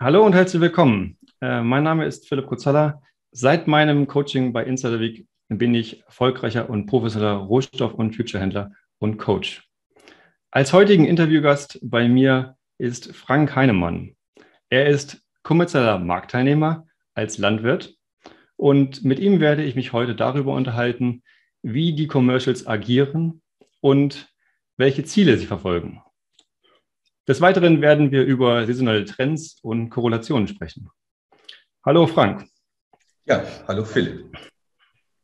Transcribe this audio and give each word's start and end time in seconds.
Hallo 0.00 0.24
und 0.24 0.32
herzlich 0.32 0.62
willkommen. 0.62 1.18
Äh, 1.40 1.60
mein 1.60 1.82
Name 1.82 2.06
ist 2.06 2.28
Philipp 2.28 2.46
Kutzalla. 2.46 3.02
Seit 3.32 3.66
meinem 3.66 4.06
Coaching 4.06 4.52
bei 4.52 4.62
Insider 4.62 5.00
Week 5.00 5.26
bin 5.48 5.74
ich 5.74 6.04
erfolgreicher 6.06 6.70
und 6.70 6.86
professioneller 6.86 7.34
Rohstoff- 7.34 7.94
und 7.94 8.14
Futurehändler 8.14 8.70
und 9.00 9.18
Coach. 9.18 9.68
Als 10.52 10.72
heutigen 10.72 11.04
Interviewgast 11.04 11.80
bei 11.82 12.08
mir 12.08 12.56
ist 12.78 13.12
Frank 13.16 13.56
Heinemann. 13.56 14.14
Er 14.70 14.86
ist 14.86 15.20
kommerzieller 15.42 15.98
Marktteilnehmer 15.98 16.86
als 17.14 17.38
Landwirt 17.38 17.96
und 18.54 19.02
mit 19.02 19.18
ihm 19.18 19.40
werde 19.40 19.64
ich 19.64 19.74
mich 19.74 19.92
heute 19.92 20.14
darüber 20.14 20.54
unterhalten, 20.54 21.24
wie 21.62 21.92
die 21.92 22.06
Commercials 22.06 22.68
agieren 22.68 23.42
und 23.80 24.32
welche 24.76 25.02
Ziele 25.02 25.36
sie 25.38 25.46
verfolgen. 25.46 26.02
Des 27.28 27.42
Weiteren 27.42 27.82
werden 27.82 28.10
wir 28.10 28.24
über 28.24 28.66
saisonale 28.66 29.04
Trends 29.04 29.58
und 29.60 29.90
Korrelationen 29.90 30.48
sprechen. 30.48 30.88
Hallo 31.84 32.06
Frank. 32.06 32.46
Ja, 33.26 33.44
hallo 33.68 33.84
Philipp. 33.84 34.34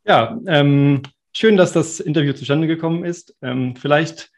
Ja, 0.07 0.39
ähm, 0.47 1.01
schön, 1.33 1.57
dass 1.57 1.73
das 1.73 2.01
Interview 2.01 2.35
zustande 2.35 2.67
gekommen 2.67 3.07
ist. 3.07 3.35
Ähm, 3.41 3.75
vielleicht 3.77 4.31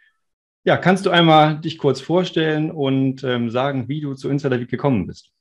ja, 0.62 0.76
kannst 0.76 1.06
du 1.06 1.10
einmal 1.10 1.60
dich 1.60 1.78
kurz 1.78 2.00
vorstellen 2.00 2.70
und 2.70 3.24
ähm, 3.24 3.50
sagen, 3.50 3.88
wie 3.88 4.00
du 4.00 4.14
zu 4.14 4.28
Insider 4.28 4.60
Week 4.60 4.70
gekommen 4.70 5.08
bist. 5.08 5.32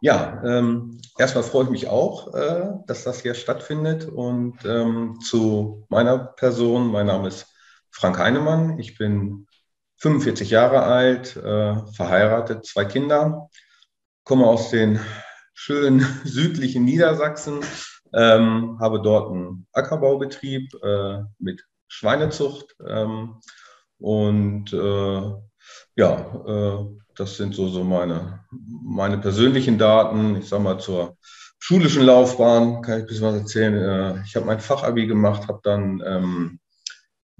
Ja, 0.00 0.42
ähm, 0.44 1.00
erstmal 1.18 1.44
freue 1.44 1.64
ich 1.64 1.70
mich 1.70 1.86
auch, 1.86 2.34
äh, 2.34 2.66
dass 2.88 3.04
das 3.04 3.22
hier 3.22 3.34
stattfindet. 3.34 4.06
Und 4.06 4.64
ähm, 4.64 5.20
zu 5.20 5.86
meiner 5.88 6.18
Person, 6.18 6.90
mein 6.90 7.06
Name 7.06 7.28
ist 7.28 7.46
Frank 7.90 8.18
Heinemann. 8.18 8.80
Ich 8.80 8.98
bin 8.98 9.46
45 10.02 10.50
Jahre 10.50 10.82
alt, 10.82 11.36
äh, 11.36 11.76
verheiratet, 11.92 12.66
zwei 12.66 12.84
Kinder, 12.84 13.48
komme 14.24 14.46
aus 14.46 14.70
den 14.70 15.00
schönen 15.54 16.00
südlichen 16.24 16.84
Niedersachsen, 16.84 17.60
ähm, 18.12 18.78
habe 18.80 19.00
dort 19.00 19.30
einen 19.30 19.66
Ackerbaubetrieb 19.72 20.74
äh, 20.82 21.22
mit 21.38 21.64
Schweinezucht 21.88 22.76
ähm, 22.86 23.40
und 23.98 24.72
äh, 24.72 25.32
ja, 25.94 26.88
das 27.14 27.36
sind 27.36 27.54
so, 27.54 27.68
so 27.68 27.84
meine, 27.84 28.40
meine 28.50 29.18
persönlichen 29.18 29.78
Daten. 29.78 30.36
Ich 30.36 30.48
sage 30.48 30.62
mal 30.62 30.78
zur 30.78 31.16
schulischen 31.58 32.02
Laufbahn 32.02 32.82
kann 32.82 32.98
ich 32.98 33.04
ein 33.04 33.06
bisschen 33.06 33.26
was 33.26 33.36
erzählen. 33.36 33.74
Äh, 33.74 34.22
ich 34.24 34.34
habe 34.36 34.46
mein 34.46 34.60
Fachabi 34.60 35.06
gemacht, 35.06 35.48
habe 35.48 35.60
dann 35.62 36.02
ähm, 36.04 36.60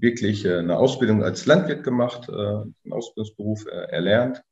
wirklich 0.03 0.45
äh, 0.45 0.59
eine 0.59 0.77
Ausbildung 0.77 1.23
als 1.23 1.47
Landwirt 1.47 1.83
gemacht, 1.83 2.29
äh, 2.29 2.33
einen 2.33 2.91
Ausbildungsberuf 2.91 3.65
äh, 3.65 3.89
erlernt 3.89 4.43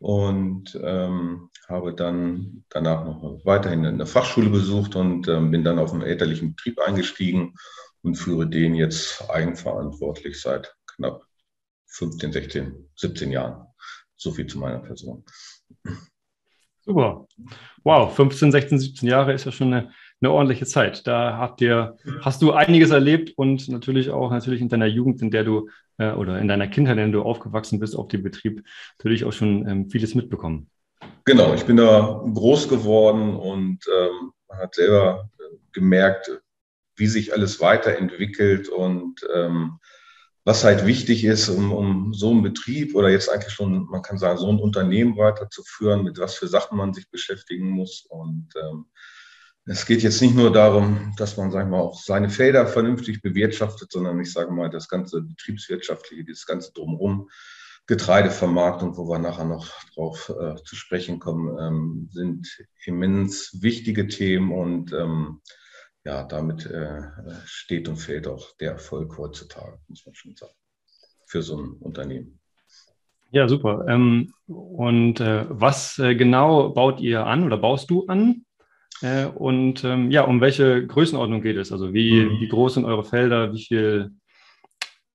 und 0.00 0.78
ähm, 0.82 1.48
habe 1.68 1.94
dann 1.94 2.64
danach 2.68 3.04
noch 3.04 3.40
weiterhin 3.44 3.86
eine 3.86 4.04
Fachschule 4.04 4.50
besucht 4.50 4.96
und 4.96 5.28
ähm, 5.28 5.50
bin 5.50 5.64
dann 5.64 5.78
auf 5.78 5.92
einen 5.92 6.02
elterlichen 6.02 6.54
Betrieb 6.54 6.80
eingestiegen 6.80 7.54
und 8.02 8.16
führe 8.16 8.46
den 8.46 8.74
jetzt 8.74 9.30
eigenverantwortlich 9.30 10.40
seit 10.40 10.74
knapp 10.86 11.22
15, 11.86 12.32
16, 12.32 12.90
17 12.96 13.30
Jahren. 13.30 13.66
So 14.16 14.32
viel 14.32 14.46
zu 14.46 14.58
meiner 14.58 14.80
Person. 14.80 15.24
Super. 16.80 17.26
Wow, 17.84 18.14
15, 18.14 18.52
16, 18.52 18.78
17 18.78 19.08
Jahre 19.08 19.32
ist 19.32 19.44
ja 19.44 19.52
schon 19.52 19.72
eine 19.72 19.92
eine 20.20 20.30
ordentliche 20.30 20.66
Zeit. 20.66 21.06
Da 21.06 21.36
habt 21.36 21.60
ihr, 21.60 21.96
hast 22.22 22.40
du 22.42 22.52
einiges 22.52 22.90
erlebt 22.90 23.32
und 23.36 23.68
natürlich 23.68 24.10
auch 24.10 24.30
natürlich 24.30 24.60
in 24.60 24.68
deiner 24.68 24.86
Jugend, 24.86 25.20
in 25.20 25.30
der 25.30 25.44
du 25.44 25.68
äh, 25.98 26.12
oder 26.12 26.38
in 26.38 26.48
deiner 26.48 26.68
Kindheit, 26.68 26.96
in 26.98 27.12
der 27.12 27.20
du 27.20 27.22
aufgewachsen 27.22 27.78
bist, 27.78 27.96
auf 27.96 28.08
dem 28.08 28.22
Betrieb, 28.22 28.64
natürlich 28.98 29.24
auch 29.24 29.32
schon 29.32 29.68
ähm, 29.68 29.90
vieles 29.90 30.14
mitbekommen. 30.14 30.70
Genau, 31.24 31.54
ich 31.54 31.64
bin 31.64 31.76
da 31.76 32.24
groß 32.32 32.68
geworden 32.68 33.34
und 33.34 33.84
ähm, 33.94 34.32
man 34.48 34.58
hat 34.58 34.74
selber 34.74 35.28
äh, 35.38 35.56
gemerkt, 35.72 36.30
wie 36.96 37.06
sich 37.06 37.32
alles 37.32 37.60
weiterentwickelt 37.60 38.68
und 38.68 39.20
ähm, 39.34 39.78
was 40.44 40.62
halt 40.64 40.86
wichtig 40.86 41.24
ist, 41.24 41.48
um, 41.48 41.72
um 41.72 42.14
so 42.14 42.30
einen 42.30 42.42
Betrieb 42.42 42.94
oder 42.94 43.10
jetzt 43.10 43.28
eigentlich 43.28 43.52
schon, 43.52 43.86
man 43.86 44.02
kann 44.02 44.16
sagen, 44.16 44.38
so 44.38 44.48
ein 44.48 44.60
Unternehmen 44.60 45.16
weiterzuführen, 45.16 46.04
mit 46.04 46.18
was 46.18 46.36
für 46.36 46.46
Sachen 46.46 46.78
man 46.78 46.94
sich 46.94 47.10
beschäftigen 47.10 47.68
muss. 47.68 48.06
Und 48.08 48.50
ähm, 48.62 48.86
es 49.66 49.84
geht 49.84 50.02
jetzt 50.02 50.22
nicht 50.22 50.36
nur 50.36 50.52
darum, 50.52 51.12
dass 51.16 51.36
man, 51.36 51.50
sagen 51.50 51.70
wir 51.70 51.78
auch 51.78 52.00
seine 52.00 52.30
Felder 52.30 52.66
vernünftig 52.66 53.20
bewirtschaftet, 53.20 53.90
sondern 53.90 54.20
ich 54.20 54.32
sage 54.32 54.52
mal, 54.52 54.70
das 54.70 54.88
ganze 54.88 55.22
Betriebswirtschaftliche, 55.22 56.24
das 56.24 56.46
ganze 56.46 56.72
Drumherum, 56.72 57.28
Getreidevermarktung, 57.88 58.96
wo 58.96 59.08
wir 59.08 59.18
nachher 59.18 59.44
noch 59.44 59.68
drauf 59.94 60.32
äh, 60.40 60.56
zu 60.64 60.76
sprechen 60.76 61.18
kommen, 61.18 61.56
ähm, 61.60 62.08
sind 62.12 62.48
immens 62.84 63.58
wichtige 63.60 64.06
Themen 64.06 64.52
und 64.52 64.92
ähm, 64.92 65.40
ja, 66.04 66.22
damit 66.22 66.66
äh, 66.66 67.02
steht 67.44 67.88
und 67.88 67.96
fällt 67.96 68.28
auch 68.28 68.56
der 68.58 68.72
Erfolg 68.72 69.18
heutzutage, 69.18 69.78
muss 69.88 70.06
man 70.06 70.14
schon 70.14 70.36
sagen, 70.36 70.54
für 71.26 71.42
so 71.42 71.60
ein 71.60 71.72
Unternehmen. 71.80 72.38
Ja, 73.32 73.48
super. 73.48 73.84
Ähm, 73.88 74.32
und 74.46 75.20
äh, 75.20 75.46
was 75.48 75.98
äh, 75.98 76.14
genau 76.14 76.70
baut 76.70 77.00
ihr 77.00 77.26
an 77.26 77.44
oder 77.44 77.58
baust 77.58 77.90
du 77.90 78.06
an? 78.06 78.45
Äh, 79.02 79.26
und 79.26 79.84
ähm, 79.84 80.10
ja, 80.10 80.22
um 80.22 80.40
welche 80.40 80.86
Größenordnung 80.86 81.42
geht 81.42 81.56
es? 81.56 81.72
Also 81.72 81.92
wie, 81.92 82.24
mhm. 82.24 82.40
wie 82.40 82.48
groß 82.48 82.74
sind 82.74 82.84
eure 82.84 83.04
Felder? 83.04 83.52
Wie 83.52 83.62
viel? 83.62 84.10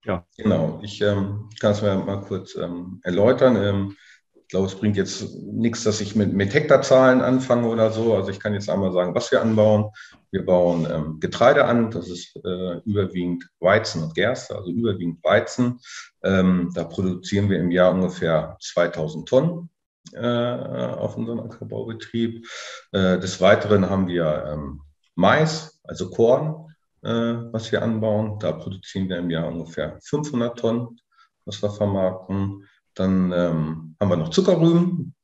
Ja. 0.03 0.25
Genau, 0.37 0.79
ich 0.83 1.01
ähm, 1.01 1.49
kann 1.59 1.73
es 1.73 1.81
mir 1.81 1.95
mal 1.95 2.21
kurz 2.21 2.55
ähm, 2.55 2.99
erläutern. 3.03 3.55
Ähm, 3.55 3.95
ich 4.33 4.47
glaube, 4.47 4.67
es 4.67 4.75
bringt 4.75 4.97
jetzt 4.97 5.33
nichts, 5.35 5.83
dass 5.83 6.01
ich 6.01 6.15
mit, 6.15 6.33
mit 6.33 6.53
Hektarzahlen 6.53 7.21
anfange 7.21 7.67
oder 7.67 7.91
so. 7.91 8.15
Also 8.15 8.31
ich 8.31 8.39
kann 8.39 8.53
jetzt 8.53 8.69
einmal 8.69 8.91
sagen, 8.91 9.15
was 9.15 9.31
wir 9.31 9.41
anbauen. 9.41 9.91
Wir 10.31 10.45
bauen 10.45 10.87
ähm, 10.91 11.19
Getreide 11.19 11.65
an, 11.65 11.91
das 11.91 12.09
ist 12.09 12.35
äh, 12.43 12.79
überwiegend 12.85 13.47
Weizen 13.59 14.03
und 14.03 14.15
Gerste, 14.15 14.55
also 14.55 14.69
überwiegend 14.69 15.23
Weizen. 15.23 15.79
Ähm, 16.23 16.71
da 16.73 16.83
produzieren 16.83 17.49
wir 17.49 17.59
im 17.59 17.71
Jahr 17.71 17.93
ungefähr 17.93 18.57
2000 18.59 19.27
Tonnen 19.27 19.69
auf 20.15 21.17
unserem 21.17 21.39
Ackerbaubetrieb. 21.39 22.45
Äh, 22.91 23.19
des 23.19 23.39
Weiteren 23.39 23.89
haben 23.89 24.07
wir 24.07 24.45
ähm, 24.47 24.81
Mais, 25.15 25.79
also 25.83 26.09
Korn, 26.09 26.73
äh, 27.01 27.09
was 27.09 27.71
wir 27.71 27.81
anbauen. 27.81 28.39
Da 28.39 28.51
produzieren 28.51 29.09
wir 29.09 29.17
im 29.17 29.29
Jahr 29.29 29.47
ungefähr 29.47 29.99
500 30.03 30.57
Tonnen, 30.57 30.99
was 31.45 31.61
wir 31.61 31.69
vermarkten. 31.69 32.67
Dann 32.93 33.31
ähm, 33.31 33.95
haben 33.99 34.09
wir 34.09 34.17
noch 34.17 34.29
Zuckerrüben, 34.29 35.15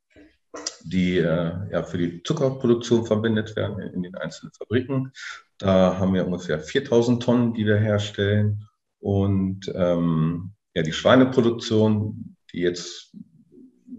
die 0.83 1.17
äh, 1.17 1.71
ja, 1.71 1.83
für 1.83 1.97
die 1.97 2.23
Zuckerproduktion 2.23 3.05
verwendet 3.05 3.55
werden 3.55 3.79
in, 3.79 3.93
in 3.93 4.03
den 4.03 4.15
einzelnen 4.15 4.53
Fabriken. 4.53 5.11
Da 5.57 5.97
haben 5.97 6.13
wir 6.13 6.25
ungefähr 6.25 6.59
4000 6.59 7.21
Tonnen, 7.21 7.53
die 7.53 7.65
wir 7.65 7.77
herstellen. 7.77 8.67
Und 8.99 9.71
ähm, 9.75 10.53
ja, 10.73 10.83
die 10.83 10.93
Schweineproduktion, 10.93 12.37
die 12.53 12.59
jetzt 12.59 13.15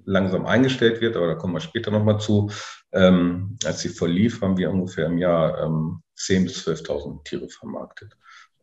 langsam 0.08 0.46
eingestellt 0.46 1.00
wird, 1.00 1.16
aber 1.16 1.28
da 1.28 1.34
kommen 1.34 1.54
wir 1.54 1.60
später 1.60 1.90
nochmal 1.90 2.18
zu. 2.18 2.50
Ähm, 2.92 3.58
als 3.64 3.80
sie 3.80 3.90
verlief, 3.90 4.40
haben 4.40 4.56
wir 4.56 4.70
ungefähr 4.70 5.06
im 5.06 5.18
Jahr 5.18 5.62
ähm, 5.62 6.02
10.000 6.18 6.44
bis 6.44 6.66
12.000 6.66 7.24
Tiere 7.24 7.48
vermarktet. 7.48 8.16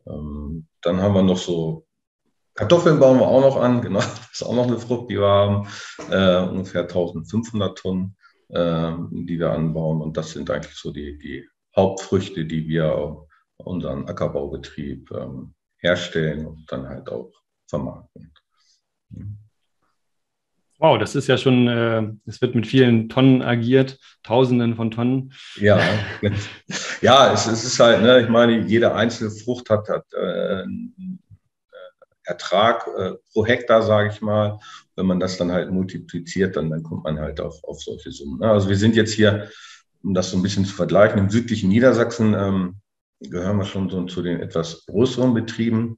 Ähm, 0.06 0.66
dann 0.82 1.00
haben 1.00 1.14
wir 1.14 1.22
noch 1.22 1.38
so 1.38 1.86
Kartoffeln 2.54 2.98
bauen 2.98 3.18
wir 3.18 3.28
auch 3.28 3.42
noch 3.42 3.56
an, 3.60 3.82
genau, 3.82 3.98
das 4.00 4.30
ist 4.32 4.42
auch 4.42 4.54
noch 4.54 4.66
eine 4.66 4.78
Frucht, 4.78 5.10
die 5.10 5.18
wir 5.18 5.28
haben, 5.28 5.68
äh, 6.10 6.48
ungefähr 6.48 6.82
1500 6.82 7.78
Tonnen, 7.78 8.16
äh, 8.48 8.92
die 9.10 9.38
wir 9.38 9.52
anbauen. 9.52 10.00
Und 10.00 10.16
das 10.16 10.32
sind 10.32 10.50
eigentlich 10.50 10.74
so 10.74 10.90
die, 10.90 11.18
die 11.18 11.46
Hauptfrüchte, 11.76 12.46
die 12.46 12.66
wir 12.66 13.26
unseren 13.58 14.08
Ackerbaubetrieb 14.08 15.10
ähm, 15.12 15.54
herstellen 15.78 16.46
und 16.46 16.64
dann 16.72 16.88
halt 16.88 17.10
auch 17.10 17.30
vermarkten. 17.68 18.32
Mhm. 19.10 19.45
Wow, 20.78 20.98
das 20.98 21.14
ist 21.14 21.26
ja 21.26 21.38
schon, 21.38 21.68
äh, 21.68 22.02
es 22.26 22.42
wird 22.42 22.54
mit 22.54 22.66
vielen 22.66 23.08
Tonnen 23.08 23.42
agiert, 23.42 23.98
Tausenden 24.22 24.76
von 24.76 24.90
Tonnen. 24.90 25.32
Ja, 25.56 25.80
ja, 27.00 27.32
es, 27.32 27.46
es 27.46 27.64
ist 27.64 27.80
halt, 27.80 28.02
ne, 28.02 28.20
ich 28.20 28.28
meine, 28.28 28.66
jede 28.66 28.94
einzelne 28.94 29.30
Frucht 29.30 29.70
hat, 29.70 29.88
hat 29.88 30.04
äh, 30.12 30.62
einen 30.62 31.22
Ertrag 32.24 32.86
äh, 32.98 33.12
pro 33.32 33.46
Hektar, 33.46 33.82
sage 33.82 34.10
ich 34.12 34.20
mal. 34.20 34.58
Wenn 34.96 35.06
man 35.06 35.20
das 35.20 35.38
dann 35.38 35.52
halt 35.52 35.70
multipliziert, 35.70 36.56
dann, 36.56 36.70
dann 36.70 36.82
kommt 36.82 37.04
man 37.04 37.18
halt 37.18 37.40
auf, 37.40 37.62
auf 37.64 37.80
solche 37.82 38.10
Summen. 38.10 38.40
Ne? 38.40 38.50
Also 38.50 38.68
wir 38.68 38.76
sind 38.76 38.96
jetzt 38.96 39.12
hier, 39.12 39.48
um 40.02 40.12
das 40.12 40.30
so 40.30 40.36
ein 40.36 40.42
bisschen 40.42 40.64
zu 40.64 40.74
vergleichen, 40.74 41.18
im 41.18 41.30
südlichen 41.30 41.68
Niedersachsen 41.70 42.34
ähm, 42.34 42.76
gehören 43.20 43.56
wir 43.56 43.64
schon 43.64 43.88
so 43.88 44.04
zu 44.04 44.22
den 44.22 44.40
etwas 44.40 44.84
größeren 44.86 45.32
Betrieben 45.32 45.96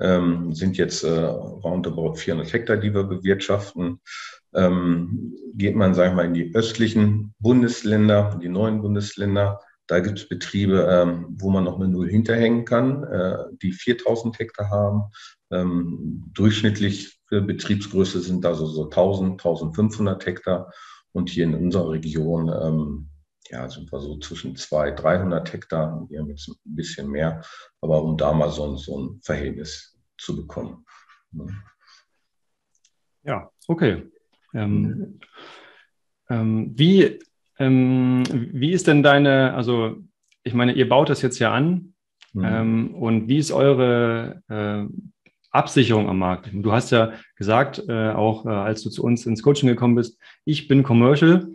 ähm, 0.00 0.52
sind 0.52 0.76
jetzt 0.76 1.04
äh, 1.04 1.10
roundabout 1.10 2.14
400 2.14 2.52
Hektar, 2.52 2.76
die 2.76 2.94
wir 2.94 3.04
bewirtschaften. 3.04 4.00
Ähm, 4.54 5.36
geht 5.54 5.76
man, 5.76 5.94
sagen 5.94 6.12
wir 6.12 6.22
mal, 6.22 6.26
in 6.26 6.34
die 6.34 6.54
östlichen 6.54 7.34
Bundesländer, 7.38 8.38
die 8.42 8.48
neuen 8.48 8.80
Bundesländer, 8.80 9.60
da 9.90 9.98
gibt 9.98 10.20
es 10.20 10.28
Betriebe, 10.28 10.86
ähm, 10.88 11.26
wo 11.30 11.50
man 11.50 11.64
noch 11.64 11.74
eine 11.74 11.88
Null 11.88 12.08
hinterhängen 12.08 12.64
kann, 12.64 13.02
äh, 13.02 13.38
die 13.60 13.72
4000 13.72 14.38
Hektar 14.38 14.70
haben. 14.70 15.10
Ähm, 15.50 16.30
durchschnittlich 16.32 17.20
für 17.26 17.42
Betriebsgröße 17.42 18.20
sind 18.20 18.44
da 18.44 18.54
so, 18.54 18.66
so 18.66 18.84
1000, 18.84 19.32
1500 19.32 20.24
Hektar. 20.26 20.72
Und 21.10 21.28
hier 21.28 21.42
in 21.42 21.56
unserer 21.56 21.90
Region 21.90 22.48
ähm, 22.48 23.08
ja, 23.50 23.68
sind 23.68 23.90
wir 23.90 23.98
so 23.98 24.16
zwischen 24.18 24.54
200, 24.54 25.02
300 25.02 25.52
Hektar. 25.52 26.06
Wir 26.08 26.20
haben 26.20 26.28
jetzt 26.28 26.48
ein 26.48 26.56
bisschen 26.64 27.10
mehr, 27.10 27.42
aber 27.80 28.02
um 28.04 28.16
da 28.16 28.32
mal 28.32 28.50
so, 28.50 28.76
so 28.76 28.96
ein 28.96 29.20
Verhältnis 29.22 29.89
zu 30.20 30.36
bekommen. 30.36 30.84
Ja, 33.24 33.50
okay. 33.66 34.06
Ähm, 34.54 35.20
ähm, 36.28 36.72
wie, 36.76 37.18
ähm, 37.58 38.22
wie 38.30 38.72
ist 38.72 38.86
denn 38.86 39.02
deine, 39.02 39.54
also 39.54 39.96
ich 40.42 40.54
meine, 40.54 40.72
ihr 40.72 40.88
baut 40.88 41.08
das 41.08 41.22
jetzt 41.22 41.38
ja 41.38 41.52
an 41.52 41.94
mhm. 42.32 42.44
Ähm, 42.44 42.94
und 42.94 43.28
wie 43.28 43.38
ist 43.38 43.52
eure 43.52 44.42
äh, 44.48 44.86
Absicherung 45.50 46.08
am 46.08 46.18
Markt? 46.18 46.50
Du 46.52 46.72
hast 46.72 46.90
ja 46.90 47.12
gesagt, 47.36 47.82
äh, 47.88 48.10
auch 48.10 48.46
äh, 48.46 48.50
als 48.50 48.82
du 48.82 48.90
zu 48.90 49.02
uns 49.02 49.26
ins 49.26 49.42
Coaching 49.42 49.68
gekommen 49.68 49.96
bist, 49.96 50.18
ich 50.44 50.68
bin 50.68 50.82
Commercial. 50.82 51.48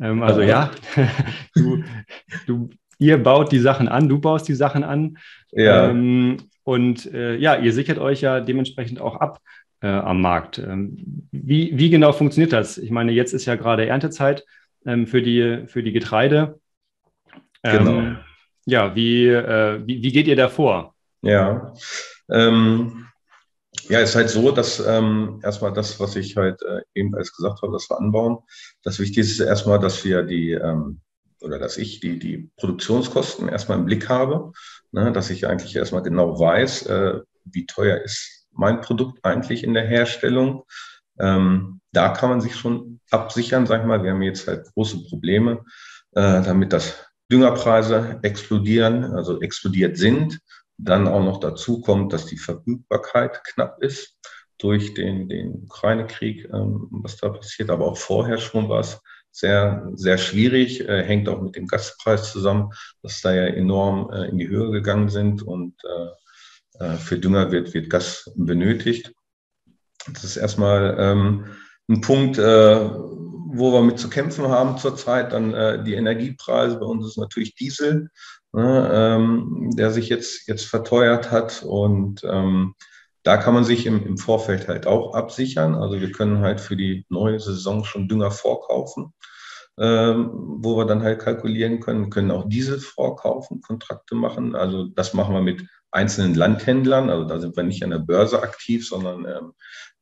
Ähm, 0.00 0.22
also 0.22 0.40
ja, 0.40 0.70
ja 0.96 1.08
du, 1.54 1.84
du, 2.46 2.70
ihr 2.98 3.22
baut 3.22 3.52
die 3.52 3.58
Sachen 3.58 3.88
an, 3.88 4.08
du 4.08 4.18
baust 4.18 4.48
die 4.48 4.54
Sachen 4.54 4.84
an. 4.84 5.18
Ja. 5.50 5.90
Ähm, 5.90 6.38
und 6.64 7.12
äh, 7.12 7.36
ja, 7.36 7.56
ihr 7.56 7.72
sichert 7.72 7.98
euch 7.98 8.20
ja 8.20 8.40
dementsprechend 8.40 9.00
auch 9.00 9.16
ab 9.16 9.40
äh, 9.80 9.88
am 9.88 10.20
Markt. 10.20 10.58
Ähm, 10.58 11.26
wie, 11.30 11.76
wie 11.76 11.90
genau 11.90 12.12
funktioniert 12.12 12.52
das? 12.52 12.78
Ich 12.78 12.90
meine, 12.90 13.12
jetzt 13.12 13.32
ist 13.32 13.46
ja 13.46 13.56
gerade 13.56 13.86
Erntezeit 13.86 14.44
ähm, 14.86 15.06
für, 15.06 15.22
die, 15.22 15.64
für 15.66 15.82
die 15.82 15.92
Getreide. 15.92 16.60
Ähm, 17.62 17.84
genau. 17.84 18.18
Ja, 18.64 18.94
wie, 18.94 19.26
äh, 19.26 19.80
wie, 19.84 20.02
wie 20.02 20.12
geht 20.12 20.28
ihr 20.28 20.36
da 20.36 20.48
vor? 20.48 20.94
Ja, 21.22 21.72
ähm, 22.30 23.06
ja, 23.88 24.00
ist 24.00 24.14
halt 24.14 24.30
so, 24.30 24.52
dass 24.52 24.78
ähm, 24.80 25.40
erstmal 25.42 25.72
das, 25.72 25.98
was 25.98 26.14
ich 26.14 26.36
halt 26.36 26.62
äh, 26.62 26.82
eben 26.94 27.14
als 27.14 27.34
gesagt 27.34 27.62
habe, 27.62 27.72
dass 27.72 27.90
wir 27.90 27.98
anbauen. 27.98 28.38
Das 28.84 29.00
Wichtigste 29.00 29.42
ist 29.42 29.48
erstmal, 29.48 29.80
dass 29.80 30.04
wir 30.04 30.22
die 30.22 30.52
ähm, 30.52 31.00
oder 31.42 31.58
dass 31.58 31.76
ich 31.76 32.00
die, 32.00 32.18
die 32.18 32.50
Produktionskosten 32.56 33.48
erstmal 33.48 33.78
im 33.78 33.84
Blick 33.84 34.08
habe, 34.08 34.52
ne, 34.92 35.12
dass 35.12 35.30
ich 35.30 35.46
eigentlich 35.46 35.76
erstmal 35.76 36.02
genau 36.02 36.38
weiß, 36.38 36.86
äh, 36.86 37.20
wie 37.44 37.66
teuer 37.66 37.98
ist 37.98 38.42
mein 38.54 38.80
Produkt 38.80 39.24
eigentlich 39.24 39.64
in 39.64 39.74
der 39.74 39.86
Herstellung. 39.86 40.64
Ähm, 41.18 41.80
da 41.92 42.10
kann 42.10 42.30
man 42.30 42.40
sich 42.40 42.56
schon 42.56 43.00
absichern, 43.10 43.66
sag 43.66 43.80
ich 43.80 43.86
mal. 43.86 44.02
Wir 44.02 44.12
haben 44.12 44.22
jetzt 44.22 44.46
halt 44.46 44.66
große 44.74 45.04
Probleme, 45.04 45.64
äh, 46.12 46.42
damit 46.42 46.72
das 46.72 47.06
Düngerpreise 47.30 48.20
explodieren, 48.22 49.04
also 49.04 49.40
explodiert 49.40 49.96
sind. 49.96 50.38
Dann 50.78 51.06
auch 51.08 51.24
noch 51.24 51.40
dazu 51.40 51.80
kommt, 51.80 52.12
dass 52.12 52.26
die 52.26 52.38
Verfügbarkeit 52.38 53.44
knapp 53.44 53.82
ist 53.82 54.18
durch 54.58 54.94
den, 54.94 55.28
den 55.28 55.64
Ukraine-Krieg, 55.64 56.48
ähm, 56.52 56.88
was 56.90 57.16
da 57.16 57.28
passiert, 57.28 57.70
aber 57.70 57.86
auch 57.86 57.96
vorher 57.96 58.38
schon 58.38 58.68
was 58.68 59.00
sehr, 59.32 59.90
sehr 59.94 60.18
schwierig, 60.18 60.86
äh, 60.86 61.02
hängt 61.02 61.28
auch 61.28 61.40
mit 61.40 61.56
dem 61.56 61.66
Gaspreis 61.66 62.30
zusammen, 62.30 62.70
dass 63.02 63.22
da 63.22 63.34
ja 63.34 63.46
enorm 63.46 64.10
äh, 64.12 64.28
in 64.28 64.38
die 64.38 64.48
Höhe 64.48 64.70
gegangen 64.70 65.08
sind 65.08 65.42
und 65.42 65.74
äh, 65.84 66.84
äh 66.84 66.96
für 66.96 67.18
Dünger 67.18 67.50
wird, 67.50 67.74
wird 67.74 67.90
Gas 67.90 68.30
benötigt. 68.36 69.12
Das 70.12 70.24
ist 70.24 70.36
erstmal 70.36 70.96
ähm, 70.98 71.46
ein 71.88 72.00
Punkt, 72.00 72.38
äh, 72.38 72.90
wo 73.54 73.72
wir 73.72 73.82
mit 73.82 73.98
zu 73.98 74.08
kämpfen 74.08 74.48
haben 74.48 74.78
zurzeit. 74.78 75.32
Dann 75.32 75.54
äh, 75.54 75.82
die 75.82 75.94
Energiepreise. 75.94 76.78
Bei 76.78 76.86
uns 76.86 77.06
ist 77.06 77.18
natürlich 77.18 77.54
Diesel, 77.54 78.10
ne, 78.52 78.90
ähm, 78.92 79.70
der 79.76 79.90
sich 79.90 80.08
jetzt, 80.08 80.48
jetzt 80.48 80.64
verteuert 80.64 81.30
hat. 81.30 81.62
Und 81.62 82.22
ähm, 82.24 82.74
da 83.22 83.36
kann 83.36 83.54
man 83.54 83.64
sich 83.64 83.86
im, 83.86 84.04
im 84.04 84.18
Vorfeld 84.18 84.68
halt 84.68 84.86
auch 84.86 85.14
absichern. 85.14 85.74
Also 85.74 86.00
wir 86.00 86.12
können 86.12 86.40
halt 86.40 86.60
für 86.60 86.76
die 86.76 87.06
neue 87.08 87.38
Saison 87.38 87.84
schon 87.84 88.08
Dünger 88.08 88.30
vorkaufen, 88.30 89.12
ähm, 89.78 90.30
wo 90.60 90.76
wir 90.76 90.86
dann 90.86 91.02
halt 91.02 91.20
kalkulieren 91.20 91.80
können, 91.80 92.10
können 92.10 92.30
auch 92.30 92.48
Diesel 92.48 92.80
vorkaufen, 92.80 93.60
Kontrakte 93.60 94.14
machen. 94.14 94.54
Also 94.54 94.86
das 94.86 95.14
machen 95.14 95.34
wir 95.34 95.42
mit 95.42 95.64
einzelnen 95.92 96.34
Landhändlern. 96.34 97.10
Also 97.10 97.24
da 97.24 97.38
sind 97.38 97.56
wir 97.56 97.62
nicht 97.62 97.84
an 97.84 97.90
der 97.90 97.98
Börse 97.98 98.42
aktiv, 98.42 98.86
sondern 98.86 99.24
ähm, 99.26 99.52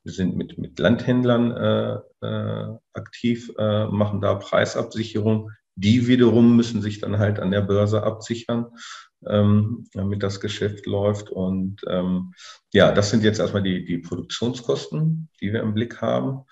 wir 0.02 0.12
sind 0.12 0.36
mit, 0.36 0.56
mit 0.56 0.78
Landhändlern 0.78 1.50
äh, 1.52 2.26
äh, 2.26 2.78
aktiv, 2.94 3.52
äh, 3.58 3.86
machen 3.86 4.20
da 4.20 4.34
Preisabsicherung. 4.34 5.50
Die 5.76 6.06
wiederum 6.06 6.56
müssen 6.56 6.82
sich 6.82 7.00
dann 7.00 7.18
halt 7.18 7.38
an 7.38 7.50
der 7.50 7.62
Börse 7.62 8.02
absichern, 8.02 8.66
ähm, 9.26 9.86
damit 9.92 10.22
das 10.22 10.40
Geschäft 10.40 10.86
läuft. 10.86 11.30
Und 11.30 11.80
ähm, 11.88 12.32
ja, 12.72 12.92
das 12.92 13.10
sind 13.10 13.24
jetzt 13.24 13.40
erstmal 13.40 13.62
die, 13.62 13.84
die 13.84 13.98
Produktionskosten, 13.98 15.28
die 15.40 15.52
wir 15.52 15.60
im 15.60 15.74
Blick 15.74 16.00
haben. 16.00 16.42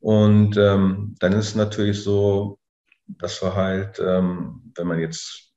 Und 0.00 0.56
ähm, 0.56 1.16
dann 1.18 1.32
ist 1.32 1.48
es 1.48 1.54
natürlich 1.54 2.02
so, 2.02 2.58
dass 3.06 3.42
wir 3.42 3.54
halt, 3.54 3.98
ähm, 3.98 4.72
wenn 4.74 4.86
man 4.86 5.00
jetzt, 5.00 5.52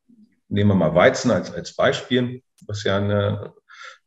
nehmen 0.48 0.72
wir 0.72 0.76
mal 0.76 0.96
Weizen 0.96 1.32
als, 1.32 1.52
als 1.52 1.76
Beispiel, 1.76 2.42
was 2.66 2.84
ja 2.84 2.98
eine 2.98 3.54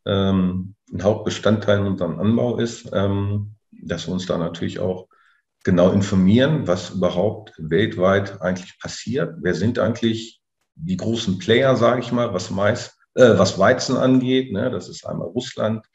ähm, 0.05 0.75
ein 0.93 1.03
Hauptbestandteil 1.03 1.79
in 1.79 1.87
unserem 1.87 2.21
Anbau 2.21 2.59
ist, 2.59 2.91
ähm, 2.93 3.55
dass 3.71 4.07
wir 4.07 4.13
uns 4.13 4.27
da 4.27 4.39
natürlich 4.39 4.79
auch 4.79 5.09
genau 5.65 5.93
informieren, 5.93 6.67
was 6.67 6.91
überhaupt 6.91 7.53
weltweit 7.59 8.41
eigentlich 8.43 8.79
passiert. 8.79 9.37
Wer 9.41 9.55
sind 9.55 9.79
eigentlich 9.79 10.41
die 10.75 10.97
großen 10.97 11.39
Player, 11.39 11.77
sage 11.77 12.01
ich 12.01 12.13
mal, 12.13 12.33
was 12.35 12.51
meist, 12.51 12.99
äh, 13.15 13.39
was 13.39 13.59
Weizen 13.59 13.97
angeht. 13.97 14.53
Ne? 14.53 14.71
Das 14.71 14.89
ist 14.89 15.07
einmal 15.07 15.29
Russland, 15.29 15.87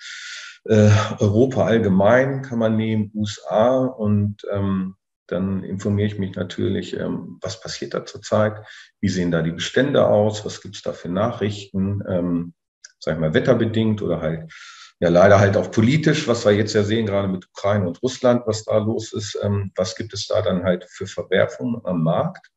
äh, 0.66 0.90
Europa 1.20 1.66
allgemein 1.66 2.42
kann 2.42 2.60
man 2.60 2.76
nehmen, 2.76 3.12
USA 3.14 3.86
und 3.86 4.42
ähm, 4.52 4.96
dann 5.28 5.64
informiere 5.64 6.08
ich 6.08 6.20
mich 6.20 6.36
natürlich, 6.36 6.98
ähm, 6.98 7.38
was 7.42 7.60
passiert 7.60 7.94
da 7.94 8.06
zurzeit, 8.06 8.66
wie 9.02 9.10
sehen 9.10 9.32
da 9.32 9.42
die 9.42 9.52
Bestände 9.52 10.08
aus, 10.08 10.46
was 10.46 10.62
gibt 10.62 10.76
es 10.76 10.82
da 10.82 10.94
für 10.94 11.10
Nachrichten, 11.10 12.02
ähm, 12.08 12.54
sag 13.00 13.16
ich 13.16 13.20
mal, 13.20 13.34
wetterbedingt 13.34 14.02
oder 14.02 14.22
halt, 14.22 14.52
ja, 15.00 15.10
leider 15.10 15.40
halt 15.40 15.58
auch 15.58 15.72
politisch, 15.72 16.28
was 16.28 16.46
wir 16.46 16.54
jetzt 16.54 16.74
ja 16.74 16.84
sehen, 16.84 17.06
gerade 17.06 17.28
mit 17.28 17.48
Ukraine 17.48 17.88
und 17.88 18.02
Russland, 18.02 18.44
was 18.48 18.64
da 18.64 18.78
los 18.78 19.14
ist, 19.14 19.38
ähm, 19.44 19.72
was 19.76 19.96
gibt 19.96 20.14
es 20.14 20.28
da 20.28 20.42
dann 20.42 20.64
halt 20.64 20.86
für 20.90 21.06
Verwerfungen 21.06 21.82
am 21.84 22.04
Markt? 22.04 22.48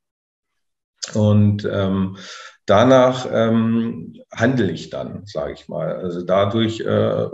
Und 1.14 1.64
ähm, 1.70 2.16
danach 2.66 3.28
ähm, 3.30 4.14
handle 4.32 4.70
ich 4.70 4.90
dann, 4.90 5.26
sage 5.26 5.52
ich 5.52 5.68
mal. 5.68 5.96
Also 5.96 6.22
dadurch 6.22 6.80
äh, 6.80 7.26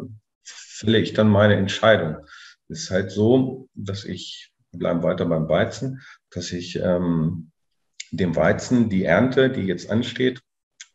fälle 0.45 0.99
ich 0.99 1.13
dann 1.13 1.29
meine 1.29 1.57
Entscheidung. 1.57 2.17
Es 2.69 2.85
ist 2.85 2.91
halt 2.91 3.11
so, 3.13 3.69
dass 3.75 4.05
ich, 4.05 4.53
bleiben 4.73 5.03
weiter 5.03 5.25
beim 5.27 5.49
Weizen, 5.49 6.03
dass 6.31 6.53
ich 6.53 6.77
ähm, 6.77 7.53
dem 8.11 8.35
Weizen 8.35 8.89
die 8.89 9.05
Ernte, 9.05 9.51
die 9.51 9.63
jetzt 9.63 9.91
ansteht, 9.91 10.43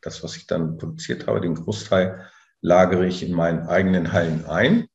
das, 0.02 0.24
was 0.24 0.36
ich 0.36 0.48
dann 0.48 0.78
produziert 0.78 1.28
habe, 1.28 1.42
den 1.42 1.56
Großteil 1.56 2.30
lagere 2.62 3.08
ich 3.08 3.24
in 3.24 3.34
meinen 3.34 3.68
eigenen 3.68 4.12
Hallen 4.12 4.46
ein. 4.46 4.88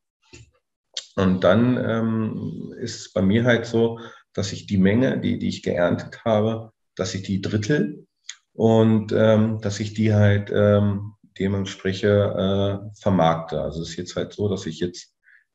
Und 1.15 1.43
dann 1.43 1.77
ähm, 1.77 2.73
ist 2.79 3.01
es 3.01 3.13
bei 3.13 3.21
mir 3.21 3.43
halt 3.43 3.65
so, 3.65 3.99
dass 4.33 4.53
ich 4.53 4.67
die 4.67 4.77
Menge, 4.77 5.19
die, 5.19 5.39
die 5.39 5.49
ich 5.49 5.63
geerntet 5.63 6.23
habe, 6.23 6.71
dass 6.95 7.15
ich 7.15 7.23
die 7.23 7.41
drittel 7.41 8.05
und 8.53 9.11
ähm, 9.11 9.59
dass 9.61 9.79
ich 9.79 9.93
die 9.93 10.13
halt 10.13 10.51
ähm, 10.53 11.13
dementsprechend 11.39 12.09
äh, 12.09 12.77
vermarkte. 12.99 13.61
Also 13.61 13.81
es 13.81 13.89
ist 13.89 13.97
jetzt 13.97 14.15
halt 14.15 14.33
so, 14.33 14.47
dass 14.47 14.65
ich 14.65 14.79
jetzt 14.79 15.13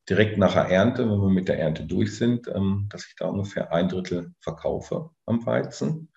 direkt 0.09 0.37
nach 0.37 0.55
der 0.55 0.69
Ernte, 0.69 1.05
wenn 1.05 1.21
wir 1.21 1.31
mit 1.31 1.49
der 1.49 1.59
Ernte 1.59 1.85
durch 1.85 2.17
sind, 2.17 2.49
ähm, 2.49 2.89
dass 2.91 3.07
ich 3.07 3.15
da 3.17 3.27
ungefähr 3.27 3.73
ein 3.73 3.89
Drittel 3.89 4.35
verkaufe 4.41 5.11
am 5.27 5.45
Weizen. 5.47 6.13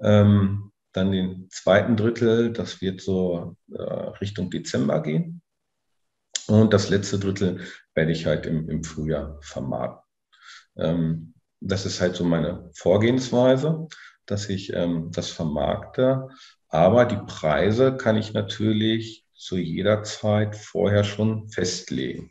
Ähm, 0.00 0.72
dann 0.96 1.12
den 1.12 1.48
zweiten 1.50 1.96
Drittel, 1.96 2.52
das 2.52 2.80
wird 2.80 3.00
so 3.00 3.56
äh, 3.70 3.82
Richtung 3.82 4.50
Dezember 4.50 5.02
gehen. 5.02 5.42
Und 6.46 6.72
das 6.72 6.90
letzte 6.90 7.18
Drittel 7.18 7.60
werde 7.94 8.12
ich 8.12 8.26
halt 8.26 8.46
im, 8.46 8.68
im 8.70 8.84
Frühjahr 8.84 9.38
vermarkten. 9.42 10.04
Ähm, 10.76 11.34
das 11.60 11.86
ist 11.86 12.00
halt 12.00 12.16
so 12.16 12.24
meine 12.24 12.70
Vorgehensweise, 12.74 13.88
dass 14.26 14.48
ich 14.48 14.72
ähm, 14.72 15.10
das 15.12 15.30
vermarkte. 15.30 16.28
Aber 16.68 17.04
die 17.04 17.20
Preise 17.26 17.96
kann 17.96 18.16
ich 18.16 18.32
natürlich 18.32 19.24
zu 19.34 19.56
jeder 19.56 20.02
Zeit 20.02 20.56
vorher 20.56 21.04
schon 21.04 21.48
festlegen. 21.48 22.30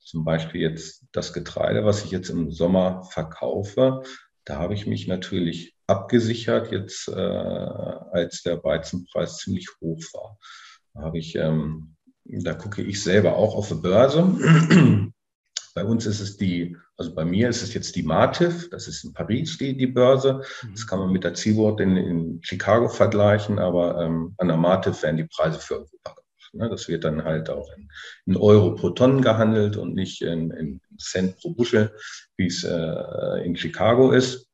Zum 0.00 0.24
Beispiel 0.24 0.62
jetzt 0.62 1.04
das 1.12 1.32
Getreide, 1.32 1.84
was 1.84 2.04
ich 2.04 2.10
jetzt 2.10 2.30
im 2.30 2.50
Sommer 2.50 3.02
verkaufe, 3.02 4.02
da 4.44 4.58
habe 4.58 4.74
ich 4.74 4.86
mich 4.86 5.06
natürlich 5.06 5.77
abgesichert, 5.88 6.70
jetzt 6.70 7.08
äh, 7.08 7.12
als 7.12 8.42
der 8.42 8.62
Weizenpreis 8.62 9.38
ziemlich 9.38 9.68
hoch 9.80 10.00
war. 10.12 10.38
Da 10.94 11.02
habe 11.02 11.18
ich, 11.18 11.34
ähm, 11.34 11.96
da 12.24 12.54
gucke 12.54 12.82
ich 12.82 13.02
selber 13.02 13.36
auch 13.36 13.56
auf 13.56 13.68
die 13.68 13.74
Börse. 13.74 14.22
bei 15.74 15.84
uns 15.84 16.06
ist 16.06 16.20
es 16.20 16.36
die, 16.36 16.76
also 16.96 17.14
bei 17.14 17.24
mir 17.24 17.48
ist 17.48 17.62
es 17.62 17.72
jetzt 17.72 17.96
die 17.96 18.02
Mativ, 18.02 18.68
das 18.70 18.88
ist 18.88 19.04
in 19.04 19.12
Paris 19.12 19.56
die, 19.58 19.76
die 19.76 19.86
Börse. 19.86 20.42
Das 20.72 20.86
kann 20.86 20.98
man 20.98 21.12
mit 21.12 21.24
der 21.24 21.34
Seaboard 21.34 21.80
in, 21.80 21.96
in 21.96 22.40
Chicago 22.42 22.88
vergleichen, 22.88 23.58
aber 23.58 24.02
ähm, 24.02 24.34
an 24.38 24.48
der 24.48 24.56
Mativ 24.56 25.02
werden 25.02 25.16
die 25.16 25.28
Preise 25.32 25.58
für 25.58 25.74
Europa 25.76 26.14
gemacht. 26.14 26.54
Ne? 26.54 26.68
Das 26.68 26.88
wird 26.88 27.04
dann 27.04 27.24
halt 27.24 27.50
auch 27.50 27.70
in, 27.76 27.88
in, 28.26 28.36
Euro 28.36 28.74
pro 28.74 28.90
Tonnen 28.90 29.22
gehandelt 29.22 29.76
und 29.76 29.94
nicht 29.94 30.22
in, 30.22 30.50
in 30.50 30.80
Cent 30.98 31.38
pro 31.38 31.50
Buschel, 31.50 31.94
wie 32.36 32.46
es 32.46 32.64
äh, 32.64 33.44
in 33.44 33.56
Chicago 33.56 34.12
ist. 34.12 34.47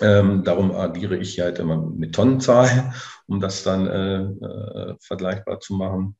Ähm, 0.00 0.42
darum 0.44 0.72
agiere 0.72 1.16
ich 1.16 1.38
halt 1.40 1.58
immer 1.58 1.76
mit 1.76 2.14
Tonnenzahl, 2.14 2.94
um 3.26 3.40
das 3.40 3.62
dann 3.62 3.86
äh, 3.86 4.22
äh, 4.22 4.96
vergleichbar 5.00 5.60
zu 5.60 5.74
machen. 5.74 6.16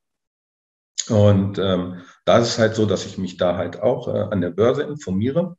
Und 1.09 1.59
ähm, 1.59 2.03
da 2.25 2.39
ist 2.39 2.49
es 2.49 2.59
halt 2.59 2.75
so, 2.75 2.87
dass 2.87 3.05
ich 3.05 3.19
mich 3.19 3.37
da 3.37 3.57
halt 3.57 3.83
auch 3.83 4.09
äh, 4.09 4.21
an 4.31 4.41
der 4.41 4.51
Börse 4.51 4.83
informiere. 4.83 5.57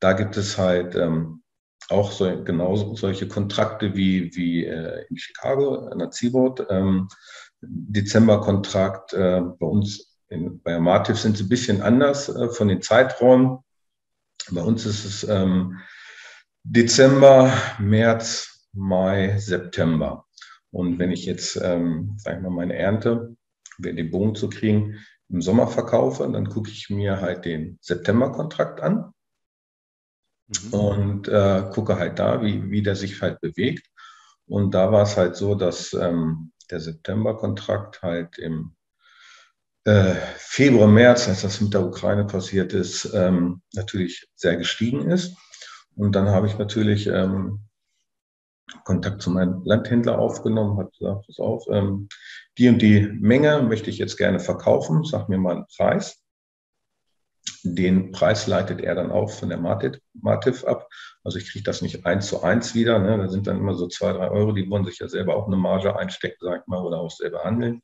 Da 0.00 0.12
gibt 0.12 0.36
es 0.36 0.58
halt 0.58 0.96
ähm, 0.96 1.42
auch 1.88 2.10
so, 2.10 2.42
genau 2.42 2.94
solche 2.94 3.28
Kontrakte 3.28 3.94
wie, 3.94 4.34
wie 4.34 4.64
äh, 4.64 5.06
in 5.08 5.16
Chicago 5.16 5.86
an 5.86 5.98
der 5.98 6.10
Seaboard. 6.10 6.66
Ähm, 6.68 7.08
Dezemberkontrakt 7.60 9.12
äh, 9.12 9.40
bei 9.40 9.66
uns 9.66 10.18
in, 10.28 10.60
bei 10.62 10.74
Amativ 10.74 11.18
sind 11.18 11.36
sie 11.36 11.44
ein 11.44 11.48
bisschen 11.48 11.82
anders 11.82 12.28
äh, 12.28 12.48
von 12.48 12.68
den 12.68 12.82
Zeiträumen. 12.82 13.58
Bei 14.50 14.62
uns 14.62 14.84
ist 14.84 15.04
es 15.04 15.24
ähm, 15.24 15.78
Dezember, 16.68 17.52
März, 17.78 18.68
Mai, 18.72 19.38
September. 19.38 20.26
Und 20.72 20.98
wenn 20.98 21.12
ich 21.12 21.24
jetzt, 21.24 21.56
ähm, 21.62 22.16
sag 22.18 22.36
ich 22.36 22.42
mal, 22.42 22.50
meine 22.50 22.74
Ernte, 22.74 23.36
um 23.78 23.82
den 23.84 24.10
Bogen 24.10 24.34
zu 24.34 24.48
kriegen, 24.48 24.98
im 25.28 25.40
Sommer 25.42 25.68
verkaufe, 25.68 26.28
dann 26.30 26.48
gucke 26.48 26.70
ich 26.70 26.90
mir 26.90 27.20
halt 27.20 27.44
den 27.44 27.78
Septemberkontrakt 27.80 28.80
an 28.80 29.12
mhm. 30.48 30.74
und 30.74 31.28
äh, 31.28 31.70
gucke 31.72 31.98
halt 31.98 32.18
da, 32.18 32.42
wie, 32.42 32.68
wie 32.68 32.82
der 32.82 32.96
sich 32.96 33.22
halt 33.22 33.40
bewegt. 33.40 33.86
Und 34.46 34.74
da 34.74 34.90
war 34.90 35.02
es 35.02 35.16
halt 35.16 35.36
so, 35.36 35.54
dass 35.54 35.92
ähm, 35.92 36.52
der 36.68 36.80
Septemberkontrakt 36.80 38.02
halt 38.02 38.38
im 38.38 38.74
äh, 39.84 40.16
Februar, 40.36 40.88
März, 40.88 41.28
als 41.28 41.42
das 41.42 41.60
mit 41.60 41.74
der 41.74 41.86
Ukraine 41.86 42.24
passiert 42.24 42.72
ist, 42.72 43.08
ähm, 43.14 43.62
natürlich 43.72 44.28
sehr 44.34 44.56
gestiegen 44.56 45.08
ist. 45.12 45.36
Und 45.96 46.12
dann 46.12 46.28
habe 46.28 46.46
ich 46.46 46.58
natürlich 46.58 47.06
ähm, 47.06 47.66
Kontakt 48.84 49.22
zu 49.22 49.30
meinem 49.30 49.62
Landhändler 49.64 50.18
aufgenommen, 50.18 50.78
habe 50.78 50.90
gesagt, 50.90 51.26
pass 51.26 51.38
auf, 51.38 51.64
ähm, 51.70 52.08
die 52.58 52.68
und 52.68 52.82
die 52.82 53.00
Menge 53.00 53.62
möchte 53.62 53.90
ich 53.90 53.98
jetzt 53.98 54.16
gerne 54.16 54.40
verkaufen, 54.40 55.04
sag 55.04 55.28
mir 55.28 55.38
mal 55.38 55.56
einen 55.56 55.66
Preis. 55.76 56.22
Den 57.62 58.12
Preis 58.12 58.46
leitet 58.46 58.80
er 58.80 58.94
dann 58.94 59.10
auch 59.10 59.30
von 59.30 59.48
der 59.48 59.58
Mativ 59.58 60.64
ab. 60.64 60.88
Also 61.22 61.38
ich 61.38 61.50
kriege 61.50 61.64
das 61.64 61.82
nicht 61.82 62.06
eins 62.06 62.26
zu 62.28 62.42
eins 62.42 62.74
wieder. 62.74 62.98
Ne? 62.98 63.18
Da 63.18 63.28
sind 63.28 63.46
dann 63.46 63.58
immer 63.58 63.74
so 63.74 63.88
zwei, 63.88 64.12
drei 64.12 64.30
Euro, 64.30 64.52
die 64.52 64.68
wollen 64.68 64.84
sich 64.84 64.98
ja 64.98 65.08
selber 65.08 65.36
auch 65.36 65.46
eine 65.46 65.56
Marge 65.56 65.96
einstecken, 65.96 66.38
sag 66.40 66.62
ich 66.62 66.66
mal, 66.66 66.82
oder 66.82 66.98
auch 66.98 67.10
selber 67.10 67.44
handeln. 67.44 67.82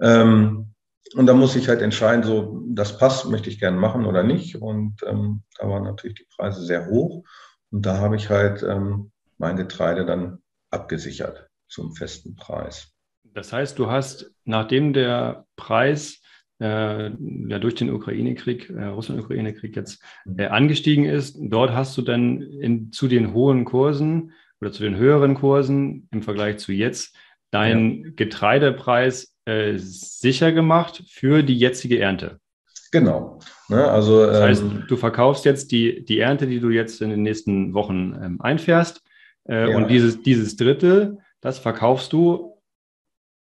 Ähm, 0.00 0.74
und 1.14 1.26
da 1.26 1.34
muss 1.34 1.56
ich 1.56 1.68
halt 1.68 1.82
entscheiden, 1.82 2.22
so, 2.22 2.62
das 2.68 2.98
passt, 2.98 3.28
möchte 3.28 3.48
ich 3.48 3.58
gerne 3.58 3.78
machen 3.78 4.04
oder 4.04 4.22
nicht. 4.22 4.56
Und 4.56 4.96
ähm, 5.06 5.42
da 5.58 5.68
waren 5.68 5.84
natürlich 5.84 6.16
die 6.16 6.26
Preise 6.36 6.62
sehr 6.62 6.86
hoch. 6.86 7.24
Und 7.70 7.86
da 7.86 7.98
habe 7.98 8.16
ich 8.16 8.28
halt 8.28 8.62
ähm, 8.62 9.10
mein 9.38 9.56
Getreide 9.56 10.04
dann 10.04 10.38
abgesichert 10.70 11.48
zum 11.68 11.94
festen 11.94 12.36
Preis. 12.36 12.92
Das 13.24 13.52
heißt, 13.52 13.78
du 13.78 13.90
hast, 13.90 14.32
nachdem 14.44 14.92
der 14.92 15.46
Preis 15.56 16.20
äh, 16.60 17.10
ja 17.10 17.58
durch 17.58 17.74
den 17.74 17.90
Ukraine-Krieg, 17.90 18.70
äh, 18.70 18.84
Russland-Ukraine-Krieg 18.86 19.76
jetzt 19.76 20.02
mhm. 20.24 20.38
äh, 20.38 20.46
angestiegen 20.46 21.04
ist, 21.04 21.38
dort 21.40 21.72
hast 21.72 21.96
du 21.96 22.02
dann 22.02 22.42
in, 22.42 22.92
zu 22.92 23.08
den 23.08 23.32
hohen 23.32 23.64
Kursen 23.64 24.32
oder 24.60 24.72
zu 24.72 24.82
den 24.82 24.96
höheren 24.96 25.34
Kursen 25.34 26.08
im 26.10 26.22
Vergleich 26.22 26.58
zu 26.58 26.72
jetzt 26.72 27.16
deinen 27.50 28.04
ja. 28.04 28.10
Getreidepreis 28.16 29.34
äh, 29.48 29.78
sicher 29.78 30.52
gemacht 30.52 31.02
für 31.08 31.42
die 31.42 31.58
jetzige 31.58 31.98
Ernte. 32.00 32.38
Genau. 32.92 33.38
Ne, 33.68 33.90
also, 33.90 34.26
das 34.26 34.42
heißt, 34.42 34.62
ähm, 34.62 34.84
du 34.88 34.96
verkaufst 34.96 35.44
jetzt 35.46 35.72
die, 35.72 36.04
die 36.04 36.20
Ernte, 36.20 36.46
die 36.46 36.60
du 36.60 36.68
jetzt 36.68 37.00
in 37.00 37.10
den 37.10 37.22
nächsten 37.22 37.72
Wochen 37.72 38.14
ähm, 38.22 38.40
einfährst. 38.42 39.02
Äh, 39.48 39.70
ja. 39.70 39.76
Und 39.76 39.88
dieses, 39.88 40.22
dieses 40.22 40.56
Drittel, 40.56 41.18
das 41.40 41.58
verkaufst 41.58 42.12
du 42.12 42.58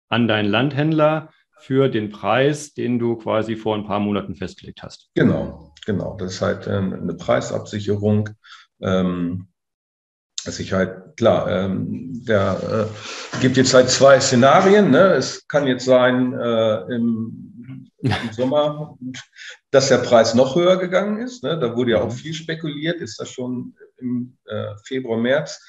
an 0.08 0.28
deinen 0.28 0.50
Landhändler 0.50 1.30
für 1.60 1.90
den 1.90 2.10
Preis, 2.10 2.74
den 2.74 2.98
du 2.98 3.18
quasi 3.18 3.56
vor 3.58 3.76
ein 3.76 3.86
paar 3.86 4.00
Monaten 4.00 4.36
festgelegt 4.36 4.84
hast. 4.84 5.10
Genau, 5.14 5.74
genau. 5.86 6.16
Das 6.18 6.34
ist 6.34 6.42
halt 6.42 6.68
ähm, 6.68 6.94
eine 6.94 7.14
Preisabsicherung. 7.14 8.30
Ähm, 8.82 9.48
ich 10.60 10.74
halt, 10.74 11.18
klar, 11.18 11.50
ähm, 11.50 12.12
der 12.26 12.90
äh, 13.36 13.42
gibt 13.42 13.58
jetzt 13.58 13.74
halt 13.74 13.90
zwei 13.90 14.20
Szenarien. 14.20 14.92
Ne? 14.92 15.14
Es 15.14 15.48
kann 15.48 15.68
jetzt 15.68 15.86
sein, 15.86 16.34
äh, 16.34 16.96
im, 16.96 17.92
im, 18.00 18.12
Sommer, 18.32 18.98
dass 19.70 19.90
der 19.90 20.00
Preis 20.00 20.34
noch 20.34 20.56
höher 20.56 20.78
gegangen 20.78 21.20
ist. 21.22 21.44
Ne? 21.44 21.60
Da 21.60 21.76
wurde 21.76 21.92
ja 21.92 22.02
auch 22.02 22.12
mhm. 22.12 22.18
viel 22.18 22.34
spekuliert. 22.34 23.02
Ist 23.02 23.20
das 23.20 23.30
schon 23.30 23.76
im 23.98 24.38
äh, 24.46 24.74
Februar, 24.86 25.20
März? 25.20 25.60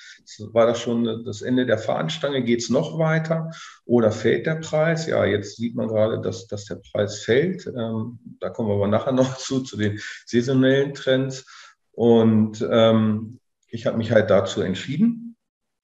War 0.53 0.67
das 0.67 0.81
schon 0.81 1.25
das 1.25 1.43
Ende 1.43 1.67
der 1.67 1.79
Fahnenstange? 1.79 2.43
Geht 2.43 2.61
es 2.61 2.71
noch 2.71 2.99
weiter 2.99 3.51
oder 3.85 4.13
fällt 4.13 4.47
der 4.47 4.57
Preis? 4.57 5.07
Ja, 5.07 5.25
jetzt 5.25 5.57
sieht 5.57 5.75
man 5.75 5.89
gerade, 5.89 6.21
dass, 6.21 6.47
dass 6.47 6.65
der 6.65 6.77
Preis 6.77 7.23
fällt. 7.25 7.67
Ähm, 7.67 8.19
da 8.41 8.49
kommen 8.49 8.69
wir 8.69 8.77
aber 8.77 8.89
nachher 8.89 9.13
noch 9.13 9.37
zu, 9.39 9.61
zu 9.61 9.77
den 9.77 10.01
saisonellen 10.27 10.95
Trends. 10.95 11.45
Und 11.93 12.67
ähm, 12.71 13.41
ich 13.73 13.87
habe 13.87 13.97
mich 13.97 14.13
halt 14.13 14.31
dazu 14.31 14.61
entschieden. 14.61 15.37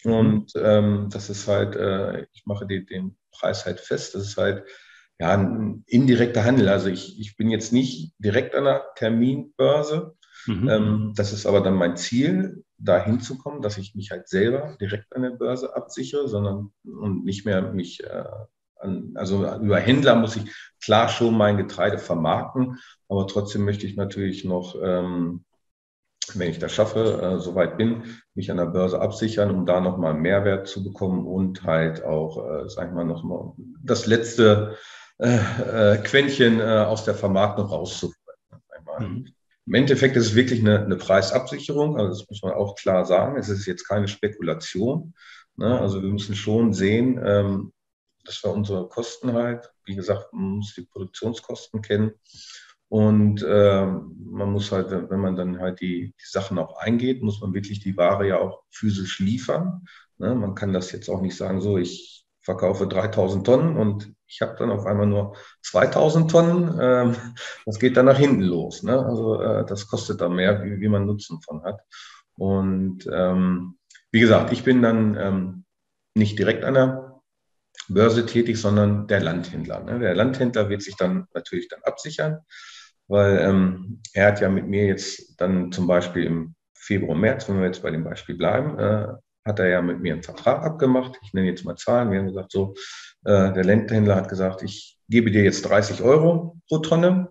Mhm. 0.04 0.12
Und 0.12 0.52
ähm, 0.56 1.08
das 1.10 1.30
ist 1.30 1.48
halt, 1.48 1.74
äh, 1.74 2.26
ich 2.32 2.46
mache 2.46 2.66
den, 2.66 2.86
den 2.86 3.16
Preis 3.32 3.66
halt 3.66 3.80
fest. 3.80 4.14
Das 4.14 4.22
ist 4.22 4.36
halt 4.36 4.64
ja 5.18 5.36
ein 5.36 5.82
indirekter 5.86 6.44
Handel. 6.44 6.68
Also 6.68 6.88
ich, 6.88 7.18
ich 7.18 7.36
bin 7.36 7.50
jetzt 7.50 7.72
nicht 7.72 8.14
direkt 8.18 8.54
an 8.54 8.64
der 8.64 8.84
Terminbörse. 8.94 10.14
Mhm. 10.46 10.68
Ähm, 10.68 11.12
das 11.16 11.32
ist 11.32 11.46
aber 11.46 11.60
dann 11.62 11.74
mein 11.74 11.96
Ziel, 11.96 12.64
da 12.76 13.02
hinzukommen, 13.02 13.60
dass 13.60 13.76
ich 13.78 13.96
mich 13.96 14.12
halt 14.12 14.28
selber 14.28 14.76
direkt 14.80 15.14
an 15.16 15.22
der 15.22 15.30
Börse 15.30 15.74
absichere, 15.74 16.28
sondern 16.28 16.70
und 16.84 17.24
nicht 17.24 17.44
mehr 17.44 17.72
mich 17.72 18.04
äh, 18.04 18.24
an, 18.76 19.14
also 19.16 19.44
über 19.56 19.80
Händler 19.80 20.14
muss 20.14 20.36
ich 20.36 20.44
klar 20.80 21.08
schon 21.08 21.36
mein 21.36 21.56
Getreide 21.56 21.98
vermarkten, 21.98 22.78
aber 23.08 23.26
trotzdem 23.26 23.64
möchte 23.64 23.86
ich 23.86 23.96
natürlich 23.96 24.44
noch 24.44 24.76
ähm, 24.80 25.44
wenn 26.36 26.50
ich 26.50 26.58
das 26.58 26.72
schaffe, 26.72 27.20
äh, 27.22 27.40
soweit 27.40 27.76
bin, 27.76 28.02
mich 28.34 28.50
an 28.50 28.56
der 28.56 28.66
Börse 28.66 29.00
absichern, 29.00 29.50
um 29.50 29.66
da 29.66 29.80
nochmal 29.80 30.14
Mehrwert 30.14 30.66
zu 30.66 30.82
bekommen 30.82 31.26
und 31.26 31.62
halt 31.64 32.04
auch, 32.04 32.38
äh, 32.38 32.68
sag 32.68 32.88
ich 32.88 32.94
mal, 32.94 33.04
nochmal 33.04 33.52
das 33.82 34.06
letzte 34.06 34.76
äh, 35.18 35.94
äh, 35.94 35.98
Quäntchen 35.98 36.60
äh, 36.60 36.62
aus 36.62 37.04
der 37.04 37.14
Vermarktung 37.14 37.66
rauszuholen. 37.66 38.16
Mhm. 38.98 39.28
Im 39.66 39.74
Endeffekt 39.74 40.16
ist 40.16 40.26
es 40.28 40.34
wirklich 40.34 40.60
eine, 40.60 40.82
eine, 40.84 40.96
Preisabsicherung, 40.96 41.98
also 41.98 42.08
das 42.08 42.28
muss 42.28 42.42
man 42.42 42.52
auch 42.52 42.74
klar 42.74 43.04
sagen. 43.04 43.36
Es 43.36 43.48
ist 43.48 43.66
jetzt 43.66 43.86
keine 43.86 44.08
Spekulation. 44.08 45.14
Ne? 45.56 45.78
Also 45.78 46.02
wir 46.02 46.08
müssen 46.08 46.34
schon 46.34 46.72
sehen, 46.72 47.20
ähm, 47.22 47.72
dass 48.24 48.42
wir 48.42 48.52
unsere 48.52 48.88
Kosten 48.88 49.34
halt, 49.34 49.70
wie 49.84 49.94
gesagt, 49.94 50.32
man 50.32 50.58
muss 50.58 50.74
die 50.74 50.86
Produktionskosten 50.86 51.82
kennen 51.82 52.12
und 52.88 53.42
äh, 53.42 53.86
man 53.86 54.52
muss 54.52 54.72
halt, 54.72 54.90
wenn 54.90 55.20
man 55.20 55.36
dann 55.36 55.58
halt 55.58 55.80
die, 55.80 56.14
die, 56.18 56.26
Sachen 56.26 56.58
auch 56.58 56.78
eingeht, 56.78 57.22
muss 57.22 57.40
man 57.40 57.52
wirklich 57.52 57.80
die 57.80 57.96
Ware 57.96 58.26
ja 58.26 58.38
auch 58.38 58.62
physisch 58.70 59.18
liefern. 59.18 59.84
Ne? 60.16 60.34
Man 60.34 60.54
kann 60.54 60.72
das 60.72 60.92
jetzt 60.92 61.08
auch 61.08 61.20
nicht 61.20 61.36
sagen, 61.36 61.60
so 61.60 61.76
ich 61.76 62.26
verkaufe 62.40 62.86
3000 62.86 63.44
Tonnen 63.44 63.76
und 63.76 64.14
ich 64.26 64.40
habe 64.40 64.56
dann 64.58 64.70
auf 64.70 64.86
einmal 64.86 65.06
nur 65.06 65.36
2000 65.62 66.30
Tonnen. 66.30 66.78
Ähm, 66.80 67.16
das 67.66 67.78
geht 67.78 67.96
dann 67.96 68.06
nach 68.06 68.18
hinten 68.18 68.42
los. 68.42 68.82
Ne? 68.82 69.04
Also 69.04 69.40
äh, 69.40 69.66
das 69.66 69.86
kostet 69.86 70.20
dann 70.20 70.34
mehr, 70.34 70.64
wie, 70.64 70.80
wie 70.80 70.88
man 70.88 71.04
Nutzen 71.04 71.40
von 71.42 71.62
hat. 71.64 71.80
Und 72.36 73.06
ähm, 73.12 73.76
wie 74.12 74.20
gesagt, 74.20 74.52
ich 74.52 74.64
bin 74.64 74.80
dann 74.80 75.16
ähm, 75.16 75.64
nicht 76.14 76.38
direkt 76.38 76.64
an 76.64 76.74
der 76.74 77.20
Börse 77.88 78.24
tätig, 78.24 78.58
sondern 78.58 79.06
der 79.08 79.20
Landhändler. 79.20 79.80
Ne? 79.80 79.98
Der 79.98 80.14
Landhändler 80.14 80.70
wird 80.70 80.82
sich 80.82 80.96
dann 80.96 81.26
natürlich 81.34 81.68
dann 81.68 81.82
absichern 81.82 82.40
weil 83.08 83.38
ähm, 83.38 84.00
er 84.12 84.28
hat 84.28 84.40
ja 84.40 84.48
mit 84.48 84.66
mir 84.66 84.86
jetzt 84.86 85.40
dann 85.40 85.72
zum 85.72 85.86
Beispiel 85.86 86.24
im 86.24 86.54
Februar, 86.74 87.16
März, 87.16 87.48
wenn 87.48 87.58
wir 87.58 87.66
jetzt 87.66 87.82
bei 87.82 87.90
dem 87.90 88.04
Beispiel 88.04 88.36
bleiben, 88.36 88.78
äh, 88.78 89.08
hat 89.44 89.58
er 89.58 89.68
ja 89.68 89.82
mit 89.82 90.00
mir 90.00 90.12
einen 90.12 90.22
Vertrag 90.22 90.62
abgemacht. 90.62 91.18
Ich 91.22 91.32
nenne 91.32 91.48
jetzt 91.48 91.64
mal 91.64 91.76
Zahlen. 91.76 92.10
Wir 92.10 92.18
haben 92.18 92.26
gesagt, 92.26 92.52
so, 92.52 92.74
äh, 93.24 93.52
der 93.52 93.64
Landhändler 93.64 94.14
hat 94.14 94.28
gesagt, 94.28 94.62
ich 94.62 94.98
gebe 95.08 95.30
dir 95.30 95.42
jetzt 95.42 95.62
30 95.62 96.02
Euro 96.02 96.58
pro 96.68 96.78
Tonne, 96.78 97.28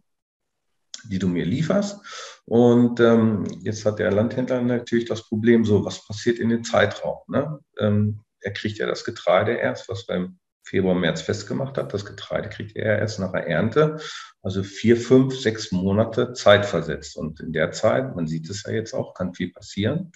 die 1.10 1.20
du 1.20 1.28
mir 1.28 1.46
lieferst. 1.46 2.42
Und 2.46 3.00
ähm, 3.00 3.46
jetzt 3.62 3.86
hat 3.86 4.00
der 4.00 4.12
Landhändler 4.12 4.62
natürlich 4.62 5.06
das 5.06 5.28
Problem, 5.28 5.64
so, 5.64 5.86
was 5.86 6.06
passiert 6.06 6.40
in 6.40 6.50
dem 6.50 6.64
Zeitraum? 6.64 7.20
Ne? 7.28 7.60
Ähm, 7.80 8.22
er 8.42 8.52
kriegt 8.52 8.78
ja 8.78 8.88
das 8.88 9.04
Getreide 9.04 9.54
erst, 9.54 9.90
was 9.90 10.06
beim 10.06 10.40
Februar, 10.68 10.96
März 10.96 11.22
festgemacht 11.22 11.78
hat. 11.78 11.94
Das 11.94 12.06
Getreide 12.06 12.50
kriegt 12.50 12.76
er 12.76 13.00
erst 13.00 13.20
nach 13.20 13.32
der 13.32 13.48
Ernte, 13.48 14.00
also 14.42 14.64
vier, 14.64 14.98
fünf, 14.98 15.40
sechs 15.40 15.72
Monate 15.72 16.34
Zeit 16.34 16.66
versetzt. 16.66 17.16
Und 17.16 17.40
in 17.40 17.54
der 17.54 17.72
Zeit, 17.72 18.16
man 18.16 18.28
sieht 18.28 18.50
es 18.50 18.64
ja 18.64 18.74
jetzt 18.74 18.94
auch, 18.94 19.14
kann 19.14 19.34
viel 19.34 19.52
passieren. 19.52 20.12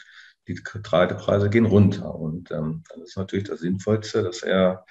Die 0.47 0.55
Getreidepreise 0.55 1.49
gehen 1.49 1.65
runter. 1.65 2.13
Und 2.13 2.51
ähm, 2.51 2.83
dann 2.89 3.01
ist 3.01 3.15
natürlich 3.15 3.47
das 3.47 3.61
Sinnvollste, 3.61 4.23
dass 4.23 4.43
er 4.43 4.85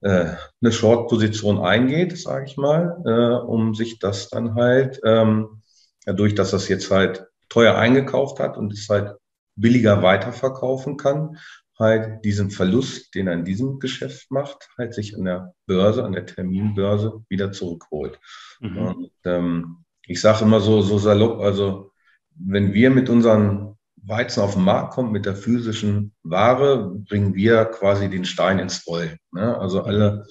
äh, 0.00 0.34
eine 0.60 0.72
Short-Position 0.72 1.60
eingeht, 1.60 2.18
sage 2.18 2.46
ich 2.46 2.56
mal, 2.56 3.00
äh, 3.06 3.46
um 3.46 3.74
sich 3.74 4.00
das 4.00 4.30
dann 4.30 4.56
halt, 4.56 5.00
ähm, 5.04 5.62
dadurch, 6.04 6.34
dass 6.34 6.50
das 6.50 6.68
jetzt 6.68 6.90
halt 6.90 7.26
teuer 7.48 7.76
eingekauft 7.76 8.40
hat 8.40 8.56
und 8.56 8.72
es 8.72 8.88
halt 8.88 9.16
billiger 9.54 10.02
weiterverkaufen 10.02 10.96
kann, 10.96 11.38
halt 11.78 12.24
diesen 12.24 12.50
Verlust, 12.50 13.14
den 13.14 13.26
er 13.26 13.34
in 13.34 13.44
diesem 13.44 13.78
Geschäft 13.78 14.30
macht, 14.30 14.68
halt 14.78 14.94
sich 14.94 15.16
an 15.16 15.24
der 15.24 15.54
Börse, 15.66 16.04
an 16.04 16.12
der 16.12 16.26
Terminbörse 16.26 17.24
wieder 17.28 17.52
zurückholt. 17.52 18.18
Mhm. 18.60 18.78
Und 18.78 19.10
ähm, 19.24 19.84
ich 20.06 20.20
sage 20.20 20.44
immer 20.44 20.60
so, 20.60 20.82
so 20.82 20.98
salopp, 20.98 21.40
also 21.40 21.90
wenn 22.36 22.72
wir 22.74 22.90
mit 22.90 23.08
unseren 23.08 23.76
Weizen 24.06 24.42
auf 24.42 24.54
den 24.54 24.64
Markt 24.64 24.92
kommen, 24.92 25.12
mit 25.12 25.26
der 25.26 25.36
physischen 25.36 26.12
Ware, 26.22 26.94
bringen 27.08 27.34
wir 27.34 27.64
quasi 27.66 28.08
den 28.08 28.24
Stein 28.24 28.58
ins 28.58 28.86
Rollen. 28.86 29.16
Ne? 29.32 29.56
Also 29.58 29.82
alle, 29.82 30.26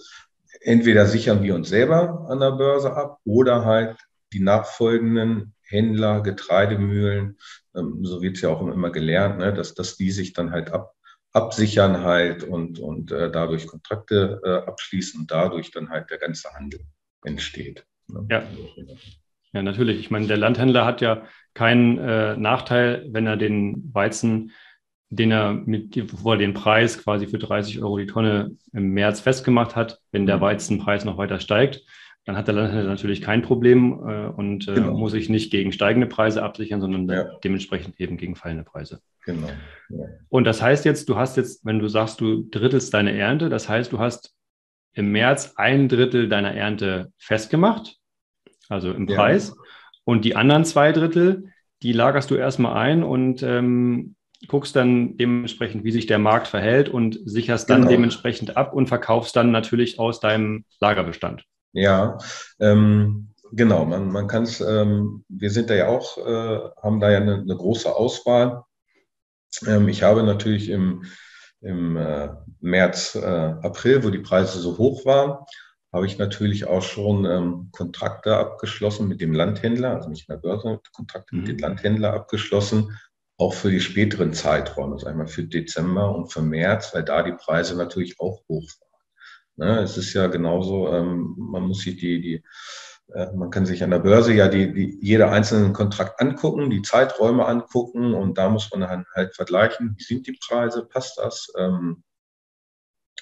entweder 0.62 1.08
sichern 1.08 1.42
wir 1.44 1.56
uns 1.56 1.70
selber 1.70 2.28
an 2.30 2.40
der 2.40 2.52
Börse 2.52 2.96
ab 2.96 3.20
oder 3.26 3.66
halt 3.66 3.98
die 4.32 4.42
nachfolgenden 4.42 5.54
Händler, 5.64 6.22
Getreidemühlen, 6.22 7.38
ähm, 7.76 8.00
so 8.04 8.22
wird 8.22 8.36
es 8.36 8.42
ja 8.42 8.50
auch 8.50 8.62
immer 8.62 8.92
gelernt, 8.92 9.40
ne? 9.40 9.54
dass, 9.54 9.74
dass 9.74 9.98
die 9.98 10.12
sich 10.12 10.34
dann 10.34 10.52
halt 10.52 10.72
ab, 10.72 10.94
absichern 11.34 12.02
halt 12.02 12.44
und, 12.44 12.80
und 12.80 13.12
äh, 13.12 13.32
dadurch 13.32 13.68
Kontrakte 13.68 14.40
äh, 14.44 14.70
abschließen 14.70 15.22
und 15.22 15.32
dadurch 15.32 15.72
dann 15.72 15.90
halt 15.90 16.10
der 16.10 16.20
ganze 16.20 16.54
Handel 16.54 16.80
entsteht. 17.24 17.86
Ne? 18.08 18.26
Ja. 18.30 18.44
Ja, 19.54 19.62
natürlich. 19.62 20.00
Ich 20.00 20.10
meine, 20.10 20.26
der 20.26 20.38
Landhändler 20.38 20.84
hat 20.84 21.02
ja 21.02 21.24
keinen 21.54 22.00
äh, 22.00 22.36
Nachteil, 22.36 23.08
wenn 23.12 23.28
er 23.28 23.38
den 23.38 23.94
Weizen, 23.94 24.52
den 25.10 25.32
er 25.32 25.54
mit, 25.54 25.96
wo 26.24 26.32
er 26.32 26.38
den 26.38 26.56
Preis 26.56 26.98
quasi 26.98 27.28
für 27.28 27.38
30 27.38 27.84
Euro 27.84 28.00
die 28.00 28.08
Tonne 28.08 28.58
im 28.72 28.90
März 28.90 29.20
festgemacht 29.20 29.76
hat, 29.76 30.00
wenn 30.12 30.26
der 30.26 30.38
mhm. 30.38 30.42
Weizenpreis 30.42 31.06
noch 31.06 31.18
weiter 31.18 31.40
steigt, 31.40 31.84
dann 32.26 32.38
hat 32.38 32.48
der 32.48 32.56
Landhändler 32.56 32.90
natürlich 32.90 33.22
kein 33.22 33.42
Problem 33.42 34.00
äh, 34.08 34.28
und 34.28 34.68
äh, 34.68 34.76
genau. 34.76 34.98
muss 34.98 35.12
sich 35.12 35.30
nicht 35.30 35.52
gegen 35.52 35.72
steigende 35.72 36.08
Preise 36.08 36.44
absichern, 36.44 36.80
sondern 36.80 37.08
ja. 37.10 37.26
dementsprechend 37.44 38.00
eben 38.00 38.18
gegen 38.18 38.36
fallende 38.36 38.64
Preise. 38.64 39.02
Genau. 39.26 39.48
Ja. 39.90 40.06
Und 40.30 40.46
das 40.46 40.62
heißt 40.62 40.86
jetzt, 40.86 41.10
du 41.10 41.18
hast 41.18 41.38
jetzt, 41.38 41.66
wenn 41.66 41.80
du 41.80 41.88
sagst, 41.88 42.22
du 42.22 42.44
drittelst 42.50 42.94
deine 42.94 43.18
Ernte, 43.18 43.50
das 43.50 43.68
heißt, 43.68 43.92
du 43.92 44.00
hast 44.00 44.34
im 44.94 45.12
März 45.12 45.54
ein 45.58 45.90
Drittel 45.90 46.30
deiner 46.30 46.54
Ernte 46.54 47.12
festgemacht 47.18 48.00
also 48.70 48.92
im 48.92 49.06
Preis. 49.06 49.50
Ja. 49.50 49.64
Und 50.06 50.26
die 50.26 50.36
anderen 50.36 50.66
zwei 50.66 50.92
Drittel, 50.92 51.52
die 51.82 51.94
lagerst 51.94 52.30
du 52.32 52.36
erstmal 52.36 52.76
ein 52.76 53.04
und 53.04 53.44
ähm, 53.44 54.16
guckst 54.48 54.76
dann 54.76 55.16
dementsprechend, 55.18 55.84
wie 55.84 55.92
sich 55.92 56.06
der 56.06 56.20
Markt 56.20 56.48
verhält 56.48 56.90
und 56.90 57.20
sicherst 57.24 57.70
dann 57.70 57.82
genau. 57.82 57.92
dementsprechend 57.92 58.58
ab 58.58 58.74
und 58.74 58.88
verkaufst 58.88 59.36
dann 59.36 59.52
natürlich 59.52 60.00
aus 60.00 60.20
deinem 60.20 60.66
Lagerbestand. 60.80 61.46
Ja, 61.74 62.18
ähm, 62.60 63.34
genau. 63.52 63.86
Man, 63.86 64.12
man 64.12 64.28
kann 64.28 64.44
es, 64.44 64.62
ähm, 64.62 65.26
wir 65.28 65.50
sind 65.50 65.70
da 65.70 65.76
ja 65.76 65.88
auch, 65.88 66.18
äh, 66.18 66.70
haben 66.82 67.00
da 67.00 67.12
ja 67.12 67.18
eine, 67.18 67.36
eine 67.36 67.56
große 67.56 67.94
Auswahl. 67.94 68.64
Ähm, 69.68 69.88
ich 69.90 70.04
habe 70.04 70.24
natürlich 70.24 70.70
im, 70.70 71.04
im 71.62 71.98
äh, 71.98 72.30
März, 72.60 73.16
äh, 73.16 73.20
April, 73.26 74.04
wo 74.04 74.10
die 74.10 74.20
Preise 74.20 74.60
so 74.60 74.78
hoch 74.78 75.06
waren, 75.06 75.38
habe 75.92 76.08
ich 76.08 76.18
natürlich 76.18 76.66
auch 76.66 76.82
schon 76.82 77.26
ähm, 77.26 77.70
Kontrakte 77.72 78.36
abgeschlossen 78.36 79.08
mit 79.08 79.22
dem 79.22 79.34
Landhändler, 79.34 79.96
also 79.96 80.10
nicht 80.10 80.28
in 80.28 80.34
der 80.34 80.42
Börse, 80.42 80.80
Kontrakte 80.92 81.36
mhm. 81.36 81.42
mit 81.42 81.50
dem 81.50 81.58
Landhändler 81.60 82.14
abgeschlossen, 82.14 82.98
auch 83.38 83.54
für 83.54 83.70
die 83.70 83.80
späteren 83.80 84.34
Zeiträume, 84.34 84.94
also 84.94 85.06
einmal 85.06 85.28
für 85.28 85.44
Dezember 85.44 86.14
und 86.14 86.32
für 86.32 86.42
März, 86.42 86.94
weil 86.94 87.04
da 87.04 87.24
die 87.24 87.34
Preise 87.34 87.76
natürlich 87.78 88.20
auch 88.20 88.42
hoch 88.50 88.70
waren. 88.80 88.83
Ne, 89.56 89.82
es 89.82 89.98
ist 89.98 90.14
ja 90.14 90.28
genauso, 90.28 90.92
ähm, 90.92 91.36
man 91.38 91.64
muss 91.64 91.82
sich 91.82 91.98
die, 91.98 92.22
die 92.22 92.44
äh, 93.14 93.32
man 93.34 93.50
kann 93.50 93.66
sich 93.66 93.84
an 93.84 93.92
der 93.92 94.00
Börse 94.00 94.34
ja 94.34 94.48
die, 94.48 94.74
die, 94.74 94.98
jeder 95.02 95.32
einzelnen 95.32 95.74
Kontrakt 95.74 96.20
angucken, 96.20 96.70
die 96.70 96.82
Zeiträume 96.82 97.46
angucken 97.46 98.14
und 98.14 98.38
da 98.38 98.50
muss 98.50 98.72
man 98.72 98.82
dann 98.82 99.06
halt 99.14 99.36
vergleichen, 99.36 99.96
wie 99.98 100.04
sind 100.04 100.28
die 100.28 100.38
Preise, 100.48 100.86
passt 100.86 101.18
das? 101.20 101.52
Ähm, 101.58 102.04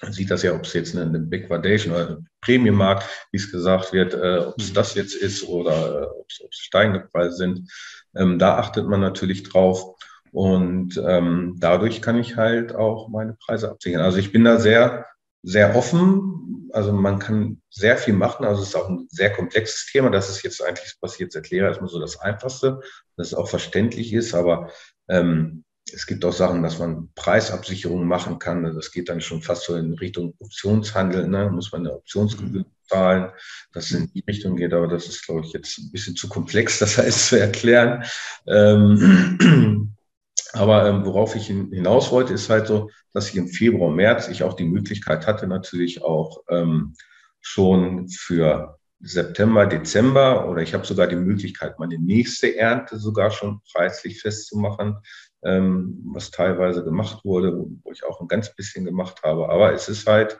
man 0.00 0.12
sieht 0.12 0.30
das 0.30 0.42
ja, 0.42 0.54
ob 0.54 0.64
es 0.64 0.72
jetzt 0.72 0.96
eine, 0.96 1.04
eine 1.04 1.20
Backwardation 1.20 1.94
oder 1.94 2.08
ein 2.08 2.28
Premium-Markt, 2.40 3.04
wie 3.30 3.36
es 3.36 3.50
gesagt 3.50 3.92
wird, 3.92 4.14
äh, 4.14 4.38
ob 4.38 4.58
es 4.58 4.70
mhm. 4.70 4.74
das 4.74 4.94
jetzt 4.94 5.14
ist 5.14 5.44
oder 5.44 6.02
äh, 6.02 6.06
ob 6.06 6.26
es 6.28 6.40
steigende 6.50 7.00
Preise 7.00 7.36
sind. 7.36 7.70
Ähm, 8.16 8.38
da 8.38 8.56
achtet 8.56 8.86
man 8.86 9.00
natürlich 9.00 9.44
drauf. 9.44 9.96
Und 10.32 11.00
ähm, 11.06 11.56
dadurch 11.58 12.00
kann 12.00 12.18
ich 12.18 12.36
halt 12.36 12.74
auch 12.74 13.08
meine 13.10 13.34
Preise 13.34 13.70
absichern. 13.70 14.00
Also 14.00 14.18
ich 14.18 14.32
bin 14.32 14.44
da 14.44 14.58
sehr, 14.58 15.06
sehr 15.42 15.76
offen. 15.76 16.70
Also 16.72 16.92
man 16.92 17.18
kann 17.18 17.60
sehr 17.70 17.96
viel 17.96 18.14
machen. 18.14 18.46
Also 18.46 18.62
es 18.62 18.68
ist 18.68 18.76
auch 18.76 18.88
ein 18.88 19.06
sehr 19.10 19.32
komplexes 19.32 19.90
Thema. 19.90 20.10
Das 20.10 20.30
ist 20.30 20.42
jetzt 20.42 20.62
eigentlich, 20.62 20.96
was 21.00 21.14
ich 21.14 21.20
jetzt 21.20 21.34
erkläre, 21.34 21.66
erstmal 21.66 21.90
so 21.90 22.00
das 22.00 22.18
Einfachste, 22.20 22.80
dass 23.16 23.28
es 23.28 23.34
auch 23.34 23.48
verständlich 23.48 24.12
ist. 24.12 24.34
Aber 24.34 24.70
ähm, 25.08 25.64
es 25.92 26.06
gibt 26.06 26.24
auch 26.24 26.32
Sachen, 26.32 26.62
dass 26.62 26.78
man 26.78 27.10
Preisabsicherungen 27.14 28.06
machen 28.06 28.38
kann. 28.38 28.62
Das 28.74 28.92
geht 28.92 29.08
dann 29.08 29.20
schon 29.20 29.42
fast 29.42 29.64
so 29.64 29.76
in 29.76 29.92
Richtung 29.94 30.34
Optionshandel. 30.38 31.28
Ne? 31.28 31.44
Da 31.44 31.50
muss 31.50 31.72
man 31.72 31.82
eine 31.82 31.94
Optionsgebühr 31.94 32.64
zahlen, 32.88 33.30
dass 33.72 33.86
es 33.86 33.92
in 33.92 34.12
die 34.12 34.24
Richtung 34.26 34.56
geht. 34.56 34.72
Aber 34.72 34.88
das 34.88 35.06
ist, 35.06 35.26
glaube 35.26 35.44
ich, 35.44 35.52
jetzt 35.52 35.78
ein 35.78 35.90
bisschen 35.90 36.16
zu 36.16 36.28
komplex, 36.28 36.78
das 36.78 36.98
heißt 36.98 37.28
zu 37.28 37.40
erklären. 37.40 38.04
Ähm, 38.46 39.94
aber 40.52 40.88
ähm, 40.88 41.04
worauf 41.04 41.34
ich 41.34 41.46
hinaus 41.46 42.10
wollte, 42.10 42.34
ist 42.34 42.50
halt 42.50 42.66
so, 42.66 42.90
dass 43.12 43.28
ich 43.30 43.36
im 43.36 43.48
Februar, 43.48 43.90
März 43.90 44.28
ich 44.28 44.42
auch 44.42 44.54
die 44.54 44.64
Möglichkeit 44.64 45.26
hatte, 45.26 45.46
natürlich 45.46 46.02
auch 46.02 46.42
ähm, 46.48 46.94
schon 47.40 48.08
für 48.08 48.78
September, 49.00 49.66
Dezember 49.66 50.48
oder 50.48 50.62
ich 50.62 50.74
habe 50.74 50.86
sogar 50.86 51.08
die 51.08 51.16
Möglichkeit, 51.16 51.78
meine 51.78 51.98
nächste 51.98 52.56
Ernte 52.56 52.98
sogar 52.98 53.30
schon 53.30 53.60
preislich 53.72 54.20
festzumachen, 54.20 54.98
ähm, 55.42 56.00
was 56.12 56.30
teilweise 56.30 56.84
gemacht 56.84 57.24
wurde, 57.24 57.52
wo 57.82 57.90
ich 57.90 58.04
auch 58.04 58.20
ein 58.20 58.28
ganz 58.28 58.54
bisschen 58.54 58.84
gemacht 58.84 59.22
habe. 59.24 59.48
Aber 59.48 59.72
es 59.72 59.88
ist 59.88 60.06
halt, 60.06 60.38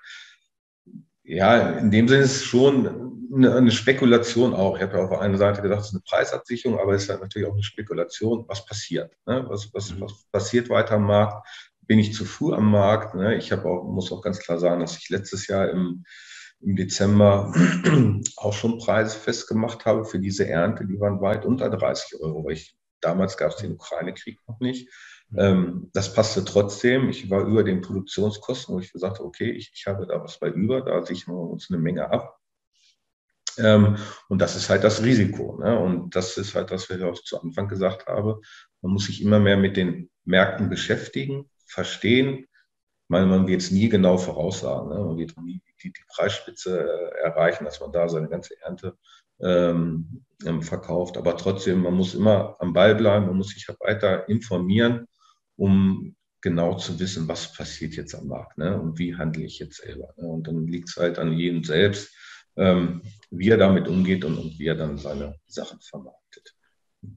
ja, 1.24 1.70
in 1.70 1.90
dem 1.90 2.06
Sinne 2.06 2.22
ist 2.22 2.36
es 2.36 2.44
schon 2.44 3.21
eine, 3.32 3.54
eine 3.54 3.70
Spekulation 3.70 4.54
auch. 4.54 4.76
Ich 4.76 4.82
habe 4.82 4.96
ja 4.96 5.04
auf 5.04 5.10
der 5.10 5.20
einen 5.20 5.38
Seite 5.38 5.62
gesagt, 5.62 5.80
es 5.80 5.88
ist 5.88 5.94
eine 5.94 6.02
Preisabsicherung, 6.02 6.78
aber 6.78 6.94
es 6.94 7.04
ist 7.04 7.10
halt 7.10 7.20
natürlich 7.20 7.48
auch 7.48 7.54
eine 7.54 7.62
Spekulation, 7.62 8.44
was 8.48 8.66
passiert. 8.66 9.12
Ne? 9.26 9.44
Was, 9.48 9.72
was, 9.72 9.98
was 10.00 10.24
passiert 10.30 10.68
weiter 10.68 10.94
am 10.94 11.04
Markt? 11.04 11.46
Bin 11.82 11.98
ich 11.98 12.14
zu 12.14 12.24
früh 12.24 12.52
am 12.52 12.70
Markt? 12.70 13.14
Ne? 13.14 13.36
Ich 13.36 13.52
habe 13.52 13.68
auch, 13.68 13.84
muss 13.84 14.12
auch 14.12 14.22
ganz 14.22 14.38
klar 14.38 14.58
sagen, 14.58 14.80
dass 14.80 14.98
ich 14.98 15.08
letztes 15.08 15.46
Jahr 15.46 15.70
im, 15.70 16.04
im 16.60 16.76
Dezember 16.76 17.52
auch 18.36 18.52
schon 18.52 18.78
Preise 18.78 19.18
festgemacht 19.18 19.84
habe 19.86 20.04
für 20.04 20.18
diese 20.18 20.48
Ernte. 20.48 20.86
Die 20.86 21.00
waren 21.00 21.20
weit 21.20 21.44
unter 21.44 21.70
30 21.70 22.20
Euro, 22.20 22.44
weil 22.44 22.54
ich 22.54 22.76
Damals 23.02 23.36
gab 23.36 23.50
es 23.50 23.56
den 23.56 23.72
Ukraine-Krieg 23.72 24.38
noch 24.46 24.60
nicht. 24.60 24.88
Ähm, 25.36 25.90
das 25.92 26.14
passte 26.14 26.44
trotzdem. 26.44 27.10
Ich 27.10 27.28
war 27.28 27.44
über 27.44 27.64
den 27.64 27.80
Produktionskosten, 27.80 28.74
wo 28.74 28.80
ich 28.80 28.92
gesagt 28.92 29.18
habe, 29.18 29.26
okay, 29.26 29.50
ich, 29.50 29.72
ich 29.74 29.86
habe 29.86 30.06
da 30.06 30.22
was 30.22 30.38
bei 30.38 30.48
über, 30.48 30.80
da 30.80 31.04
sichern 31.04 31.34
wir 31.34 31.50
uns 31.50 31.68
eine 31.68 31.80
Menge 31.80 32.10
ab. 32.10 32.38
Ähm, 33.58 33.96
und 34.28 34.40
das 34.40 34.56
ist 34.56 34.68
halt 34.70 34.84
das 34.84 35.02
Risiko. 35.02 35.58
Ne? 35.62 35.78
Und 35.78 36.14
das 36.14 36.36
ist 36.36 36.54
halt 36.54 36.70
was 36.70 36.88
ich 36.88 37.02
auch 37.02 37.14
zu 37.14 37.40
Anfang 37.40 37.68
gesagt 37.68 38.06
habe. 38.06 38.40
Man 38.80 38.92
muss 38.92 39.06
sich 39.06 39.22
immer 39.22 39.38
mehr 39.38 39.56
mit 39.56 39.76
den 39.76 40.10
Märkten 40.24 40.68
beschäftigen, 40.68 41.50
verstehen. 41.66 42.46
Ich 43.04 43.08
meine, 43.08 43.26
man 43.26 43.46
wird 43.46 43.62
es 43.62 43.70
nie 43.70 43.88
genau 43.88 44.16
voraussagen. 44.18 44.88
Ne? 44.88 45.04
Man 45.04 45.18
wird 45.18 45.36
nie 45.42 45.60
die, 45.82 45.92
die 45.92 46.04
Preisspitze 46.08 46.80
äh, 46.80 47.24
erreichen, 47.24 47.64
dass 47.64 47.80
man 47.80 47.92
da 47.92 48.08
seine 48.08 48.28
ganze 48.28 48.54
Ernte 48.62 48.96
ähm, 49.40 50.24
ähm, 50.44 50.62
verkauft. 50.62 51.16
Aber 51.16 51.36
trotzdem, 51.36 51.82
man 51.82 51.94
muss 51.94 52.14
immer 52.14 52.56
am 52.60 52.72
Ball 52.72 52.94
bleiben, 52.94 53.26
man 53.26 53.36
muss 53.36 53.50
sich 53.50 53.66
weiter 53.80 54.28
informieren, 54.28 55.06
um 55.56 56.16
genau 56.40 56.74
zu 56.76 56.98
wissen, 56.98 57.28
was 57.28 57.52
passiert 57.52 57.94
jetzt 57.94 58.14
am 58.14 58.26
Markt 58.26 58.58
ne? 58.58 58.80
und 58.80 58.98
wie 58.98 59.16
handle 59.16 59.44
ich 59.44 59.58
jetzt 59.58 59.76
selber. 59.76 60.12
Ne? 60.16 60.26
Und 60.26 60.46
dann 60.46 60.66
liegt 60.66 60.88
es 60.88 60.96
halt 60.96 61.18
an 61.18 61.32
jedem 61.32 61.64
selbst, 61.64 62.14
ähm, 62.56 63.02
wie 63.30 63.48
er 63.48 63.56
damit 63.56 63.88
umgeht 63.88 64.24
und, 64.24 64.36
und 64.36 64.58
wie 64.58 64.66
er 64.66 64.74
dann 64.74 64.98
seine 64.98 65.36
Sachen 65.46 65.80
vermarktet. 65.80 66.54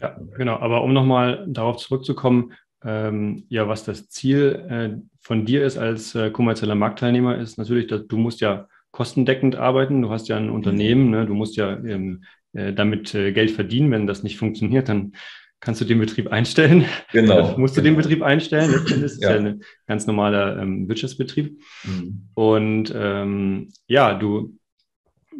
Ja, 0.01 0.19
genau. 0.37 0.57
Aber 0.57 0.83
um 0.83 0.93
nochmal 0.93 1.45
darauf 1.47 1.77
zurückzukommen, 1.77 2.53
ähm, 2.83 3.45
ja, 3.49 3.67
was 3.67 3.83
das 3.83 4.09
Ziel 4.09 4.65
äh, 4.69 5.01
von 5.19 5.45
dir 5.45 5.65
ist 5.65 5.77
als 5.77 6.15
äh, 6.15 6.29
kommerzieller 6.31 6.75
Marktteilnehmer, 6.75 7.37
ist 7.37 7.57
natürlich, 7.57 7.87
dass 7.87 8.07
du 8.07 8.17
musst 8.17 8.41
ja 8.41 8.67
kostendeckend 8.91 9.55
arbeiten. 9.55 10.01
Du 10.01 10.09
hast 10.09 10.27
ja 10.27 10.37
ein 10.37 10.49
Unternehmen, 10.49 11.09
ne? 11.09 11.25
du 11.25 11.33
musst 11.33 11.57
ja 11.57 11.77
ähm, 11.77 12.23
äh, 12.53 12.73
damit 12.73 13.13
äh, 13.13 13.31
Geld 13.31 13.51
verdienen. 13.51 13.91
Wenn 13.91 14.07
das 14.07 14.23
nicht 14.23 14.37
funktioniert, 14.37 14.87
dann 14.87 15.13
kannst 15.59 15.81
du 15.81 15.85
den 15.85 15.99
Betrieb 15.99 16.31
einstellen. 16.31 16.85
Genau. 17.11 17.55
musst 17.57 17.75
du 17.75 17.81
genau. 17.81 17.95
den 17.95 18.01
Betrieb 18.01 18.21
einstellen. 18.21 18.71
Das 18.71 18.91
ist 18.91 19.21
ja, 19.21 19.31
ja 19.31 19.37
ein 19.37 19.63
ganz 19.87 20.07
normaler 20.07 20.61
ähm, 20.61 20.87
Wirtschaftsbetrieb. 20.87 21.59
Mhm. 21.83 22.29
Und 22.35 22.93
ähm, 22.95 23.73
ja, 23.87 24.13
du, 24.13 24.57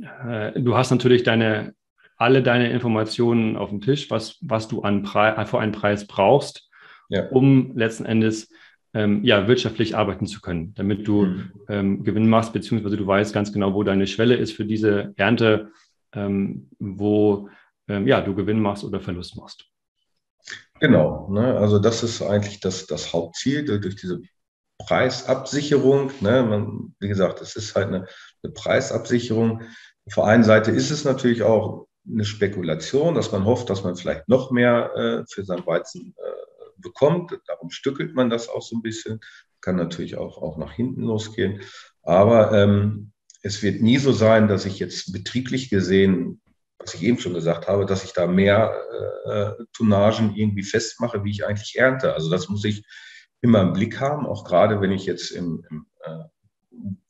äh, 0.02 0.60
du 0.60 0.76
hast 0.76 0.92
natürlich 0.92 1.24
deine, 1.24 1.74
alle 2.18 2.44
deine 2.44 2.70
Informationen 2.72 3.56
auf 3.56 3.70
dem 3.70 3.82
Tisch, 3.82 4.10
was, 4.10 4.38
was 4.42 4.68
du 4.68 4.82
an 4.82 5.04
Pre 5.04 5.46
für 5.46 5.60
einen 5.60 5.72
Preis 5.72 6.08
brauchst, 6.08 6.70
ja. 7.10 7.28
um 7.30 7.76
letzten 7.76 8.06
Endes 8.06 8.50
ähm, 8.94 9.24
ja, 9.24 9.48
wirtschaftlich 9.48 9.96
arbeiten 9.96 10.26
zu 10.26 10.40
können, 10.40 10.74
damit 10.76 11.08
du 11.08 11.26
mhm. 11.26 11.52
ähm, 11.68 12.04
Gewinn 12.04 12.30
machst, 12.30 12.54
beziehungsweise 12.54 12.96
du 12.96 13.06
weißt 13.06 13.34
ganz 13.34 13.52
genau, 13.52 13.74
wo 13.74 13.84
deine 13.84 14.08
Schwelle 14.08 14.36
ist 14.36 14.54
für 14.54 14.66
diese 14.66 15.14
Ernte, 15.18 15.72
ähm, 16.14 16.70
wo 16.80 17.50
ähm, 17.90 18.08
ja, 18.08 18.22
du 18.22 18.34
Gewinn 18.34 18.62
machst 18.62 18.84
oder 18.84 19.02
Verlust 19.02 19.36
machst. 19.36 19.66
Genau, 20.80 21.30
ne? 21.30 21.58
also 21.58 21.80
das 21.80 22.04
ist 22.04 22.22
eigentlich 22.22 22.60
das, 22.60 22.86
das 22.86 23.14
Hauptziel 23.14 23.66
durch 23.66 23.96
diese 23.96 24.22
Preisabsicherung. 24.80 26.12
Ne? 26.22 26.44
Man, 26.44 26.96
wie 27.00 27.08
gesagt, 27.08 27.42
es 27.42 27.56
ist 27.56 27.76
halt 27.76 27.88
eine, 27.88 28.08
eine 28.44 28.54
Preisabsicherung. 28.54 29.62
Auf 30.06 30.16
der 30.16 30.24
einen 30.26 30.44
Seite 30.44 30.72
ist 30.72 30.92
es 30.92 31.04
natürlich 31.04 31.44
auch 31.44 31.88
eine 32.08 32.26
Spekulation, 32.26 33.16
dass 33.16 33.32
man 33.32 33.46
hofft, 33.46 33.70
dass 33.70 33.84
man 33.84 33.96
vielleicht 33.96 34.30
noch 34.30 34.52
mehr 34.52 34.92
äh, 34.96 35.24
für 35.32 35.44
sein 35.44 35.66
Weizen 35.66 36.14
äh, 36.18 36.72
bekommt. 36.78 37.38
Darum 37.48 37.72
stückelt 37.72 38.16
man 38.16 38.30
das 38.30 38.50
auch 38.50 38.62
so 38.62 38.76
ein 38.76 38.82
bisschen. 38.82 39.20
Kann 39.62 39.76
natürlich 39.76 40.18
auch, 40.18 40.38
auch 40.42 40.58
nach 40.58 40.74
hinten 40.74 41.04
losgehen. 41.04 41.62
Aber 42.04 42.52
ähm, 42.52 43.12
es 43.42 43.64
wird 43.64 43.82
nie 43.82 43.98
so 43.98 44.12
sein, 44.12 44.48
dass 44.48 44.66
ich 44.66 44.80
jetzt 44.80 45.12
betrieblich 45.12 45.70
gesehen, 45.70 46.42
was 46.78 46.94
ich 46.94 47.04
eben 47.04 47.18
schon 47.18 47.34
gesagt 47.34 47.68
habe, 47.68 47.86
dass 47.86 48.04
ich 48.04 48.14
da 48.14 48.28
mehr 48.28 48.76
äh, 49.26 49.64
Tonnagen 49.74 50.36
irgendwie 50.36 50.64
festmache, 50.64 51.24
wie 51.24 51.32
ich 51.32 51.46
eigentlich 51.46 51.78
ernte. 51.78 52.14
Also 52.14 52.30
das 52.30 52.50
muss 52.50 52.64
ich 52.64 52.84
immer 53.46 53.62
im 53.62 53.74
Blick 53.74 54.00
haben, 54.00 54.26
auch 54.26 54.44
gerade 54.44 54.82
wenn 54.82 54.92
ich 54.92 55.06
jetzt 55.06 55.32
im, 55.32 55.64
im 55.70 55.86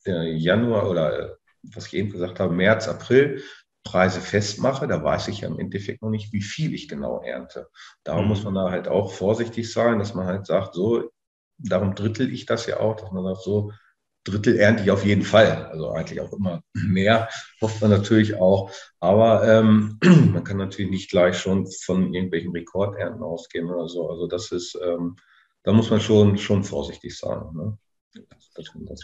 äh, 0.06 0.30
Januar 0.32 0.88
oder 0.88 1.18
äh, 1.18 1.34
was 1.62 1.88
ich 1.88 1.94
eben 1.94 2.12
gesagt 2.12 2.38
habe, 2.38 2.54
März, 2.54 2.86
April 2.88 3.42
Preise 3.82 4.20
festmache, 4.20 4.88
da 4.88 5.02
weiß 5.02 5.28
ich 5.28 5.40
ja 5.40 5.48
im 5.48 5.60
Endeffekt 5.60 6.02
noch 6.02 6.10
nicht, 6.10 6.32
wie 6.32 6.42
viel 6.42 6.74
ich 6.74 6.88
genau 6.88 7.22
ernte. 7.22 7.68
Darum 8.02 8.24
mhm. 8.24 8.28
muss 8.28 8.42
man 8.42 8.54
da 8.54 8.70
halt 8.70 8.88
auch 8.88 9.12
vorsichtig 9.12 9.72
sein, 9.72 9.98
dass 9.98 10.12
man 10.12 10.26
halt 10.26 10.46
sagt, 10.46 10.74
so, 10.74 11.10
darum 11.56 11.94
drittel 11.94 12.32
ich 12.32 12.46
das 12.46 12.66
ja 12.66 12.80
auch, 12.80 12.96
dass 12.96 13.12
man 13.12 13.24
sagt, 13.24 13.42
so, 13.42 13.72
Drittel 14.24 14.56
ernte 14.56 14.82
ich 14.82 14.90
auf 14.90 15.04
jeden 15.04 15.22
Fall. 15.22 15.66
Also 15.66 15.90
eigentlich 15.90 16.20
auch 16.20 16.32
immer 16.32 16.60
mehr, 16.74 17.28
hofft 17.60 17.80
man 17.80 17.90
natürlich 17.90 18.34
auch. 18.34 18.72
Aber 18.98 19.46
ähm, 19.46 19.98
man 20.32 20.42
kann 20.42 20.56
natürlich 20.56 20.90
nicht 20.90 21.10
gleich 21.10 21.38
schon 21.38 21.68
von 21.84 22.12
irgendwelchen 22.12 22.50
Rekordernten 22.50 23.22
ausgehen 23.22 23.70
oder 23.70 23.88
so. 23.88 24.10
Also 24.10 24.26
das 24.26 24.50
ist, 24.50 24.76
ähm, 24.84 25.16
da 25.66 25.72
muss 25.72 25.90
man 25.90 26.00
schon, 26.00 26.38
schon 26.38 26.62
vorsichtig 26.62 27.18
sein, 27.18 27.40
ne? 27.52 27.76
dass 28.54 28.72
man 28.72 28.86
das 28.86 29.00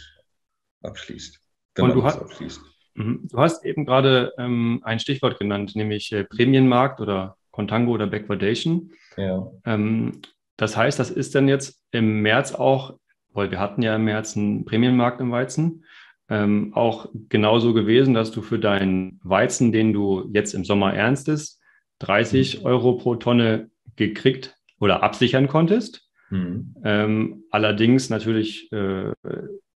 abschließt. 0.82 1.40
Wenn 1.74 1.84
Und 1.86 1.94
du, 1.94 2.04
hast, 2.04 2.20
abschließt. 2.20 2.60
Mhm. 2.94 3.28
du 3.28 3.38
hast 3.38 3.64
eben 3.64 3.84
gerade 3.84 4.32
ähm, 4.38 4.80
ein 4.84 5.00
Stichwort 5.00 5.40
genannt, 5.40 5.74
nämlich 5.74 6.12
äh, 6.12 6.22
Prämienmarkt 6.22 7.00
oder 7.00 7.36
Contango 7.50 7.90
oder 7.90 8.06
Backwardation. 8.06 8.92
Ja. 9.16 9.50
Ähm, 9.64 10.22
das 10.56 10.76
heißt, 10.76 11.00
das 11.00 11.10
ist 11.10 11.34
dann 11.34 11.48
jetzt 11.48 11.82
im 11.90 12.22
März 12.22 12.54
auch, 12.54 12.96
weil 13.30 13.50
wir 13.50 13.58
hatten 13.58 13.82
ja 13.82 13.96
im 13.96 14.04
März 14.04 14.36
einen 14.36 14.64
Prämienmarkt 14.64 15.20
im 15.20 15.32
Weizen, 15.32 15.84
ähm, 16.28 16.74
auch 16.74 17.08
genauso 17.28 17.74
gewesen, 17.74 18.14
dass 18.14 18.30
du 18.30 18.40
für 18.40 18.60
deinen 18.60 19.18
Weizen, 19.24 19.72
den 19.72 19.92
du 19.92 20.30
jetzt 20.32 20.54
im 20.54 20.64
Sommer 20.64 20.94
ernstest, 20.94 21.60
30 21.98 22.60
mhm. 22.60 22.66
Euro 22.66 22.92
pro 22.92 23.16
Tonne 23.16 23.68
gekriegt 23.96 24.56
oder 24.78 25.02
absichern 25.02 25.48
konntest. 25.48 26.01
Mhm. 26.32 26.74
Ähm, 26.82 27.44
allerdings 27.50 28.08
natürlich, 28.08 28.72
äh, 28.72 29.12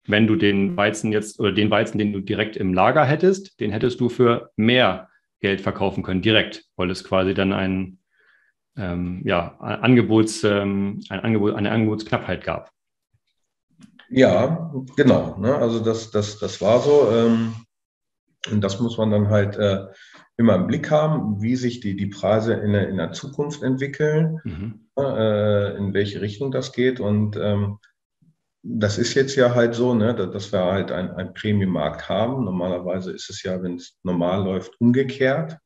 wenn 0.07 0.27
du 0.29 0.37
den 0.37 0.77
Weizen 0.77 1.11
jetzt 1.11 1.41
oder 1.41 1.51
den 1.51 1.71
Weizen, 1.71 1.99
den 1.99 2.13
du 2.13 2.21
direkt 2.21 2.57
im 2.57 2.73
Lager 2.73 3.05
hättest, 3.05 3.59
den 3.59 3.73
hättest 3.73 4.01
du 4.01 4.09
für 4.09 4.51
mehr 4.55 5.09
Geld 5.41 5.61
verkaufen 5.61 6.05
können, 6.05 6.23
direkt, 6.23 6.65
weil 6.77 6.91
es 6.91 7.03
quasi 7.03 7.35
dann 7.35 7.53
ein, 7.53 7.99
ähm, 8.77 9.23
ja, 9.25 9.57
Angebots, 9.59 10.45
ähm, 10.45 11.01
ein 11.09 11.21
Angebot, 11.21 11.55
eine 11.55 11.73
Angebotsknappheit 11.73 12.45
gab. 12.45 12.71
Ja, 14.09 14.73
genau. 14.97 15.37
Ne? 15.39 15.57
Also 15.57 15.81
das, 15.81 16.13
das, 16.13 16.39
das 16.39 16.61
war 16.61 16.79
so. 16.79 17.11
Ähm, 17.11 17.55
und 18.53 18.61
das 18.61 18.79
muss 18.79 18.97
man 18.97 19.11
dann 19.11 19.29
halt 19.29 19.57
äh, 19.57 19.87
immer 20.37 20.55
im 20.55 20.69
Blick 20.69 20.89
haben, 20.91 21.43
wie 21.43 21.57
sich 21.57 21.81
die, 21.81 21.97
die 21.97 22.07
Preise 22.07 22.55
in 22.55 22.73
der, 22.73 22.89
in 22.89 22.99
der 22.99 23.11
Zukunft 23.11 23.63
entwickeln, 23.65 24.41
mhm. 24.45 24.84
Äh, 24.99 25.77
in 25.77 25.95
welche 25.95 26.21
Richtung 26.21 26.51
das 26.51 26.73
geht. 26.73 27.01
Und 27.01 27.37
ähm, 27.37 27.79
das 28.63 28.97
ist 28.99 29.15
jetzt 29.15 29.37
ja 29.37 29.55
halt 29.55 29.75
so, 29.75 29.95
ne, 29.95 30.15
dass 30.15 30.53
wir 30.53 30.65
halt 30.65 30.91
einen, 30.91 31.35
Premium-Markt 31.35 32.09
haben. 32.09 32.45
Normalerweise 32.45 33.13
ist 33.13 33.29
es 33.29 33.43
ja, 33.43 33.63
wenn 33.63 33.77
es 33.77 33.99
normal 34.03 34.43
läuft, 34.45 34.81
umgekehrt, 34.81 35.59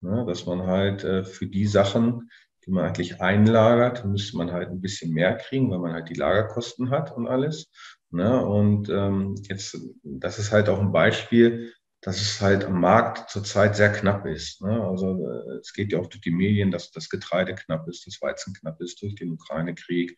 ne, 0.00 0.24
dass 0.26 0.46
man 0.46 0.66
halt 0.66 1.04
äh, 1.04 1.24
für 1.24 1.46
die 1.46 1.66
Sachen, 1.66 2.30
die 2.64 2.70
man 2.70 2.86
eigentlich 2.86 3.20
einlagert, 3.20 4.04
müsste 4.04 4.38
man 4.38 4.52
halt 4.52 4.70
ein 4.70 4.80
bisschen 4.80 5.12
mehr 5.12 5.36
kriegen, 5.36 5.70
weil 5.70 5.78
man 5.78 5.92
halt 5.92 6.08
die 6.08 6.14
Lagerkosten 6.14 6.90
hat 6.90 7.14
und 7.16 7.28
alles. 7.28 7.70
Ne? 8.10 8.44
Und 8.44 8.88
ähm, 8.88 9.34
jetzt, 9.48 9.78
das 10.02 10.38
ist 10.38 10.52
halt 10.52 10.68
auch 10.68 10.80
ein 10.80 10.92
Beispiel, 10.92 11.72
dass 12.06 12.20
es 12.20 12.40
halt 12.40 12.64
am 12.64 12.80
Markt 12.80 13.30
zurzeit 13.30 13.74
sehr 13.74 13.90
knapp 13.90 14.26
ist. 14.26 14.62
Ne? 14.62 14.80
Also 14.80 15.26
äh, 15.26 15.56
es 15.58 15.72
geht 15.72 15.90
ja 15.90 15.98
auch 15.98 16.06
durch 16.06 16.20
die 16.20 16.30
Medien, 16.30 16.70
dass 16.70 16.92
das 16.92 17.08
Getreide 17.08 17.56
knapp 17.56 17.88
ist, 17.88 18.06
das 18.06 18.22
Weizen 18.22 18.54
knapp 18.54 18.80
ist 18.80 19.02
durch 19.02 19.16
den 19.16 19.32
Ukraine-Krieg. 19.32 20.16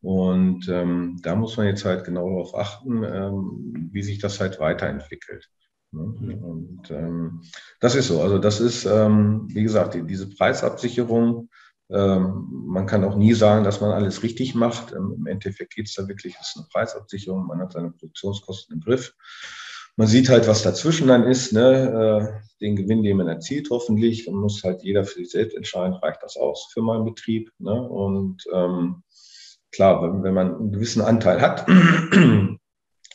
Und 0.00 0.66
ähm, 0.70 1.18
da 1.22 1.36
muss 1.36 1.58
man 1.58 1.66
jetzt 1.66 1.84
halt 1.84 2.04
genau 2.04 2.26
darauf 2.30 2.54
achten, 2.54 3.04
ähm, 3.04 3.90
wie 3.92 4.02
sich 4.02 4.18
das 4.18 4.40
halt 4.40 4.60
weiterentwickelt. 4.60 5.50
Ne? 5.92 6.04
Und 6.40 6.90
ähm, 6.90 7.42
das 7.80 7.96
ist 7.96 8.08
so. 8.08 8.22
Also 8.22 8.38
das 8.38 8.58
ist, 8.58 8.86
ähm, 8.86 9.46
wie 9.50 9.62
gesagt, 9.62 9.92
die, 9.92 10.06
diese 10.06 10.30
Preisabsicherung. 10.30 11.50
Ähm, 11.90 12.46
man 12.66 12.86
kann 12.86 13.04
auch 13.04 13.14
nie 13.14 13.34
sagen, 13.34 13.62
dass 13.62 13.82
man 13.82 13.90
alles 13.90 14.22
richtig 14.22 14.54
macht. 14.54 14.92
Im 14.92 15.26
Endeffekt 15.26 15.74
geht 15.74 15.88
es 15.88 15.94
da 15.96 16.08
wirklich, 16.08 16.34
es 16.40 16.48
ist 16.48 16.56
eine 16.56 16.66
Preisabsicherung, 16.72 17.46
man 17.46 17.60
hat 17.60 17.72
seine 17.72 17.90
Produktionskosten 17.90 18.76
im 18.76 18.80
Griff 18.80 19.12
man 19.96 20.06
sieht 20.06 20.28
halt, 20.28 20.46
was 20.46 20.62
dazwischen 20.62 21.08
dann 21.08 21.24
ist, 21.24 21.52
ne? 21.52 22.40
Äh, 22.42 22.46
den 22.60 22.76
Gewinn, 22.76 23.02
den 23.02 23.16
man 23.16 23.28
erzielt, 23.28 23.68
hoffentlich. 23.70 24.26
Dann 24.26 24.34
muss 24.34 24.62
halt 24.62 24.82
jeder 24.82 25.04
für 25.04 25.18
sich 25.18 25.30
selbst 25.30 25.56
entscheiden, 25.56 25.94
reicht 25.94 26.22
das 26.22 26.36
aus 26.36 26.68
für 26.72 26.82
meinen 26.82 27.04
Betrieb. 27.04 27.50
Ne? 27.58 27.72
Und 27.72 28.44
ähm, 28.52 29.02
klar, 29.72 30.02
wenn, 30.02 30.22
wenn 30.22 30.34
man 30.34 30.54
einen 30.54 30.72
gewissen 30.72 31.02
Anteil 31.02 31.40
hat, 31.40 31.66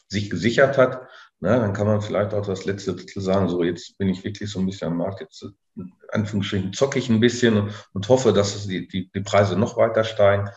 sich 0.10 0.30
gesichert 0.30 0.78
hat, 0.78 1.02
ne, 1.39 1.60
dann 1.60 1.74
kann 1.74 1.88
man 1.88 2.02
vielleicht 2.02 2.34
auch 2.34 2.46
das 2.46 2.65
letzte 2.65 2.96
Drittel 2.96 3.22
sagen, 3.22 3.50
so 3.50 3.63
jetzt 3.63 3.98
bin 3.98 4.10
ich 4.10 4.24
wirklich 4.24 4.52
so 4.52 4.60
ein 4.60 4.65
bisschen 4.65 4.89
am 4.89 4.98
Markt, 4.98 5.22
jetzt 5.22 5.44
in 5.76 5.91
Anführungsstrichen 6.12 6.74
zocke 6.74 7.00
ich 7.00 7.10
ein 7.10 7.22
bisschen 7.22 7.72
und, 7.94 8.10
hoffe, 8.10 8.34
dass 8.34 8.67
die, 8.67 8.88
die, 8.88 9.10
die 9.10 9.22
Preise 9.22 9.58
noch 9.58 9.78
weiter 9.78 10.04
steigen. 10.04 10.50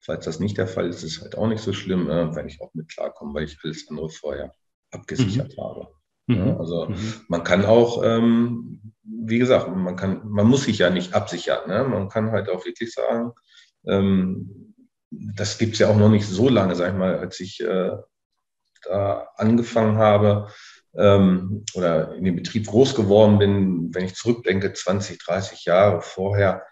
Falls 0.00 0.26
das 0.26 0.38
nicht 0.38 0.58
der 0.58 0.68
Fall 0.68 0.88
ist, 0.88 1.02
ist 1.02 1.22
halt 1.22 1.36
auch 1.36 1.48
nicht 1.48 1.62
so 1.62 1.72
schlimm, 1.72 2.08
äh, 2.08 2.34
wenn 2.34 2.46
ich 2.46 2.60
auch 2.60 2.72
mit 2.74 2.88
klarkomme, 2.88 3.34
weil 3.34 3.44
ich 3.44 3.58
alles 3.64 3.86
andere 3.88 4.10
vorher 4.10 4.52
abgesichert 4.90 5.56
mhm. 5.56 5.62
habe. 5.62 5.88
Ja, 6.28 6.44
mhm. 6.44 6.60
also 6.60 6.86
mhm. 6.88 7.14
man 7.28 7.44
kann 7.44 7.64
auch, 7.64 8.02
ähm, 8.04 8.92
wie 9.02 9.38
gesagt, 9.38 9.74
man 9.74 9.96
kann, 9.96 10.28
man 10.28 10.46
muss 10.46 10.64
sich 10.64 10.78
ja 10.78 10.90
nicht 10.90 11.14
absichern. 11.14 11.68
Ne? 11.68 11.84
Man 11.84 12.08
kann 12.08 12.30
halt 12.30 12.48
auch 12.48 12.64
wirklich 12.66 12.92
sagen, 12.92 13.32
ähm, 13.86 14.74
das 15.10 15.58
gibt 15.58 15.74
es 15.74 15.78
ja 15.78 15.88
auch 15.88 15.96
noch 15.96 16.10
nicht 16.10 16.26
so 16.26 16.48
lange, 16.48 16.74
sag 16.74 16.92
ich 16.92 16.98
mal, 16.98 17.18
als 17.18 17.40
ich 17.40 17.60
äh, 17.60 17.92
da 18.84 19.28
angefangen 19.36 19.96
habe 19.96 20.48
ähm, 20.96 21.64
oder 21.74 22.14
in 22.14 22.24
dem 22.24 22.36
Betrieb 22.36 22.66
groß 22.66 22.94
geworden 22.94 23.38
bin, 23.38 23.94
wenn 23.94 24.04
ich 24.04 24.14
zurückdenke, 24.14 24.72
20, 24.72 25.18
30 25.18 25.64
Jahre 25.64 26.02
vorher, 26.02 26.62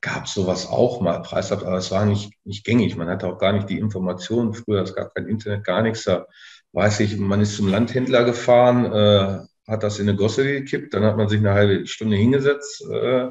gab 0.00 0.26
es 0.26 0.34
sowas 0.34 0.66
auch 0.66 1.00
mal, 1.00 1.20
Preisab, 1.22 1.62
aber 1.62 1.78
es 1.78 1.90
war 1.90 2.04
nicht, 2.04 2.32
nicht 2.44 2.64
gängig. 2.64 2.96
Man 2.96 3.08
hatte 3.08 3.26
auch 3.26 3.38
gar 3.38 3.52
nicht 3.52 3.68
die 3.68 3.78
Informationen 3.78 4.54
früher, 4.54 4.82
es 4.82 4.94
gab 4.94 5.14
kein 5.14 5.26
Internet, 5.26 5.64
gar 5.64 5.82
nichts. 5.82 6.04
Da 6.04 6.26
weiß 6.72 7.00
ich, 7.00 7.16
man 7.18 7.40
ist 7.40 7.56
zum 7.56 7.68
Landhändler 7.68 8.24
gefahren, 8.24 8.84
äh, 8.92 9.46
hat 9.70 9.82
das 9.82 9.98
in 9.98 10.08
eine 10.08 10.16
Gosse 10.16 10.44
gekippt, 10.44 10.94
dann 10.94 11.04
hat 11.04 11.16
man 11.16 11.28
sich 11.28 11.38
eine 11.38 11.52
halbe 11.52 11.86
Stunde 11.86 12.16
hingesetzt. 12.16 12.84
Äh, 12.90 13.30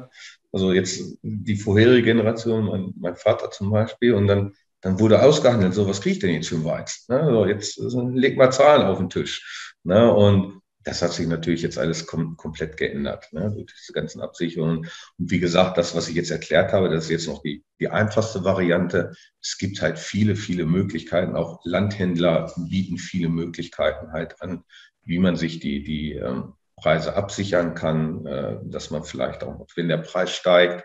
also 0.52 0.72
jetzt 0.72 1.02
die 1.22 1.56
vorherige 1.56 2.02
Generation, 2.02 2.64
mein, 2.64 2.94
mein, 2.98 3.16
Vater 3.16 3.50
zum 3.50 3.70
Beispiel, 3.70 4.14
und 4.14 4.26
dann, 4.26 4.54
dann 4.80 4.98
wurde 5.00 5.22
ausgehandelt, 5.22 5.74
so 5.74 5.88
was 5.88 6.00
kriege 6.00 6.14
ich 6.14 6.18
denn 6.20 6.30
jetzt 6.30 6.48
für 6.48 6.64
Weizen? 6.64 7.14
Ne? 7.14 7.26
So, 7.30 7.46
jetzt 7.46 7.80
also, 7.80 8.08
leg 8.08 8.36
mal 8.36 8.50
Zahlen 8.50 8.86
auf 8.86 8.98
den 8.98 9.10
Tisch. 9.10 9.74
Ne? 9.84 10.12
Und 10.12 10.60
das 10.86 11.02
hat 11.02 11.12
sich 11.12 11.26
natürlich 11.26 11.62
jetzt 11.62 11.78
alles 11.78 12.06
kom 12.06 12.36
komplett 12.36 12.76
geändert, 12.76 13.32
ne, 13.32 13.50
durch 13.50 13.74
diese 13.76 13.92
ganzen 13.92 14.20
Absicherungen. 14.20 14.88
Und 15.18 15.30
wie 15.30 15.40
gesagt, 15.40 15.76
das, 15.78 15.96
was 15.96 16.08
ich 16.08 16.14
jetzt 16.14 16.30
erklärt 16.30 16.72
habe, 16.72 16.88
das 16.88 17.04
ist 17.04 17.10
jetzt 17.10 17.26
noch 17.26 17.42
die, 17.42 17.64
die 17.80 17.88
einfachste 17.88 18.44
Variante. 18.44 19.12
Es 19.42 19.58
gibt 19.58 19.82
halt 19.82 19.98
viele, 19.98 20.36
viele 20.36 20.64
Möglichkeiten. 20.64 21.34
Auch 21.34 21.60
Landhändler 21.64 22.52
bieten 22.68 22.98
viele 22.98 23.28
Möglichkeiten 23.28 24.12
halt 24.12 24.40
an, 24.40 24.62
wie 25.02 25.18
man 25.18 25.34
sich 25.34 25.58
die, 25.58 25.82
die 25.82 26.12
ähm, 26.12 26.54
Preise 26.76 27.16
absichern 27.16 27.74
kann, 27.74 28.24
äh, 28.24 28.58
dass 28.62 28.92
man 28.92 29.02
vielleicht 29.02 29.42
auch, 29.42 29.66
wenn 29.74 29.88
der 29.88 29.98
Preis 29.98 30.30
steigt, 30.30 30.84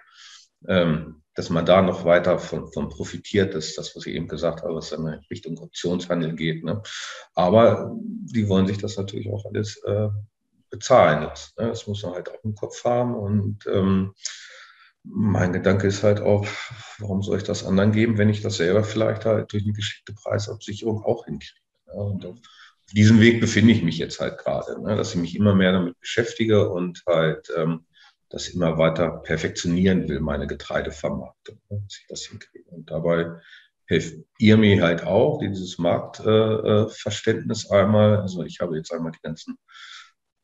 dass 0.63 1.49
man 1.49 1.65
da 1.65 1.81
noch 1.81 2.05
weiter 2.05 2.39
von, 2.39 2.71
von 2.71 2.89
profitiert, 2.89 3.55
ist 3.55 3.77
das, 3.77 3.95
was 3.95 4.05
ich 4.05 4.15
eben 4.15 4.27
gesagt 4.27 4.63
habe, 4.63 4.75
was 4.75 4.91
in 4.91 5.05
Richtung 5.29 5.57
Optionshandel 5.57 6.35
geht. 6.35 6.63
Ne? 6.63 6.81
Aber 7.35 7.95
die 7.99 8.47
wollen 8.49 8.67
sich 8.67 8.77
das 8.77 8.97
natürlich 8.97 9.29
auch 9.31 9.45
alles 9.45 9.81
äh, 9.85 10.09
bezahlen 10.69 11.23
lassen. 11.23 11.53
Ne? 11.57 11.69
Das 11.69 11.87
muss 11.87 12.03
man 12.03 12.13
halt 12.13 12.29
auch 12.29 12.43
im 12.43 12.55
Kopf 12.55 12.83
haben. 12.83 13.15
Und 13.15 13.65
ähm, 13.67 14.13
mein 15.03 15.53
Gedanke 15.53 15.87
ist 15.87 16.03
halt 16.03 16.19
auch, 16.19 16.45
warum 16.99 17.23
soll 17.23 17.37
ich 17.37 17.43
das 17.43 17.65
anderen 17.65 17.91
geben, 17.93 18.17
wenn 18.17 18.29
ich 18.29 18.41
das 18.41 18.57
selber 18.57 18.83
vielleicht 18.83 19.25
halt 19.25 19.53
durch 19.53 19.63
eine 19.63 19.73
geschickte 19.73 20.13
Preisabsicherung 20.13 21.03
auch 21.03 21.25
hinkriege. 21.25 21.61
Ne? 21.87 21.93
Und 21.93 22.25
auf 22.25 22.37
diesem 22.93 23.21
Weg 23.21 23.39
befinde 23.39 23.73
ich 23.73 23.83
mich 23.83 23.97
jetzt 23.97 24.19
halt 24.19 24.37
gerade, 24.37 24.81
ne? 24.81 24.97
dass 24.97 25.15
ich 25.15 25.21
mich 25.21 25.35
immer 25.35 25.55
mehr 25.55 25.71
damit 25.71 25.97
beschäftige 25.99 26.69
und 26.69 27.01
halt 27.07 27.49
ähm, 27.55 27.85
das 28.31 28.47
immer 28.49 28.77
weiter 28.77 29.09
perfektionieren 29.09 30.07
will, 30.07 30.21
meine 30.21 30.47
Getreidevermarktung, 30.47 31.59
ne, 31.69 31.81
dass 31.83 31.97
ich 31.97 32.05
das 32.07 32.21
hinkriege. 32.21 32.69
Und 32.69 32.89
dabei 32.89 33.39
helft 33.85 34.15
ihr 34.37 34.57
mir 34.57 34.81
halt 34.81 35.03
auch, 35.03 35.39
dieses 35.39 35.77
Marktverständnis 35.77 37.69
äh, 37.69 37.75
einmal. 37.75 38.17
Also 38.17 38.43
ich 38.43 38.59
habe 38.61 38.77
jetzt 38.77 38.93
einmal 38.93 39.11
die 39.11 39.21
ganzen 39.21 39.57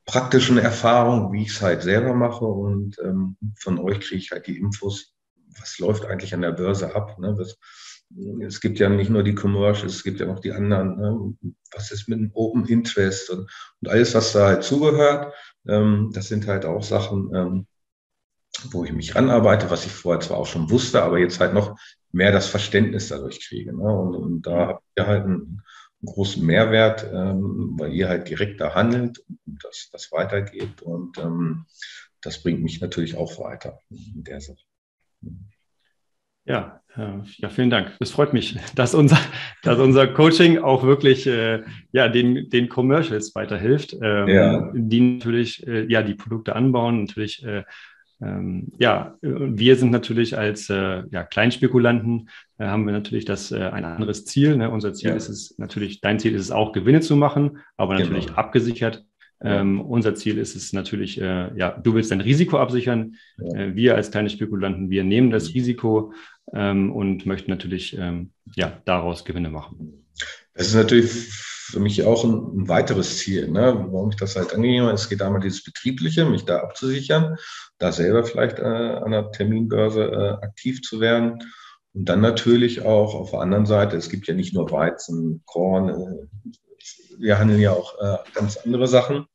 praktischen 0.06 0.58
Erfahrungen, 0.58 1.32
wie 1.32 1.44
ich 1.44 1.50
es 1.50 1.62
halt 1.62 1.82
selber 1.82 2.14
mache 2.14 2.46
und 2.46 2.98
ähm, 3.00 3.38
von 3.60 3.80
euch 3.80 4.00
kriege 4.00 4.22
ich 4.22 4.32
halt 4.32 4.48
die 4.48 4.58
Infos, 4.58 5.14
was 5.60 5.80
läuft 5.80 6.06
eigentlich 6.06 6.34
an 6.34 6.42
der 6.42 6.52
Börse 6.52 6.96
ab. 6.96 7.18
Ne? 7.20 7.36
Das, 7.38 7.58
es 8.42 8.62
gibt 8.62 8.80
ja 8.80 8.90
nicht 8.90 9.10
nur 9.10 9.24
die 9.24 9.36
Commercials, 9.36 9.96
es 9.96 10.04
gibt 10.04 10.20
ja 10.20 10.26
noch 10.26 10.40
die 10.40 10.54
anderen. 10.54 10.98
Ne? 10.98 11.54
Was 11.74 11.92
ist 11.92 12.08
mit 12.08 12.20
dem 12.20 12.32
Open 12.34 12.66
Interest 12.66 13.30
und, 13.30 13.50
und, 13.82 13.90
alles, 13.90 14.14
was 14.16 14.32
da 14.32 14.48
halt 14.48 14.64
zugehört. 14.64 15.34
Ähm, 15.68 16.12
das 16.14 16.30
sind 16.30 16.48
halt 16.48 16.66
auch 16.66 16.84
Sachen, 16.84 17.34
ähm, 17.36 17.68
wo 18.72 18.84
ich 18.84 18.94
mich 18.94 19.16
ranarbeite, 19.16 19.70
was 19.70 19.86
ich 19.86 19.92
vorher 19.92 20.20
zwar 20.20 20.38
auch 20.38 20.48
schon 20.48 20.70
wusste, 20.70 21.04
aber 21.04 21.20
jetzt 21.20 21.40
halt 21.40 21.54
noch 21.54 21.78
mehr 22.12 22.32
das 22.32 22.48
Verständnis 22.48 23.10
dadurch 23.10 23.48
kriege. 23.48 23.76
Ne? 23.76 23.84
Und, 23.84 24.16
und, 24.16 24.42
da 24.46 24.68
habt 24.68 24.84
ihr 24.98 25.08
halt 25.08 25.24
einen, 25.26 25.36
einen 25.36 25.62
großen 26.06 26.46
Mehrwert, 26.46 27.06
ähm, 27.12 27.76
weil 27.78 27.94
ihr 27.94 28.10
halt 28.10 28.30
direkt 28.30 28.62
da 28.62 28.74
handelt 28.76 29.20
und 29.46 29.64
das, 29.64 29.90
das 29.92 30.12
weitergebt. 30.12 30.82
Und 30.82 31.18
ähm, 31.18 31.66
das 32.22 32.42
bringt 32.42 32.64
mich 32.64 32.82
natürlich 32.82 33.16
auch 33.16 33.40
weiter 33.40 33.80
in 33.90 34.24
der 34.24 34.42
Sache. 34.42 34.64
Ja, 36.48 36.82
äh, 36.96 37.20
ja, 37.38 37.50
vielen 37.50 37.70
Dank. 37.70 37.98
Es 38.00 38.12
freut 38.12 38.32
mich, 38.34 38.58
dass 38.76 38.96
unser, 38.96 39.20
dass 39.64 39.80
unser 39.80 40.08
Coaching 40.08 40.60
auch 40.60 40.84
wirklich 40.84 41.28
äh, 41.28 41.64
ja, 41.92 42.08
den, 42.08 42.50
den 42.50 42.70
Commercials 42.70 43.36
weiterhilft, 43.36 43.98
ähm, 44.02 44.28
ja. 44.28 44.72
die 44.74 45.02
natürlich 45.02 45.68
äh, 45.68 45.86
ja, 45.92 46.02
die 46.02 46.16
Produkte 46.16 46.56
anbauen, 46.56 47.02
natürlich 47.02 47.44
äh, 47.46 47.64
ähm, 48.20 48.72
ja, 48.80 49.16
wir 49.22 49.76
sind 49.76 49.92
natürlich 49.92 50.38
als 50.38 50.70
äh, 50.70 51.04
ja, 51.12 51.24
Kleinspekulanten, 51.24 52.30
äh, 52.58 52.66
haben 52.66 52.86
wir 52.86 52.94
natürlich 52.94 53.26
das 53.26 53.52
äh, 53.52 53.58
ein 53.58 53.86
anderes 53.86 54.26
Ziel. 54.26 54.58
Ne? 54.58 54.70
Unser 54.72 54.94
Ziel 54.94 55.12
ja. 55.12 55.16
ist 55.16 55.30
es 55.30 55.58
natürlich, 55.58 56.02
dein 56.02 56.20
Ziel 56.20 56.34
ist 56.34 56.42
es 56.42 56.52
auch, 56.52 56.72
Gewinne 56.72 57.02
zu 57.02 57.16
machen, 57.16 57.60
aber 57.76 57.96
genau. 57.96 58.08
natürlich 58.08 58.28
genau. 58.28 58.40
abgesichert. 58.40 59.06
Ähm, 59.40 59.82
unser 59.82 60.16
Ziel 60.16 60.40
ist 60.40 60.56
es 60.56 60.74
natürlich, 60.74 61.22
äh, 61.22 61.56
ja, 61.56 61.70
du 61.70 61.94
willst 61.94 62.10
dein 62.10 62.22
Risiko 62.22 62.58
absichern. 62.58 63.16
Ja. 63.38 63.60
Äh, 63.60 63.76
wir 63.76 63.96
als 63.96 64.10
kleine 64.10 64.32
Spekulanten, 64.32 64.90
wir 64.90 65.04
nehmen 65.04 65.30
das 65.30 65.50
mhm. 65.50 65.54
Risiko 65.54 66.14
ähm, 66.54 66.92
und 66.92 67.28
möchten 67.28 67.52
natürlich 67.52 67.96
ähm, 67.98 68.32
ja, 68.56 68.82
daraus 68.86 69.26
Gewinne 69.26 69.50
machen. 69.50 70.06
Das 70.56 70.70
ist 70.70 70.76
natürlich 70.76 71.12
für 71.12 71.80
mich 71.80 72.04
auch 72.04 72.24
ein, 72.24 72.62
ein 72.62 72.68
weiteres 72.68 73.20
Ziel, 73.20 73.50
ne? 73.50 73.86
warum 73.92 74.10
ich 74.10 74.16
das 74.16 74.36
halt 74.36 74.56
angehebe. 74.56 74.90
Es 74.90 75.10
geht 75.10 75.22
einmal 75.22 75.42
dieses 75.42 75.64
Betriebliche, 75.64 76.26
mich 76.26 76.46
da 76.46 76.60
abzusichern, 76.60 77.36
da 77.80 77.92
selber 77.92 78.24
vielleicht 78.24 78.60
äh, 78.60 78.64
an 78.64 79.12
der 79.12 79.32
Terminbörse 79.32 80.04
äh, 80.04 80.46
aktiv 80.46 80.82
zu 80.82 81.00
werden. 81.00 81.40
Und 81.94 82.10
dann 82.10 82.22
natürlich 82.22 82.84
auch 82.84 83.16
auf 83.16 83.32
der 83.32 83.42
anderen 83.42 83.66
Seite, 83.66 83.98
es 83.98 84.10
gibt 84.10 84.28
ja 84.28 84.34
nicht 84.34 84.54
nur 84.54 84.72
Weizen, 84.72 85.42
Korn, 85.46 85.90
äh, 85.90 86.48
wir 87.20 87.40
handeln 87.40 87.60
ja 87.60 87.72
auch 87.72 88.00
äh, 88.00 88.18
ganz 88.34 88.58
andere 88.58 88.88
Sachen. 88.88 89.26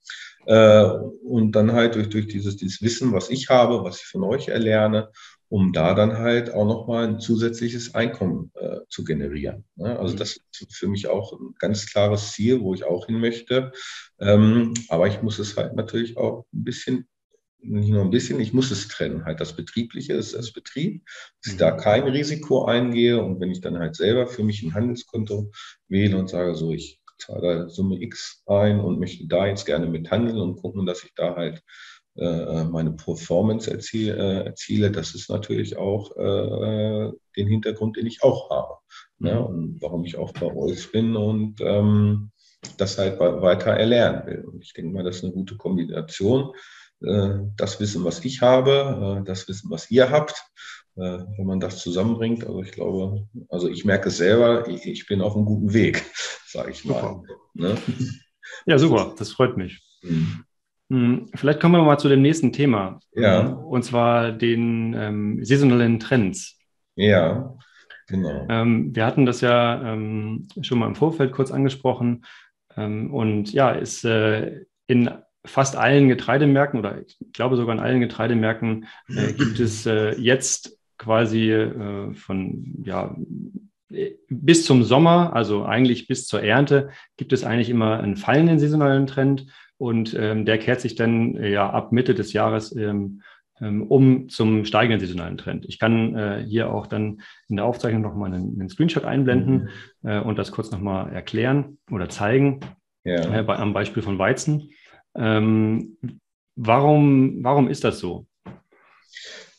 Äh, 0.46 0.84
und 1.24 1.52
dann 1.52 1.72
halt 1.72 1.94
durch, 1.94 2.08
durch 2.08 2.26
dieses, 2.26 2.56
dieses 2.56 2.82
Wissen, 2.82 3.12
was 3.12 3.30
ich 3.30 3.48
habe, 3.48 3.84
was 3.84 3.98
ich 3.98 4.06
von 4.06 4.24
euch 4.24 4.48
erlerne, 4.48 5.10
um 5.48 5.72
da 5.72 5.94
dann 5.94 6.18
halt 6.18 6.52
auch 6.52 6.64
nochmal 6.64 7.06
ein 7.06 7.20
zusätzliches 7.20 7.94
Einkommen 7.94 8.50
äh, 8.54 8.78
zu 8.88 9.04
generieren. 9.04 9.64
Ne? 9.76 9.98
Also 9.98 10.16
das 10.16 10.40
ist 10.52 10.74
für 10.74 10.88
mich 10.88 11.08
auch 11.08 11.38
ein 11.38 11.54
ganz 11.58 11.86
klares 11.86 12.32
Ziel, 12.32 12.62
wo 12.62 12.74
ich 12.74 12.84
auch 12.84 13.06
hin 13.06 13.20
möchte. 13.20 13.70
Ähm, 14.18 14.74
aber 14.88 15.08
ich 15.08 15.22
muss 15.22 15.38
es 15.38 15.56
halt 15.56 15.76
natürlich 15.76 16.16
auch 16.16 16.46
ein 16.54 16.64
bisschen 16.64 17.06
nicht 17.62 17.90
nur 17.90 18.02
ein 18.02 18.10
bisschen, 18.10 18.40
ich 18.40 18.52
muss 18.52 18.70
es 18.70 18.88
trennen. 18.88 19.24
Halt 19.24 19.40
das 19.40 19.54
Betriebliche 19.54 20.14
ist 20.14 20.34
das 20.34 20.52
Betrieb, 20.52 21.04
dass 21.42 21.52
ich 21.52 21.58
da 21.58 21.74
mhm. 21.74 21.78
kein 21.78 22.02
Risiko 22.04 22.64
eingehe 22.64 23.22
und 23.22 23.40
wenn 23.40 23.50
ich 23.50 23.60
dann 23.60 23.78
halt 23.78 23.96
selber 23.96 24.26
für 24.26 24.42
mich 24.42 24.62
ein 24.62 24.74
Handelskonto 24.74 25.50
wähle 25.88 26.18
und 26.18 26.28
sage, 26.28 26.54
so 26.54 26.72
ich 26.72 27.00
zahle 27.18 27.68
Summe 27.70 28.02
X 28.02 28.42
ein 28.46 28.80
und 28.80 28.98
möchte 28.98 29.26
da 29.26 29.46
jetzt 29.46 29.64
gerne 29.64 29.86
mit 29.86 30.10
handeln 30.10 30.40
und 30.40 30.56
gucken, 30.56 30.86
dass 30.86 31.04
ich 31.04 31.14
da 31.14 31.36
halt 31.36 31.62
äh, 32.16 32.24
äh, 32.24 32.64
meine 32.64 32.92
Performance 32.92 33.70
erziele, 33.70 34.16
äh, 34.16 34.44
erziele, 34.44 34.90
das 34.90 35.14
ist 35.14 35.30
natürlich 35.30 35.78
auch 35.78 36.14
äh, 36.16 37.10
den 37.36 37.48
Hintergrund, 37.48 37.96
den 37.96 38.06
ich 38.06 38.22
auch 38.22 38.50
habe. 38.50 38.74
Ne? 39.18 39.34
Mhm. 39.34 39.46
Und 39.46 39.76
warum 39.80 40.04
ich 40.04 40.18
auch 40.18 40.32
bei 40.32 40.54
euch 40.54 40.92
bin 40.92 41.16
und 41.16 41.60
ähm, 41.60 42.30
das 42.76 42.98
halt 42.98 43.18
weiter 43.18 43.72
erlernen 43.72 44.26
will. 44.26 44.44
Und 44.44 44.62
ich 44.62 44.72
denke 44.74 44.94
mal, 44.94 45.02
das 45.02 45.16
ist 45.16 45.24
eine 45.24 45.32
gute 45.32 45.56
Kombination. 45.56 46.52
Äh, 47.04 47.46
das 47.56 47.80
Wissen, 47.80 48.04
was 48.04 48.24
ich 48.24 48.42
habe, 48.42 49.20
äh, 49.20 49.24
das 49.24 49.48
Wissen, 49.48 49.70
was 49.70 49.90
ihr 49.90 50.10
habt, 50.10 50.44
wenn 50.94 51.46
man 51.46 51.58
das 51.58 51.78
zusammenbringt. 51.78 52.46
Also 52.46 52.60
ich 52.60 52.72
glaube, 52.72 53.26
also 53.48 53.66
ich 53.66 53.86
merke 53.86 54.10
es 54.10 54.18
selber, 54.18 54.68
ich, 54.68 55.06
bin 55.06 55.22
auf 55.22 55.34
einem 55.34 55.46
guten 55.46 55.72
Weg, 55.72 56.04
sage 56.46 56.70
ich 56.70 56.84
mal. 56.84 57.22
Ne? 57.54 57.78
Ja, 58.66 58.76
super, 58.76 59.14
das 59.16 59.32
freut 59.32 59.56
mich. 59.56 59.82
Mhm. 60.02 60.44
Hm, 60.92 61.30
vielleicht 61.34 61.60
kommen 61.60 61.76
wir 61.76 61.82
mal 61.82 61.96
zu 61.96 62.10
dem 62.10 62.20
nächsten 62.20 62.52
Thema. 62.52 63.00
Ja. 63.14 63.46
Und 63.46 63.82
zwar 63.82 64.32
den 64.32 64.92
ähm, 64.94 65.42
saisonalen 65.42 65.98
Trends. 65.98 66.58
Ja, 66.96 67.56
genau. 68.06 68.46
Ähm, 68.50 68.94
wir 68.94 69.06
hatten 69.06 69.24
das 69.24 69.40
ja 69.40 69.94
ähm, 69.94 70.48
schon 70.60 70.78
mal 70.78 70.88
im 70.88 70.94
Vorfeld 70.94 71.32
kurz 71.32 71.50
angesprochen. 71.50 72.26
Ähm, 72.76 73.14
und 73.14 73.54
ja, 73.54 73.70
ist 73.70 74.04
äh, 74.04 74.66
in 74.86 75.10
fast 75.44 75.76
allen 75.76 76.08
Getreidemärkten 76.08 76.78
oder 76.78 77.00
ich 77.00 77.16
glaube 77.32 77.56
sogar 77.56 77.74
in 77.74 77.80
allen 77.80 78.00
Getreidemärkten 78.00 78.86
äh, 79.08 79.32
gibt 79.32 79.58
es 79.60 79.86
äh, 79.86 80.14
jetzt 80.18 80.78
quasi 80.98 81.50
äh, 81.50 82.14
von 82.14 82.82
ja, 82.84 83.16
bis 84.28 84.64
zum 84.64 84.84
Sommer, 84.84 85.34
also 85.34 85.64
eigentlich 85.64 86.06
bis 86.06 86.26
zur 86.26 86.42
Ernte, 86.42 86.90
gibt 87.16 87.32
es 87.32 87.44
eigentlich 87.44 87.70
immer 87.70 88.00
einen 88.00 88.16
fallenden 88.16 88.58
saisonalen 88.58 89.06
Trend 89.06 89.46
und 89.76 90.14
ähm, 90.18 90.44
der 90.44 90.58
kehrt 90.58 90.80
sich 90.80 90.94
dann 90.94 91.36
äh, 91.36 91.50
ja 91.50 91.68
ab 91.68 91.92
Mitte 91.92 92.14
des 92.14 92.32
Jahres 92.32 92.74
ähm, 92.74 93.22
ähm, 93.60 93.82
um 93.82 94.28
zum 94.28 94.64
steigenden 94.64 95.00
saisonalen 95.00 95.36
Trend. 95.36 95.66
Ich 95.66 95.78
kann 95.78 96.16
äh, 96.16 96.44
hier 96.46 96.72
auch 96.72 96.86
dann 96.86 97.20
in 97.48 97.56
der 97.56 97.64
Aufzeichnung 97.64 98.02
nochmal 98.02 98.32
einen, 98.32 98.58
einen 98.58 98.68
Screenshot 98.68 99.04
einblenden 99.04 99.68
mhm. 100.02 100.08
äh, 100.08 100.20
und 100.20 100.38
das 100.38 100.52
kurz 100.52 100.70
nochmal 100.70 101.12
erklären 101.12 101.78
oder 101.90 102.08
zeigen, 102.08 102.60
ja. 103.04 103.40
äh, 103.40 103.42
bei, 103.42 103.56
am 103.56 103.72
Beispiel 103.72 104.02
von 104.02 104.18
Weizen. 104.18 104.70
Ähm, 105.16 105.98
warum, 106.56 107.42
warum 107.42 107.68
ist 107.68 107.84
das 107.84 107.98
so? 107.98 108.26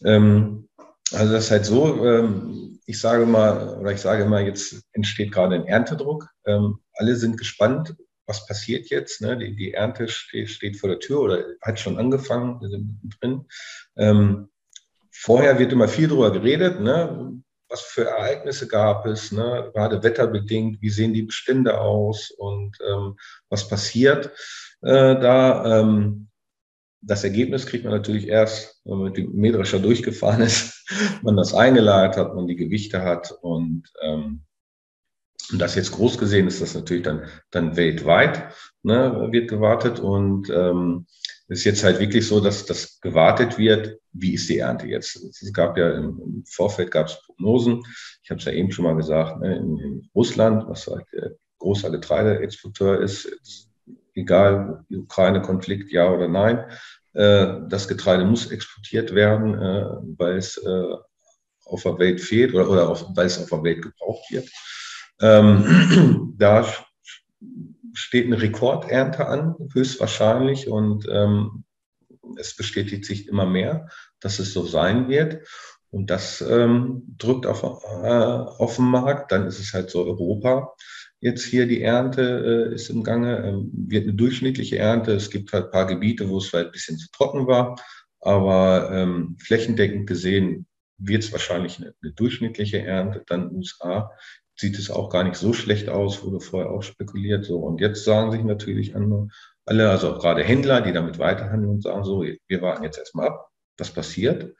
Ähm, 0.03 0.67
also 1.11 1.33
das 1.33 1.45
ist 1.45 1.51
halt 1.51 1.65
so, 1.65 2.05
ähm, 2.05 2.79
ich 2.85 2.99
sage 2.99 3.25
mal, 3.25 3.77
oder 3.79 3.91
ich 3.91 4.01
sage 4.01 4.25
mal, 4.25 4.45
jetzt 4.45 4.83
entsteht 4.93 5.31
gerade 5.31 5.55
ein 5.55 5.65
Erntedruck. 5.65 6.27
alle 6.45 7.15
sind 7.15 7.37
gespannt, 7.37 7.95
was 8.25 8.45
passiert 8.45 8.89
jetzt? 8.89 9.21
Ne? 9.21 9.37
Die, 9.37 9.55
die 9.55 9.73
Ernte 9.73 10.07
steht, 10.07 10.49
steht, 10.49 10.77
vor 10.77 10.89
der 10.89 10.99
Tür 10.99 11.21
oder 11.21 11.43
hat 11.61 11.79
schon 11.79 11.97
angefangen, 11.97 12.61
wir 12.61 12.69
sind 12.69 12.99
drin. 13.19 13.45
Ähm, 13.97 14.49
vorher 15.11 15.59
wird 15.59 15.71
immer 15.71 15.87
viel 15.87 16.07
darüber 16.07 16.31
geredet, 16.31 16.79
ne? 16.79 17.41
was 17.69 17.81
für 17.81 18.05
Ereignisse 18.05 18.67
gab 18.67 19.05
es, 19.07 19.31
ne? 19.31 19.71
gerade 19.73 20.03
wetterbedingt, 20.03 20.81
wie 20.81 20.89
sehen 20.89 21.13
die 21.13 21.23
Bestände 21.23 21.79
aus 21.79 22.31
und 22.31 22.77
ähm, 22.87 23.17
was 23.49 23.67
passiert 23.67 24.31
äh, 24.83 25.19
da. 25.19 25.79
Ähm, 25.81 26.27
das 27.05 27.23
Ergebnis 27.25 27.65
kriegt 27.65 27.83
man 27.83 27.93
natürlich 27.93 28.27
erst, 28.27 28.79
wenn 28.85 28.97
man 28.97 29.07
mit 29.07 29.17
dem 29.17 29.33
Mähdrescher 29.33 29.79
durchgefahren 29.79 30.41
ist, 30.41 30.85
man 31.21 31.35
das 31.35 31.53
eingeleitet 31.53 32.17
hat, 32.17 32.35
man 32.35 32.47
die 32.47 32.55
Gewichte 32.55 33.01
hat 33.01 33.31
und 33.41 33.83
ähm, 34.01 34.45
das 35.51 35.75
jetzt 35.75 35.91
groß 35.91 36.17
gesehen 36.17 36.47
ist 36.47 36.61
das 36.61 36.73
natürlich 36.73 37.03
dann, 37.03 37.23
dann 37.51 37.75
weltweit, 37.75 38.53
ne, 38.81 39.27
wird 39.31 39.49
gewartet. 39.49 39.99
Und 39.99 40.49
ähm, 40.49 41.05
es 41.47 41.59
ist 41.59 41.65
jetzt 41.65 41.83
halt 41.83 41.99
wirklich 41.99 42.25
so, 42.25 42.39
dass 42.39 42.65
das 42.65 42.99
gewartet 43.01 43.57
wird, 43.57 43.99
wie 44.13 44.35
ist 44.35 44.49
die 44.49 44.59
Ernte 44.59 44.87
jetzt. 44.87 45.17
Es 45.17 45.51
gab 45.53 45.77
ja 45.77 45.91
im, 45.95 46.19
im 46.23 46.43
Vorfeld 46.45 46.91
gab 46.91 47.07
es 47.07 47.21
Prognosen. 47.25 47.83
Ich 48.23 48.29
habe 48.29 48.39
es 48.39 48.45
ja 48.45 48.53
eben 48.53 48.71
schon 48.71 48.85
mal 48.85 48.95
gesagt, 48.95 49.41
ne, 49.41 49.57
in, 49.57 49.77
in 49.79 50.09
Russland, 50.15 50.65
was 50.67 50.87
halt 50.87 51.05
der 51.11 51.35
großer 51.59 51.91
Getreideexporteur 51.91 53.01
ist 53.01 53.69
egal, 54.15 54.86
Ukraine-Konflikt, 54.89 55.91
ja 55.91 56.10
oder 56.10 56.28
nein, 56.28 56.65
äh, 57.13 57.62
das 57.67 57.88
Getreide 57.88 58.26
muss 58.26 58.52
exportiert 58.52 59.13
werden, 59.13 59.54
äh, 59.56 59.86
weil 60.17 60.38
es 60.38 60.58
äh, 60.58 60.95
auf 61.65 61.84
der 61.84 61.97
Welt 61.99 62.21
fehlt 62.21 62.54
oder, 62.54 62.69
oder 62.69 62.89
auf, 62.89 63.06
weil 63.15 63.28
es 63.28 63.41
auf 63.41 63.49
der 63.49 63.63
Welt 63.63 63.82
gebraucht 63.82 64.32
wird. 64.32 64.49
Ähm, 65.21 66.34
da 66.38 66.65
steht 67.93 68.26
eine 68.26 68.41
Rekordernte 68.41 69.28
an, 69.28 69.56
höchstwahrscheinlich, 69.73 70.67
und 70.67 71.08
ähm, 71.10 71.63
es 72.38 72.56
bestätigt 72.56 73.06
sich 73.06 73.28
immer 73.28 73.45
mehr, 73.45 73.89
dass 74.19 74.39
es 74.39 74.54
so 74.54 74.65
sein 74.65 75.08
wird. 75.10 75.47
Und 75.91 76.10
das 76.10 76.41
ähm, 76.41 77.04
drückt 77.19 77.45
auf, 77.45 77.62
äh, 77.62 78.08
auf 78.08 78.78
den 78.78 78.86
Markt. 78.86 79.32
Dann 79.32 79.45
ist 79.45 79.60
es 79.60 79.73
halt 79.73 79.91
so 79.91 80.04
Europa. 80.04 80.73
Jetzt 81.23 81.45
hier 81.45 81.67
die 81.67 81.81
Ernte 81.81 82.69
äh, 82.69 82.75
ist 82.75 82.89
im 82.89 83.01
Gange, 83.01 83.38
äh, 83.38 83.53
wird 83.71 84.03
eine 84.03 84.13
durchschnittliche 84.13 84.77
Ernte. 84.77 85.13
Es 85.13 85.29
gibt 85.29 85.53
halt 85.53 85.65
ein 85.65 85.71
paar 85.71 85.88
Gebiete, 85.88 86.27
wo 86.27 86.39
es 86.39 86.47
vielleicht 86.47 86.65
ein 86.65 86.71
bisschen 86.73 86.97
zu 86.97 87.07
trocken 87.13 87.47
war. 87.47 87.79
Aber 88.19 88.89
ähm, 88.91 89.38
flächendeckend 89.41 90.05
gesehen 90.05 90.67
wird 90.97 91.23
es 91.23 91.31
wahrscheinlich 91.31 91.77
eine, 91.77 91.93
eine, 92.03 92.12
durchschnittliche 92.12 92.79
Ernte. 92.79 93.23
Dann 93.25 93.55
USA 93.55 94.12
sieht 94.57 94.77
es 94.77 94.91
auch 94.91 95.09
gar 95.09 95.23
nicht 95.23 95.38
so 95.38 95.53
schlecht 95.53 95.88
aus, 95.88 96.25
wurde 96.25 96.41
vorher 96.41 96.71
auch 96.71 96.83
spekuliert. 96.83 97.45
So. 97.45 97.59
Und 97.59 97.79
jetzt 97.79 98.03
sagen 98.03 98.33
sich 98.33 98.43
natürlich 98.43 98.93
alle, 98.93 99.89
also 99.89 100.13
auch 100.15 100.19
gerade 100.19 100.43
Händler, 100.43 100.81
die 100.81 100.91
damit 100.91 101.19
weiterhandeln 101.19 101.75
und 101.75 101.83
sagen 101.83 102.03
so, 102.03 102.21
wir 102.21 102.62
warten 102.62 102.83
jetzt 102.83 102.97
erstmal 102.97 103.29
ab, 103.29 103.47
was 103.77 103.91
passiert. 103.91 104.53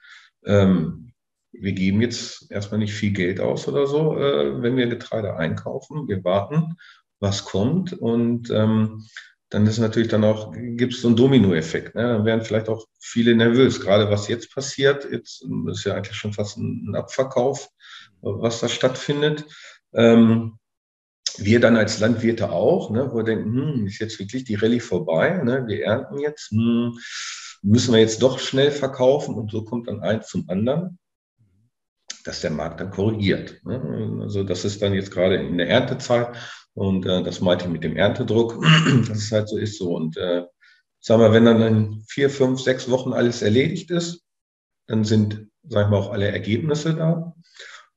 Ähm, 0.46 1.12
wir 1.58 1.72
geben 1.72 2.00
jetzt 2.00 2.50
erstmal 2.50 2.78
nicht 2.78 2.94
viel 2.94 3.12
Geld 3.12 3.40
aus 3.40 3.68
oder 3.68 3.86
so, 3.86 4.18
äh, 4.18 4.62
wenn 4.62 4.76
wir 4.76 4.86
Getreide 4.86 5.36
einkaufen. 5.36 6.08
Wir 6.08 6.24
warten, 6.24 6.76
was 7.20 7.44
kommt. 7.44 7.92
Und 7.92 8.50
ähm, 8.50 9.06
dann 9.50 9.66
ist 9.66 9.78
natürlich 9.78 10.08
dann 10.08 10.24
auch, 10.24 10.52
gibt 10.52 10.94
es 10.94 11.02
so 11.02 11.08
einen 11.08 11.16
Dominoeffekt. 11.16 11.94
Ne? 11.94 12.02
Dann 12.02 12.24
werden 12.24 12.42
vielleicht 12.42 12.68
auch 12.68 12.86
viele 12.98 13.34
nervös. 13.36 13.80
Gerade 13.80 14.10
was 14.10 14.28
jetzt 14.28 14.52
passiert, 14.52 15.10
jetzt 15.10 15.46
ist 15.68 15.84
ja 15.84 15.94
eigentlich 15.94 16.16
schon 16.16 16.32
fast 16.32 16.56
ein 16.56 16.94
Abverkauf, 16.94 17.68
was 18.20 18.60
da 18.60 18.68
stattfindet. 18.68 19.44
Ähm, 19.92 20.58
wir 21.38 21.60
dann 21.60 21.76
als 21.76 22.00
Landwirte 22.00 22.50
auch, 22.50 22.90
ne, 22.90 23.10
wo 23.10 23.16
wir 23.16 23.24
denken, 23.24 23.54
hm, 23.54 23.86
ist 23.86 23.98
jetzt 23.98 24.18
wirklich 24.20 24.44
die 24.44 24.54
Rallye 24.54 24.80
vorbei, 24.80 25.40
ne? 25.42 25.64
wir 25.66 25.84
ernten 25.84 26.18
jetzt, 26.18 26.50
hm, 26.50 26.96
müssen 27.62 27.92
wir 27.92 28.00
jetzt 28.00 28.22
doch 28.22 28.38
schnell 28.38 28.70
verkaufen 28.70 29.34
und 29.34 29.50
so 29.50 29.64
kommt 29.64 29.88
dann 29.88 30.00
eins 30.00 30.28
zum 30.28 30.48
anderen 30.48 30.98
dass 32.24 32.40
der 32.40 32.50
Markt 32.50 32.80
dann 32.80 32.90
korrigiert. 32.90 33.60
Ne? 33.64 34.18
Also 34.22 34.42
das 34.42 34.64
ist 34.64 34.82
dann 34.82 34.94
jetzt 34.94 35.12
gerade 35.12 35.36
in 35.36 35.58
der 35.58 35.68
Erntezeit 35.68 36.36
und 36.74 37.06
äh, 37.06 37.22
das 37.22 37.40
meinte 37.40 37.66
ich 37.66 37.70
mit 37.70 37.84
dem 37.84 37.96
Erntedruck, 37.96 38.60
dass 39.08 39.18
es 39.18 39.32
halt 39.32 39.48
so 39.48 39.56
ist 39.56 39.78
so. 39.78 39.94
Und 39.94 40.16
äh, 40.16 40.42
sagen 41.00 41.20
wir, 41.22 41.32
wenn 41.32 41.44
dann 41.44 41.62
in 41.62 42.04
vier, 42.08 42.30
fünf, 42.30 42.60
sechs 42.60 42.90
Wochen 42.90 43.12
alles 43.12 43.42
erledigt 43.42 43.90
ist, 43.90 44.22
dann 44.86 45.04
sind, 45.04 45.48
sagen 45.62 45.92
wir, 45.92 45.98
auch 45.98 46.12
alle 46.12 46.28
Ergebnisse 46.28 46.94
da. 46.94 47.34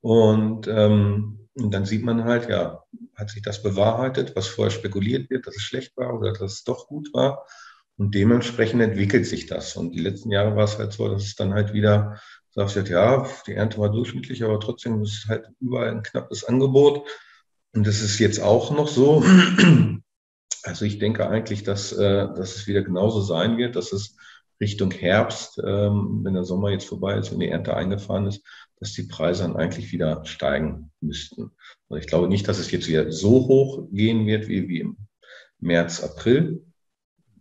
Und, 0.02 0.68
ähm, 0.68 1.50
und 1.56 1.74
dann 1.74 1.86
sieht 1.86 2.04
man 2.04 2.24
halt, 2.24 2.50
ja, 2.50 2.84
hat 3.16 3.32
sich 3.32 3.42
das 3.42 3.64
bewahrheitet, 3.64 4.36
was 4.36 4.48
vorher 4.48 4.72
spekuliert 4.72 5.30
wird, 5.32 5.48
dass 5.48 5.56
es 5.56 5.64
schlecht 5.64 5.98
war 5.98 6.14
oder 6.14 6.34
dass 6.34 6.54
es 6.54 6.64
doch 6.64 6.88
gut 6.88 7.10
war. 7.14 7.46
Und 7.98 8.14
dementsprechend 8.14 8.82
entwickelt 8.82 9.26
sich 9.26 9.48
das. 9.48 9.76
Und 9.76 9.94
die 9.94 10.02
letzten 10.02 10.30
Jahre 10.30 10.56
war 10.56 10.66
es 10.66 10.78
halt 10.78 10.94
so, 10.94 11.10
dass 11.10 11.24
es 11.24 11.36
dann 11.36 11.56
halt 11.56 11.74
wieder 11.74 12.22
sagst 12.58 12.76
halt, 12.76 12.90
ja, 12.90 13.28
die 13.46 13.54
Ernte 13.54 13.78
war 13.78 13.92
durchschnittlich, 13.92 14.44
aber 14.44 14.60
trotzdem 14.60 15.02
ist 15.04 15.24
es 15.24 15.30
halt 15.30 15.48
überall 15.62 15.90
ein 15.90 16.02
knappes 16.02 16.44
Angebot. 16.44 17.08
Und 17.74 17.86
das 17.86 18.02
ist 18.02 18.18
jetzt 18.18 18.40
auch 18.40 18.72
noch 18.72 18.88
so. 18.88 19.24
Also 20.64 20.84
ich 20.84 21.00
denke 21.00 21.30
eigentlich, 21.30 21.64
dass, 21.64 21.94
äh, 21.94 22.28
dass 22.28 22.58
es 22.58 22.68
wieder 22.68 22.82
genauso 22.82 23.22
sein 23.22 23.58
wird, 23.58 23.78
dass 23.78 23.94
es 23.94 24.18
Richtung 24.60 24.92
Herbst, 24.92 25.62
ähm, 25.66 26.22
wenn 26.24 26.34
der 26.34 26.44
Sommer 26.44 26.72
jetzt 26.72 26.88
vorbei 26.88 27.14
ist, 27.14 27.32
wenn 27.32 27.40
die 27.40 27.48
Ernte 27.48 27.74
eingefahren 27.74 28.28
ist, 28.28 28.44
dass 28.82 28.92
die 28.92 29.04
Preise 29.04 29.44
dann 29.44 29.56
eigentlich 29.56 29.94
wieder 29.94 30.26
steigen 30.26 30.92
müssten. 31.00 31.52
Also 31.88 32.02
ich 32.02 32.08
glaube 32.08 32.28
nicht, 32.28 32.50
dass 32.50 32.60
es 32.60 32.70
jetzt 32.72 32.90
wieder 32.90 33.10
so 33.14 33.48
hoch 33.48 33.88
gehen 33.94 34.26
wird 34.26 34.50
wie, 34.50 34.68
wie 34.68 34.82
im 34.82 34.98
März, 35.60 36.04
April. 36.04 36.66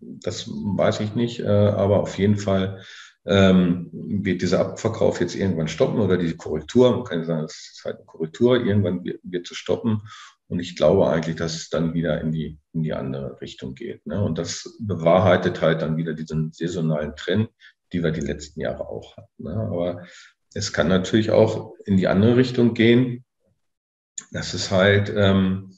Das 0.01 0.49
weiß 0.49 1.01
ich 1.01 1.17
nicht, 1.17 1.41
äh, 1.41 1.47
aber 1.47 2.01
auf 2.03 2.17
jeden 2.19 2.37
Fall 2.37 2.81
ähm, 3.27 3.91
wird 3.93 4.43
dieser 4.43 4.61
Abverkauf 4.61 5.21
jetzt 5.21 5.35
irgendwann 5.35 5.69
stoppen 5.69 6.01
oder 6.01 6.17
die 6.17 6.37
Korrektur, 6.37 6.95
man 6.95 7.05
kann 7.05 7.25
sagen, 7.25 7.45
es 7.45 7.73
ist 7.75 7.85
halt 7.85 7.97
eine 7.97 8.07
Korrektur, 8.07 8.65
irgendwann 8.65 9.05
wird, 9.05 9.21
wird 9.25 9.47
zu 9.47 9.55
stoppen. 9.55 10.03
Und 10.49 10.61
ich 10.61 10.77
glaube 10.77 11.09
eigentlich, 11.09 11.37
dass 11.37 11.55
es 11.55 11.71
dann 11.71 11.93
wieder 11.93 12.21
in 12.21 12.31
die, 12.31 12.59
in 12.73 12.85
die 12.85 12.93
andere 12.93 13.41
Richtung 13.41 13.75
geht. 13.75 14.07
Ne? 14.07 14.23
Und 14.23 14.39
das 14.39 14.77
bewahrheitet 14.79 15.61
halt 15.61 15.83
dann 15.83 15.97
wieder 15.97 16.15
diesen 16.15 16.53
saisonalen 16.53 17.17
Trend, 17.17 17.49
die 17.93 18.05
wir 18.05 18.13
die 18.13 18.21
letzten 18.21 18.61
Jahre 18.61 18.89
auch 18.89 19.17
hatten. 19.17 19.43
Ne? 19.43 19.55
Aber 19.55 20.07
es 20.55 20.73
kann 20.73 20.87
natürlich 20.87 21.33
auch 21.33 21.75
in 21.85 21.97
die 21.97 22.07
andere 22.07 22.37
Richtung 22.37 22.75
gehen. 22.75 23.25
Das 24.31 24.55
ist 24.55 24.71
halt, 24.71 25.13
ähm, 25.15 25.77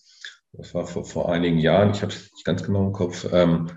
das 0.52 0.74
war 0.74 0.87
vor, 0.87 1.06
vor 1.06 1.32
einigen 1.32 1.58
Jahren, 1.58 1.92
ich 1.92 2.02
habe 2.02 2.12
es 2.12 2.30
nicht 2.32 2.44
ganz 2.44 2.62
genau 2.62 2.87
im 2.87 2.92
Kopf, 2.92 3.26
ähm, 3.32 3.70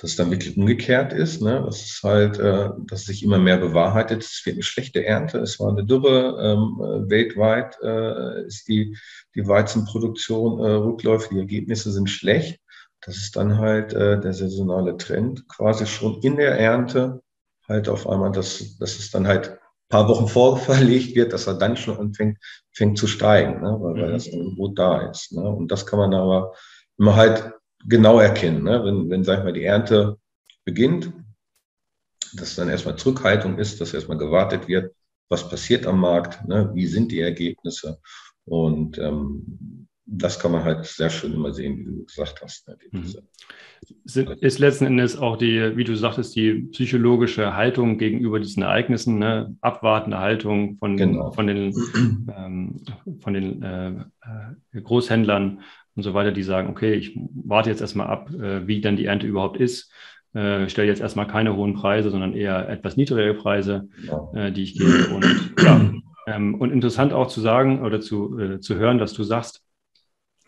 dass 0.00 0.12
es 0.12 0.16
dann 0.16 0.30
wirklich 0.30 0.56
umgekehrt 0.56 1.12
ist. 1.12 1.42
Ne? 1.42 1.62
Das 1.64 1.82
ist 1.82 2.02
halt, 2.02 2.38
äh, 2.38 2.70
dass 2.86 3.00
es 3.00 3.06
sich 3.06 3.22
immer 3.22 3.38
mehr 3.38 3.58
bewahrheitet. 3.58 4.22
Es 4.22 4.40
wird 4.44 4.54
eine 4.54 4.62
schlechte 4.62 5.04
Ernte, 5.04 5.38
es 5.38 5.60
war 5.60 5.70
eine 5.70 5.84
Dürre. 5.84 6.38
Ähm, 6.40 6.80
äh, 6.80 7.10
weltweit 7.10 7.76
äh, 7.82 8.46
ist 8.46 8.66
die, 8.68 8.96
die 9.34 9.46
Weizenproduktion 9.46 10.60
äh, 10.60 10.70
rückläufig, 10.70 11.28
die 11.30 11.38
Ergebnisse 11.38 11.92
sind 11.92 12.08
schlecht. 12.08 12.60
Das 13.02 13.16
ist 13.16 13.36
dann 13.36 13.58
halt 13.58 13.92
äh, 13.92 14.18
der 14.18 14.32
saisonale 14.32 14.96
Trend, 14.96 15.46
quasi 15.48 15.86
schon 15.86 16.20
in 16.22 16.36
der 16.36 16.58
Ernte 16.58 17.22
halt 17.68 17.88
auf 17.88 18.08
einmal, 18.08 18.32
dass, 18.32 18.78
dass 18.78 18.98
es 18.98 19.10
dann 19.10 19.26
halt 19.26 19.58
paar 19.90 20.08
Wochen 20.08 20.28
vorverlegt 20.28 21.14
wird, 21.14 21.32
dass 21.34 21.46
er 21.46 21.54
dann 21.54 21.76
schon 21.76 21.98
anfängt 21.98 22.38
fängt 22.72 22.96
zu 22.96 23.06
steigen, 23.06 23.60
ne? 23.60 23.76
weil, 23.80 23.94
weil 24.00 24.08
mhm. 24.08 24.12
das 24.12 24.32
Angebot 24.32 24.78
da 24.78 25.10
ist. 25.10 25.32
Ne? 25.32 25.42
Und 25.42 25.70
das 25.70 25.84
kann 25.84 25.98
man 25.98 26.14
aber 26.14 26.54
immer 26.96 27.16
halt 27.16 27.52
genau 27.84 28.18
erkennen. 28.18 28.64
Ne? 28.64 28.84
Wenn, 28.84 29.10
wenn, 29.10 29.24
sag 29.24 29.38
ich 29.38 29.44
mal, 29.44 29.52
die 29.52 29.64
Ernte 29.64 30.18
beginnt, 30.64 31.12
dass 32.34 32.56
dann 32.56 32.68
erstmal 32.68 32.96
Zurückhaltung 32.96 33.58
ist, 33.58 33.80
dass 33.80 33.94
erstmal 33.94 34.18
gewartet 34.18 34.68
wird, 34.68 34.94
was 35.28 35.48
passiert 35.48 35.86
am 35.86 36.00
Markt, 36.00 36.46
ne? 36.48 36.70
wie 36.74 36.86
sind 36.86 37.12
die 37.12 37.20
Ergebnisse. 37.20 38.00
Und 38.44 38.98
ähm, 38.98 39.86
das 40.12 40.40
kann 40.40 40.50
man 40.52 40.64
halt 40.64 40.86
sehr 40.86 41.08
schön 41.08 41.32
immer 41.32 41.52
sehen, 41.52 41.78
wie 41.78 41.84
du 41.84 42.04
gesagt 42.04 42.42
hast. 42.42 42.66
Ne? 42.66 42.76
Mhm. 42.90 43.14
Ist 44.40 44.58
letzten 44.58 44.86
Endes 44.86 45.16
auch 45.16 45.36
die, 45.36 45.76
wie 45.76 45.84
du 45.84 45.96
sagtest, 45.96 46.34
die 46.34 46.68
psychologische 46.72 47.54
Haltung 47.54 47.96
gegenüber 47.96 48.40
diesen 48.40 48.62
Ereignissen, 48.62 49.18
ne? 49.18 49.56
abwartende 49.60 50.18
Haltung 50.18 50.76
von, 50.78 50.96
genau. 50.96 51.30
von 51.32 51.46
den, 51.46 51.72
ähm, 52.36 52.84
von 53.20 53.34
den 53.34 53.62
äh, 53.62 53.90
äh 54.72 54.80
Großhändlern, 54.82 55.60
und 55.96 56.02
so 56.02 56.14
weiter, 56.14 56.32
die 56.32 56.42
sagen, 56.42 56.68
okay, 56.68 56.94
ich 56.94 57.16
warte 57.44 57.70
jetzt 57.70 57.80
erstmal 57.80 58.06
ab, 58.06 58.30
äh, 58.32 58.66
wie 58.66 58.80
dann 58.80 58.96
die 58.96 59.06
Ernte 59.06 59.26
überhaupt 59.26 59.58
ist. 59.58 59.92
Äh, 60.32 60.68
stelle 60.68 60.88
jetzt 60.88 61.00
erstmal 61.00 61.26
keine 61.26 61.56
hohen 61.56 61.74
Preise, 61.74 62.10
sondern 62.10 62.34
eher 62.34 62.68
etwas 62.68 62.96
niedrigere 62.96 63.34
Preise, 63.34 63.88
äh, 64.34 64.52
die 64.52 64.62
ich 64.62 64.78
gebe. 64.78 65.08
Und, 65.14 65.54
ja, 65.60 65.92
ähm, 66.26 66.54
und 66.54 66.70
interessant 66.70 67.12
auch 67.12 67.26
zu 67.26 67.40
sagen 67.40 67.82
oder 67.82 68.00
zu, 68.00 68.38
äh, 68.38 68.60
zu 68.60 68.76
hören, 68.76 68.98
dass 68.98 69.12
du 69.12 69.24
sagst, 69.24 69.64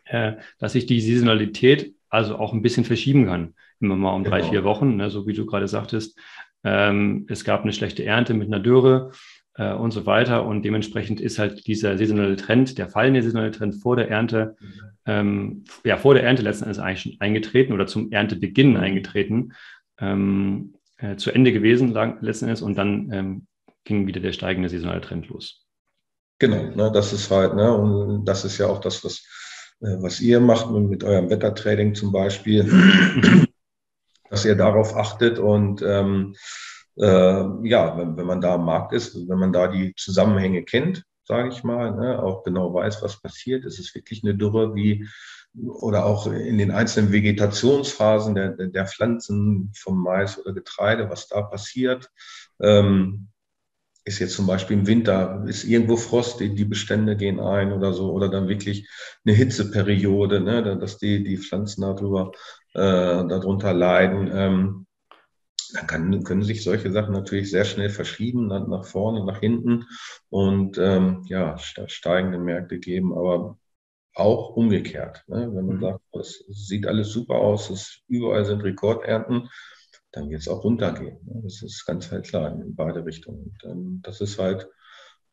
äh, 0.04 0.34
dass 0.58 0.74
sich 0.74 0.86
die 0.86 1.00
Saisonalität 1.00 1.94
also 2.08 2.36
auch 2.36 2.52
ein 2.52 2.62
bisschen 2.62 2.84
verschieben 2.84 3.26
kann. 3.26 3.54
Immer 3.80 3.96
mal 3.96 4.14
um 4.14 4.22
genau. 4.22 4.36
drei, 4.36 4.44
vier 4.44 4.64
Wochen, 4.64 4.96
ne, 4.96 5.10
so 5.10 5.26
wie 5.26 5.32
du 5.32 5.46
gerade 5.46 5.66
sagtest. 5.66 6.18
Ähm, 6.62 7.26
es 7.28 7.44
gab 7.44 7.62
eine 7.62 7.72
schlechte 7.72 8.04
Ernte 8.04 8.34
mit 8.34 8.46
einer 8.46 8.60
Dürre 8.60 9.10
äh, 9.54 9.72
und 9.72 9.90
so 9.90 10.06
weiter. 10.06 10.44
Und 10.46 10.64
dementsprechend 10.64 11.20
ist 11.20 11.38
halt 11.38 11.66
dieser 11.66 11.96
saisonale 11.98 12.36
Trend, 12.36 12.78
der 12.78 12.88
fallende 12.88 13.22
saisonale 13.22 13.50
Trend 13.50 13.74
vor 13.76 13.96
der 13.96 14.10
Ernte, 14.10 14.56
ähm, 15.06 15.64
ja, 15.84 15.96
vor 15.96 16.14
der 16.14 16.24
Ernte 16.24 16.42
letzten 16.42 16.64
Endes 16.64 16.78
eigentlich 16.78 17.00
schon 17.00 17.20
eingetreten 17.20 17.72
oder 17.72 17.86
zum 17.86 18.12
Erntebeginn 18.12 18.76
eingetreten, 18.76 19.52
ähm, 19.98 20.74
äh, 20.98 21.16
zu 21.16 21.30
Ende 21.30 21.52
gewesen 21.52 21.92
lang, 21.92 22.18
letzten 22.20 22.46
Endes 22.46 22.62
und 22.62 22.76
dann 22.76 23.10
ähm, 23.12 23.46
ging 23.84 24.06
wieder 24.06 24.20
der 24.20 24.32
steigende 24.32 24.68
saisonale 24.68 25.00
Trend 25.00 25.28
los. 25.28 25.66
Genau, 26.38 26.74
ne, 26.74 26.90
das 26.92 27.12
ist 27.12 27.30
halt, 27.30 27.54
ne, 27.54 27.72
und 27.72 28.24
das 28.24 28.44
ist 28.44 28.58
ja 28.58 28.66
auch 28.66 28.80
das, 28.80 29.04
was, 29.04 29.24
äh, 29.80 29.96
was 30.02 30.20
ihr 30.20 30.40
macht 30.40 30.70
mit 30.70 31.04
eurem 31.04 31.30
Wettertrading 31.30 31.94
zum 31.94 32.10
Beispiel, 32.10 32.64
dass 34.30 34.44
ihr 34.44 34.56
darauf 34.56 34.96
achtet 34.96 35.38
und 35.38 35.82
ähm, 35.82 36.34
äh, 36.96 37.68
ja, 37.68 37.96
wenn, 37.96 38.16
wenn 38.16 38.26
man 38.26 38.40
da 38.40 38.54
am 38.54 38.64
Markt 38.64 38.92
ist, 38.92 39.14
wenn 39.28 39.38
man 39.38 39.52
da 39.52 39.68
die 39.68 39.94
Zusammenhänge 39.96 40.64
kennt, 40.64 41.04
sage 41.24 41.48
ich 41.48 41.64
mal, 41.64 41.92
ne, 41.92 42.22
auch 42.22 42.42
genau 42.42 42.74
weiß, 42.74 43.02
was 43.02 43.20
passiert, 43.20 43.64
ist 43.64 43.78
es 43.78 43.94
wirklich 43.94 44.22
eine 44.24 44.34
Dürre 44.34 44.74
wie 44.74 45.08
oder 45.54 46.06
auch 46.06 46.26
in 46.26 46.58
den 46.58 46.70
einzelnen 46.70 47.12
Vegetationsphasen 47.12 48.34
der, 48.34 48.50
der 48.50 48.86
Pflanzen 48.86 49.70
vom 49.76 50.02
Mais 50.02 50.38
oder 50.38 50.54
Getreide, 50.54 51.10
was 51.10 51.28
da 51.28 51.42
passiert. 51.42 52.10
Ähm, 52.60 53.28
ist 54.04 54.18
jetzt 54.18 54.34
zum 54.34 54.46
Beispiel 54.46 54.78
im 54.78 54.86
Winter, 54.86 55.44
ist 55.46 55.64
irgendwo 55.64 55.96
Frost, 55.96 56.40
die, 56.40 56.64
Bestände 56.64 57.16
gehen 57.16 57.38
ein 57.38 57.72
oder 57.72 57.92
so, 57.92 58.12
oder 58.12 58.28
dann 58.28 58.48
wirklich 58.48 58.88
eine 59.24 59.34
Hitzeperiode, 59.34 60.40
ne, 60.40 60.76
dass 60.78 60.98
die, 60.98 61.22
die 61.22 61.38
Pflanzen 61.38 61.82
darüber, 61.82 62.32
äh, 62.74 62.80
darunter 62.80 63.72
leiden. 63.72 64.30
Ähm, 64.32 64.86
dann 65.74 65.86
kann, 65.86 66.24
können 66.24 66.42
sich 66.42 66.62
solche 66.62 66.90
Sachen 66.92 67.12
natürlich 67.12 67.50
sehr 67.50 67.64
schnell 67.64 67.90
verschieben, 67.90 68.46
nach, 68.46 68.84
vorne, 68.84 69.24
nach 69.24 69.40
hinten 69.40 69.86
und 70.28 70.78
ähm, 70.78 71.24
ja, 71.26 71.56
steigende 71.58 72.38
Märkte 72.38 72.78
geben, 72.78 73.12
aber 73.12 73.58
auch 74.14 74.50
umgekehrt. 74.50 75.24
Ne? 75.26 75.50
Wenn 75.54 75.66
man 75.66 75.76
mhm. 75.76 75.80
sagt, 75.80 76.00
es 76.12 76.44
sieht 76.48 76.86
alles 76.86 77.10
super 77.10 77.36
aus, 77.36 77.70
es, 77.70 78.00
überall 78.08 78.44
sind 78.44 78.62
Rekordernten, 78.62 79.48
dann 80.12 80.28
wird 80.28 80.42
es 80.42 80.48
auch 80.48 80.64
runtergehen. 80.64 81.18
Ne? 81.24 81.40
Das 81.42 81.62
ist 81.62 81.86
ganz 81.86 82.10
halt 82.10 82.26
klar 82.26 82.52
in 82.52 82.74
beide 82.74 83.04
Richtungen. 83.04 83.44
Und, 83.44 83.70
ähm, 83.70 84.00
das 84.02 84.20
ist 84.20 84.38
halt 84.38 84.68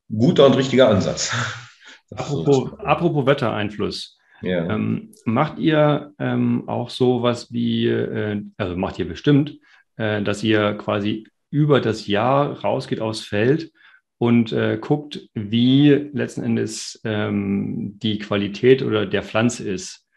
ein 0.10 0.18
guter 0.18 0.46
und 0.46 0.56
richtiger 0.56 0.90
Ansatz. 0.90 1.34
Apropos, 2.12 2.56
so 2.56 2.78
apropos 2.78 3.26
Wettereinfluss. 3.28 4.18
Ja. 4.42 4.74
Ähm, 4.74 5.12
macht 5.26 5.60
ihr 5.60 6.14
ähm, 6.18 6.68
auch 6.68 6.90
sowas 6.90 7.52
wie, 7.52 7.88
äh, 7.88 8.42
also 8.58 8.76
macht 8.76 8.98
ihr 8.98 9.08
bestimmt, 9.08 9.60
äh, 10.00 10.24
dass 10.24 10.44
ihr 10.44 10.74
quasi 10.74 11.28
über 11.52 11.82
das 11.82 12.08
Jahr 12.08 12.62
rausgeht 12.62 13.02
aufs 13.02 13.22
Feld 13.22 13.72
und 14.18 14.52
äh, 14.52 14.78
guckt, 14.80 15.30
wie 15.34 15.92
letzten 16.14 16.44
Endes 16.44 17.00
ähm, 17.04 18.00
die 18.02 18.18
Qualität 18.18 18.82
oder 18.82 19.06
der 19.06 19.24
Pflanze 19.24 19.70
ist. 19.70 20.08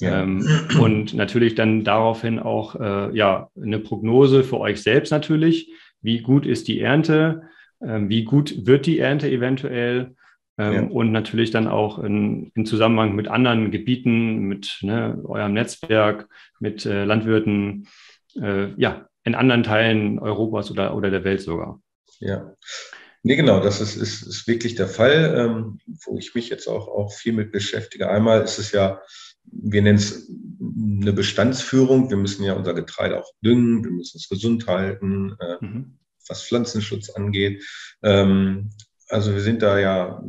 Ja. 0.00 0.22
Ähm, 0.22 0.46
und 0.80 1.14
natürlich 1.14 1.54
dann 1.54 1.84
daraufhin 1.84 2.38
auch 2.38 2.74
äh, 2.76 3.16
ja, 3.16 3.50
eine 3.60 3.78
Prognose 3.78 4.44
für 4.44 4.58
euch 4.58 4.82
selbst 4.82 5.10
natürlich. 5.10 5.72
Wie 6.00 6.20
gut 6.20 6.46
ist 6.46 6.68
die 6.68 6.80
Ernte? 6.80 7.42
Ähm, 7.84 8.08
wie 8.08 8.24
gut 8.24 8.66
wird 8.66 8.86
die 8.86 8.98
Ernte 8.98 9.30
eventuell? 9.30 10.14
Ähm, 10.58 10.74
ja. 10.74 10.82
Und 10.82 11.12
natürlich 11.12 11.50
dann 11.50 11.66
auch 11.66 11.98
in, 11.98 12.52
in, 12.54 12.66
Zusammenhang 12.66 13.14
mit 13.14 13.28
anderen 13.28 13.70
Gebieten, 13.70 14.40
mit 14.40 14.78
ne, 14.82 15.20
eurem 15.24 15.52
Netzwerk, 15.54 16.28
mit 16.60 16.84
äh, 16.84 17.04
Landwirten, 17.04 17.88
äh, 18.40 18.68
ja, 18.76 19.06
in 19.24 19.34
anderen 19.34 19.62
Teilen 19.62 20.18
Europas 20.18 20.70
oder, 20.70 20.96
oder 20.96 21.10
der 21.10 21.24
Welt 21.24 21.40
sogar. 21.40 21.80
Ja. 22.20 22.54
Nee, 23.24 23.36
genau, 23.36 23.60
das 23.60 23.80
ist, 23.80 23.96
ist, 23.96 24.22
ist 24.22 24.48
wirklich 24.48 24.74
der 24.74 24.88
Fall, 24.88 25.34
ähm, 25.38 25.78
wo 26.04 26.18
ich 26.18 26.34
mich 26.34 26.48
jetzt 26.48 26.66
auch, 26.66 26.88
auch 26.88 27.12
viel 27.12 27.32
mit 27.32 27.52
beschäftige. 27.52 28.08
Einmal 28.08 28.42
ist 28.42 28.58
es 28.58 28.72
ja, 28.72 29.00
wir 29.44 29.82
nennen 29.82 29.98
es 29.98 30.28
eine 30.60 31.12
Bestandsführung. 31.12 32.10
Wir 32.10 32.16
müssen 32.16 32.44
ja 32.44 32.54
unser 32.54 32.74
Getreide 32.74 33.20
auch 33.20 33.30
düngen, 33.44 33.84
wir 33.84 33.92
müssen 33.92 34.16
es 34.16 34.28
gesund 34.28 34.66
halten, 34.66 35.36
äh, 35.38 35.64
mhm. 35.64 35.98
was 36.26 36.42
Pflanzenschutz 36.42 37.10
angeht. 37.10 37.64
Ähm, 38.02 38.70
also 39.08 39.34
wir 39.34 39.40
sind 39.40 39.62
da 39.62 39.78
ja 39.78 40.22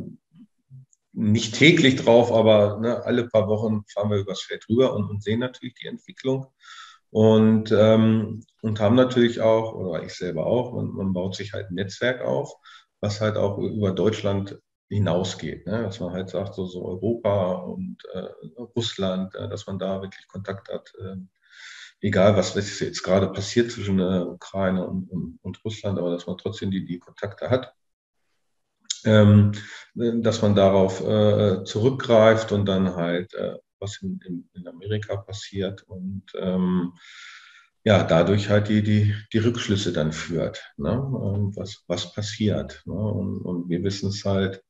nicht 1.12 1.54
täglich 1.54 1.96
drauf, 1.96 2.32
aber 2.32 2.78
ne, 2.80 3.04
alle 3.04 3.28
paar 3.28 3.48
Wochen 3.48 3.84
fahren 3.92 4.10
wir 4.10 4.18
übers 4.18 4.42
Feld 4.42 4.68
rüber 4.68 4.94
und, 4.94 5.04
und 5.10 5.22
sehen 5.22 5.40
natürlich 5.40 5.74
die 5.74 5.86
Entwicklung. 5.86 6.46
Und, 7.10 7.72
ähm, 7.72 8.44
und 8.64 8.80
haben 8.80 8.94
natürlich 8.94 9.42
auch, 9.42 9.74
oder 9.74 10.02
ich 10.04 10.14
selber 10.14 10.46
auch, 10.46 10.72
man, 10.72 10.86
man 10.92 11.12
baut 11.12 11.36
sich 11.36 11.52
halt 11.52 11.70
ein 11.70 11.74
Netzwerk 11.74 12.22
auf, 12.22 12.54
was 12.98 13.20
halt 13.20 13.36
auch 13.36 13.58
über 13.58 13.92
Deutschland 13.92 14.58
hinausgeht. 14.88 15.66
Ne? 15.66 15.82
Dass 15.82 16.00
man 16.00 16.12
halt 16.12 16.30
sagt, 16.30 16.54
so, 16.54 16.64
so 16.64 16.82
Europa 16.82 17.56
und 17.56 17.98
äh, 18.14 18.26
Russland, 18.74 19.34
äh, 19.34 19.50
dass 19.50 19.66
man 19.66 19.78
da 19.78 20.00
wirklich 20.00 20.26
Kontakt 20.28 20.70
hat. 20.70 20.90
Äh, 20.98 21.16
egal, 22.00 22.38
was, 22.38 22.54
jetzt 22.54 23.02
gerade 23.02 23.28
passiert 23.28 23.70
zwischen 23.70 23.98
der 23.98 24.26
Ukraine 24.26 24.86
und, 24.86 25.10
und, 25.10 25.38
und, 25.42 25.62
Russland, 25.62 25.98
aber 25.98 26.10
dass 26.10 26.26
man 26.26 26.38
trotzdem 26.38 26.70
die, 26.70 26.86
die 26.86 26.98
Kontakte 26.98 27.50
hat. 27.50 27.74
Ähm, 29.04 29.52
dass 29.94 30.40
man 30.40 30.54
darauf 30.54 31.02
äh, 31.06 31.64
zurückgreift 31.64 32.50
und 32.50 32.64
dann 32.64 32.96
halt 32.96 33.34
äh, 33.34 33.58
was 33.78 34.00
in, 34.00 34.18
in, 34.24 34.48
in 34.54 34.66
Amerika 34.66 35.16
passiert 35.16 35.82
und 35.82 36.24
ähm, 36.38 36.94
ja, 37.84 38.02
dadurch 38.02 38.48
halt 38.48 38.68
die, 38.68 38.82
die, 38.82 39.14
die 39.32 39.38
Rückschlüsse 39.38 39.92
dann 39.92 40.12
führt, 40.12 40.72
ne? 40.78 40.98
was, 41.54 41.84
was 41.86 42.12
passiert. 42.14 42.82
Ne? 42.86 42.94
Und, 42.94 43.42
und 43.42 43.68
wir 43.68 43.82
wissen 43.84 44.08
es 44.08 44.24
halt, 44.24 44.62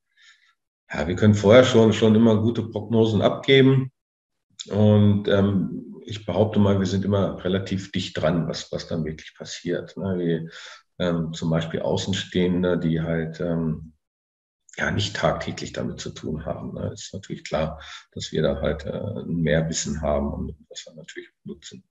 ja, 0.92 1.06
wir 1.06 1.14
können 1.14 1.34
vorher 1.34 1.64
schon, 1.64 1.92
schon 1.92 2.14
immer 2.14 2.40
gute 2.42 2.68
Prognosen 2.68 3.22
abgeben. 3.22 3.92
Und 4.68 5.28
ähm, 5.28 6.02
ich 6.06 6.26
behaupte 6.26 6.58
mal, 6.58 6.78
wir 6.80 6.86
sind 6.86 7.04
immer 7.04 7.42
relativ 7.44 7.92
dicht 7.92 8.20
dran, 8.20 8.48
was, 8.48 8.70
was 8.72 8.88
dann 8.88 9.04
wirklich 9.04 9.34
passiert. 9.36 9.96
Ne? 9.96 10.18
Wie, 10.18 10.50
ähm, 10.98 11.32
zum 11.32 11.50
Beispiel 11.50 11.80
Außenstehende, 11.80 12.78
die 12.78 13.00
halt 13.00 13.40
ähm, 13.40 13.94
ja 14.76 14.90
nicht 14.90 15.16
tagtäglich 15.16 15.72
damit 15.72 16.00
zu 16.00 16.10
tun 16.10 16.44
haben. 16.46 16.74
Ne? 16.74 16.92
Ist 16.92 17.14
natürlich 17.14 17.44
klar, 17.44 17.80
dass 18.12 18.32
wir 18.32 18.42
da 18.42 18.60
halt 18.60 18.84
äh, 18.86 19.24
mehr 19.26 19.68
Wissen 19.68 20.02
haben 20.02 20.32
und 20.32 20.56
das 20.68 20.84
wir 20.86 20.94
natürlich 20.94 21.30
nutzen. 21.44 21.84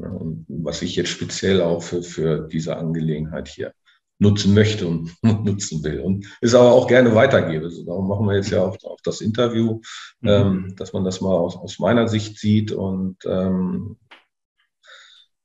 Und 0.00 0.46
was 0.48 0.82
ich 0.82 0.96
jetzt 0.96 1.10
speziell 1.10 1.60
auch 1.60 1.82
für, 1.82 2.02
für 2.02 2.48
diese 2.48 2.76
Angelegenheit 2.76 3.48
hier 3.48 3.72
nutzen 4.18 4.54
möchte 4.54 4.86
und 4.86 5.14
nutzen 5.22 5.82
will 5.84 6.00
und 6.00 6.26
es 6.40 6.54
aber 6.54 6.72
auch 6.72 6.86
gerne 6.86 7.14
weitergebe. 7.14 7.66
Also 7.66 7.84
darum 7.84 8.08
machen 8.08 8.26
wir 8.26 8.36
jetzt 8.36 8.50
ja 8.50 8.62
auch, 8.62 8.76
auch 8.84 9.00
das 9.04 9.20
Interview, 9.20 9.80
mhm. 10.20 10.28
ähm, 10.28 10.74
dass 10.76 10.92
man 10.92 11.04
das 11.04 11.20
mal 11.20 11.34
aus, 11.34 11.56
aus 11.56 11.78
meiner 11.78 12.08
Sicht 12.08 12.38
sieht 12.38 12.72
und 12.72 13.16
ähm, 13.26 13.96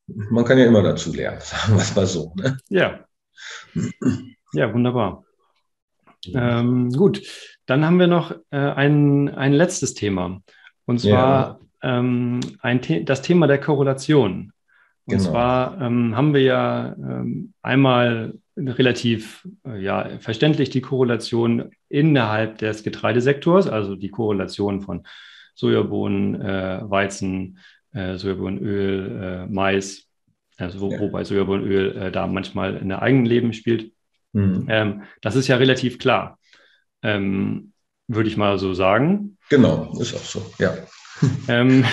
man 0.08 0.44
kann 0.46 0.58
ja 0.58 0.66
immer 0.66 0.84
dazu 0.84 1.14
lernen, 1.14 1.40
sagen 1.42 1.74
wir 1.74 1.82
es 1.82 1.96
mal 1.96 2.08
so. 2.08 2.34
Ne? 2.36 2.58
Ja. 2.70 3.06
Ja, 4.54 4.74
wunderbar. 4.74 5.24
Ähm, 6.34 6.90
gut, 6.92 7.22
dann 7.66 7.86
haben 7.86 8.00
wir 8.00 8.08
noch 8.08 8.32
äh, 8.52 8.58
ein, 8.58 9.30
ein 9.30 9.54
letztes 9.54 9.94
Thema. 9.94 10.42
Und 10.86 11.00
zwar 11.00 11.60
ja. 11.60 11.60
Ähm, 11.84 12.40
ein 12.62 12.82
The 12.82 13.06
das 13.06 13.22
Thema 13.22 13.48
der 13.48 13.60
Korrelation. 13.60 14.52
Und 15.06 15.18
genau. 15.18 15.32
zwar 15.32 15.82
ähm, 15.82 16.16
haben 16.16 16.34
wir 16.34 16.42
ja 16.42 16.96
ähm, 16.98 17.54
einmal 17.62 18.36
relativ 18.56 19.48
äh, 19.66 19.82
ja, 19.82 20.10
verständlich 20.20 20.70
die 20.70 20.82
Korrelation 20.82 21.72
innerhalb 21.90 22.60
des 22.60 22.84
Getreidesektors, 22.84 23.68
also 23.68 23.96
die 23.96 24.10
Korrelation 24.10 24.82
von 24.82 25.06
Sojabohnen, 25.56 26.42
äh, 26.42 26.80
Weizen, 26.84 27.60
äh, 27.94 28.16
Sojabohnenöl, 28.16 29.46
äh, 29.46 29.52
Mais, 29.52 30.08
also 30.58 30.80
wo, 30.80 30.92
ja. 30.92 31.00
wobei 31.00 31.24
Sojabohnenöl 31.24 31.98
äh, 31.98 32.12
da 32.12 32.28
manchmal 32.28 32.78
in 32.78 32.90
der 32.90 33.02
Eigenleben 33.02 33.54
spielt. 33.54 33.92
Mhm. 34.32 34.68
Ähm, 34.70 35.04
das 35.22 35.36
ist 35.36 35.48
ja 35.48 35.58
relativ 35.58 36.00
klar, 36.00 36.40
ähm, 37.02 37.74
würde 38.08 38.30
ich 38.30 38.38
mal 38.38 38.58
so 38.58 38.74
sagen. 38.74 39.38
Genau, 39.50 39.94
ist 40.00 40.16
auch 40.16 40.20
so, 40.20 40.46
ja. 40.60 40.74
Ähm, 41.48 41.86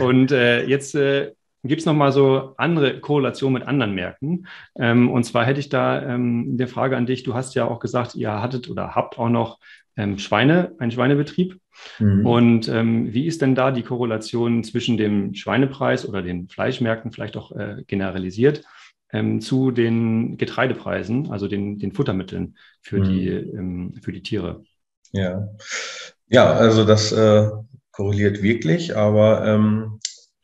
und 0.00 0.32
äh, 0.32 0.64
jetzt 0.66 0.94
äh, 0.94 1.32
gibt 1.64 1.80
es 1.80 1.86
nochmal 1.86 2.12
so 2.12 2.54
andere 2.56 3.00
Korrelationen 3.00 3.54
mit 3.54 3.68
anderen 3.68 3.94
Märkten. 3.94 4.46
Ähm, 4.78 5.10
und 5.10 5.24
zwar 5.24 5.44
hätte 5.44 5.60
ich 5.60 5.68
da 5.68 6.02
ähm, 6.02 6.50
eine 6.52 6.68
Frage 6.68 6.96
an 6.96 7.06
dich. 7.06 7.22
Du 7.22 7.34
hast 7.34 7.54
ja 7.54 7.64
auch 7.64 7.80
gesagt, 7.80 8.14
ihr 8.14 8.42
hattet 8.42 8.68
oder 8.68 8.94
habt 8.94 9.18
auch 9.18 9.28
noch 9.30 9.58
ähm, 9.96 10.18
Schweine, 10.18 10.72
einen 10.78 10.90
Schweinebetrieb. 10.90 11.58
Mhm. 11.98 12.26
Und 12.26 12.68
ähm, 12.68 13.12
wie 13.12 13.26
ist 13.26 13.42
denn 13.42 13.54
da 13.54 13.70
die 13.70 13.82
Korrelation 13.82 14.62
zwischen 14.62 14.96
dem 14.96 15.34
Schweinepreis 15.34 16.08
oder 16.08 16.22
den 16.22 16.48
Fleischmärkten 16.48 17.12
vielleicht 17.12 17.36
auch 17.36 17.52
äh, 17.52 17.82
generalisiert 17.86 18.64
ähm, 19.12 19.40
zu 19.40 19.70
den 19.70 20.36
Getreidepreisen, 20.36 21.30
also 21.30 21.48
den, 21.48 21.78
den 21.78 21.92
Futtermitteln 21.92 22.56
für, 22.82 22.98
mhm. 22.98 23.04
die, 23.04 23.28
ähm, 23.28 23.94
für 24.02 24.12
die 24.12 24.22
Tiere. 24.22 24.62
Ja, 25.12 25.48
ja 26.28 26.52
also 26.52 26.84
das 26.84 27.12
äh, 27.12 27.48
korreliert 27.94 28.42
wirklich, 28.42 28.96
aber 28.96 29.46
ähm, 29.46 30.00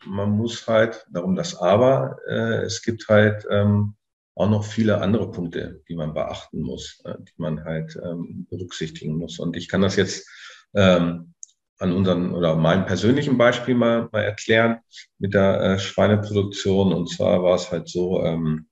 man 0.06 0.30
muss 0.30 0.66
halt, 0.66 1.06
darum 1.10 1.34
das 1.34 1.56
Aber, 1.56 2.16
äh, 2.28 2.62
es 2.62 2.82
gibt 2.82 3.08
halt 3.08 3.46
ähm, 3.50 3.94
auch 4.34 4.48
noch 4.48 4.64
viele 4.64 5.00
andere 5.00 5.30
Punkte, 5.30 5.82
die 5.88 5.94
man 5.94 6.14
beachten 6.14 6.60
muss, 6.60 7.02
äh, 7.04 7.14
die 7.18 7.34
man 7.36 7.64
halt 7.64 7.98
ähm, 8.02 8.46
berücksichtigen 8.48 9.16
muss. 9.16 9.38
Und 9.38 9.56
ich 9.56 9.68
kann 9.68 9.82
das 9.82 9.96
jetzt 9.96 10.28
ähm, 10.74 11.34
an 11.78 11.92
unseren 11.92 12.32
oder 12.34 12.56
meinem 12.56 12.86
persönlichen 12.86 13.36
Beispiel 13.36 13.74
mal, 13.74 14.08
mal 14.12 14.22
erklären 14.22 14.80
mit 15.18 15.34
der 15.34 15.60
äh, 15.60 15.78
Schweineproduktion. 15.78 16.92
Und 16.92 17.08
zwar 17.08 17.42
war 17.42 17.56
es 17.56 17.70
halt 17.70 17.88
so, 17.88 18.22
ähm, 18.22 18.68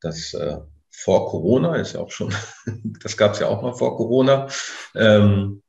dass 0.00 0.34
äh, 0.34 0.58
vor 0.90 1.28
Corona, 1.28 1.76
ist 1.76 1.94
ja 1.94 2.00
auch 2.00 2.10
schon, 2.10 2.34
das 3.02 3.16
gab 3.16 3.32
es 3.32 3.38
ja 3.38 3.46
auch 3.46 3.62
mal 3.62 3.74
vor 3.74 3.96
Corona, 3.96 4.48
ähm, 4.94 5.62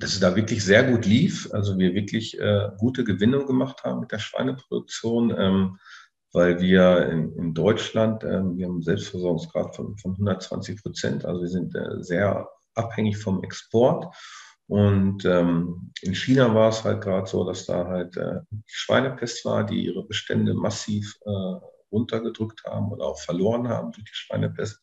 dass 0.00 0.14
es 0.14 0.20
da 0.20 0.34
wirklich 0.34 0.64
sehr 0.64 0.82
gut 0.84 1.04
lief. 1.04 1.52
Also 1.52 1.78
wir 1.78 1.94
wirklich 1.94 2.38
äh, 2.40 2.70
gute 2.78 3.04
Gewinnung 3.04 3.46
gemacht 3.46 3.84
haben 3.84 4.00
mit 4.00 4.10
der 4.10 4.18
Schweineproduktion, 4.18 5.34
ähm, 5.38 5.78
weil 6.32 6.60
wir 6.60 7.06
in, 7.08 7.32
in 7.36 7.54
Deutschland, 7.54 8.24
ähm, 8.24 8.56
wir 8.56 8.66
haben 8.66 8.74
einen 8.74 8.82
Selbstversorgungsgrad 8.82 9.76
von, 9.76 9.98
von 9.98 10.12
120 10.12 10.82
Prozent. 10.82 11.24
Also 11.24 11.42
wir 11.42 11.48
sind 11.48 11.74
äh, 11.74 12.02
sehr 12.02 12.48
abhängig 12.74 13.18
vom 13.18 13.44
Export. 13.44 14.14
Und 14.66 15.24
ähm, 15.24 15.92
in 16.00 16.14
China 16.14 16.54
war 16.54 16.70
es 16.70 16.84
halt 16.84 17.02
gerade 17.02 17.26
so, 17.26 17.44
dass 17.44 17.66
da 17.66 17.86
halt 17.86 18.16
äh, 18.16 18.40
Schweinepest 18.66 19.44
war, 19.44 19.64
die 19.64 19.84
ihre 19.84 20.06
Bestände 20.06 20.54
massiv 20.54 21.18
äh, 21.26 21.56
runtergedrückt 21.92 22.64
haben 22.64 22.90
oder 22.90 23.04
auch 23.04 23.18
verloren 23.18 23.68
haben 23.68 23.92
durch 23.92 24.04
die 24.04 24.14
Schweinepest 24.14 24.80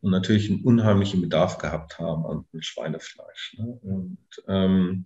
und 0.00 0.10
natürlich 0.10 0.50
einen 0.50 0.64
unheimlichen 0.64 1.20
Bedarf 1.20 1.58
gehabt 1.58 1.98
haben 1.98 2.26
an 2.26 2.44
Schweinefleisch. 2.58 3.56
Ne? 3.58 3.78
Und 3.82 4.18
ähm, 4.48 5.04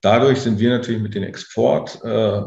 dadurch 0.00 0.40
sind 0.40 0.58
wir 0.58 0.70
natürlich 0.70 1.02
mit 1.02 1.14
den 1.14 1.22
Export, 1.22 2.00
äh, 2.04 2.42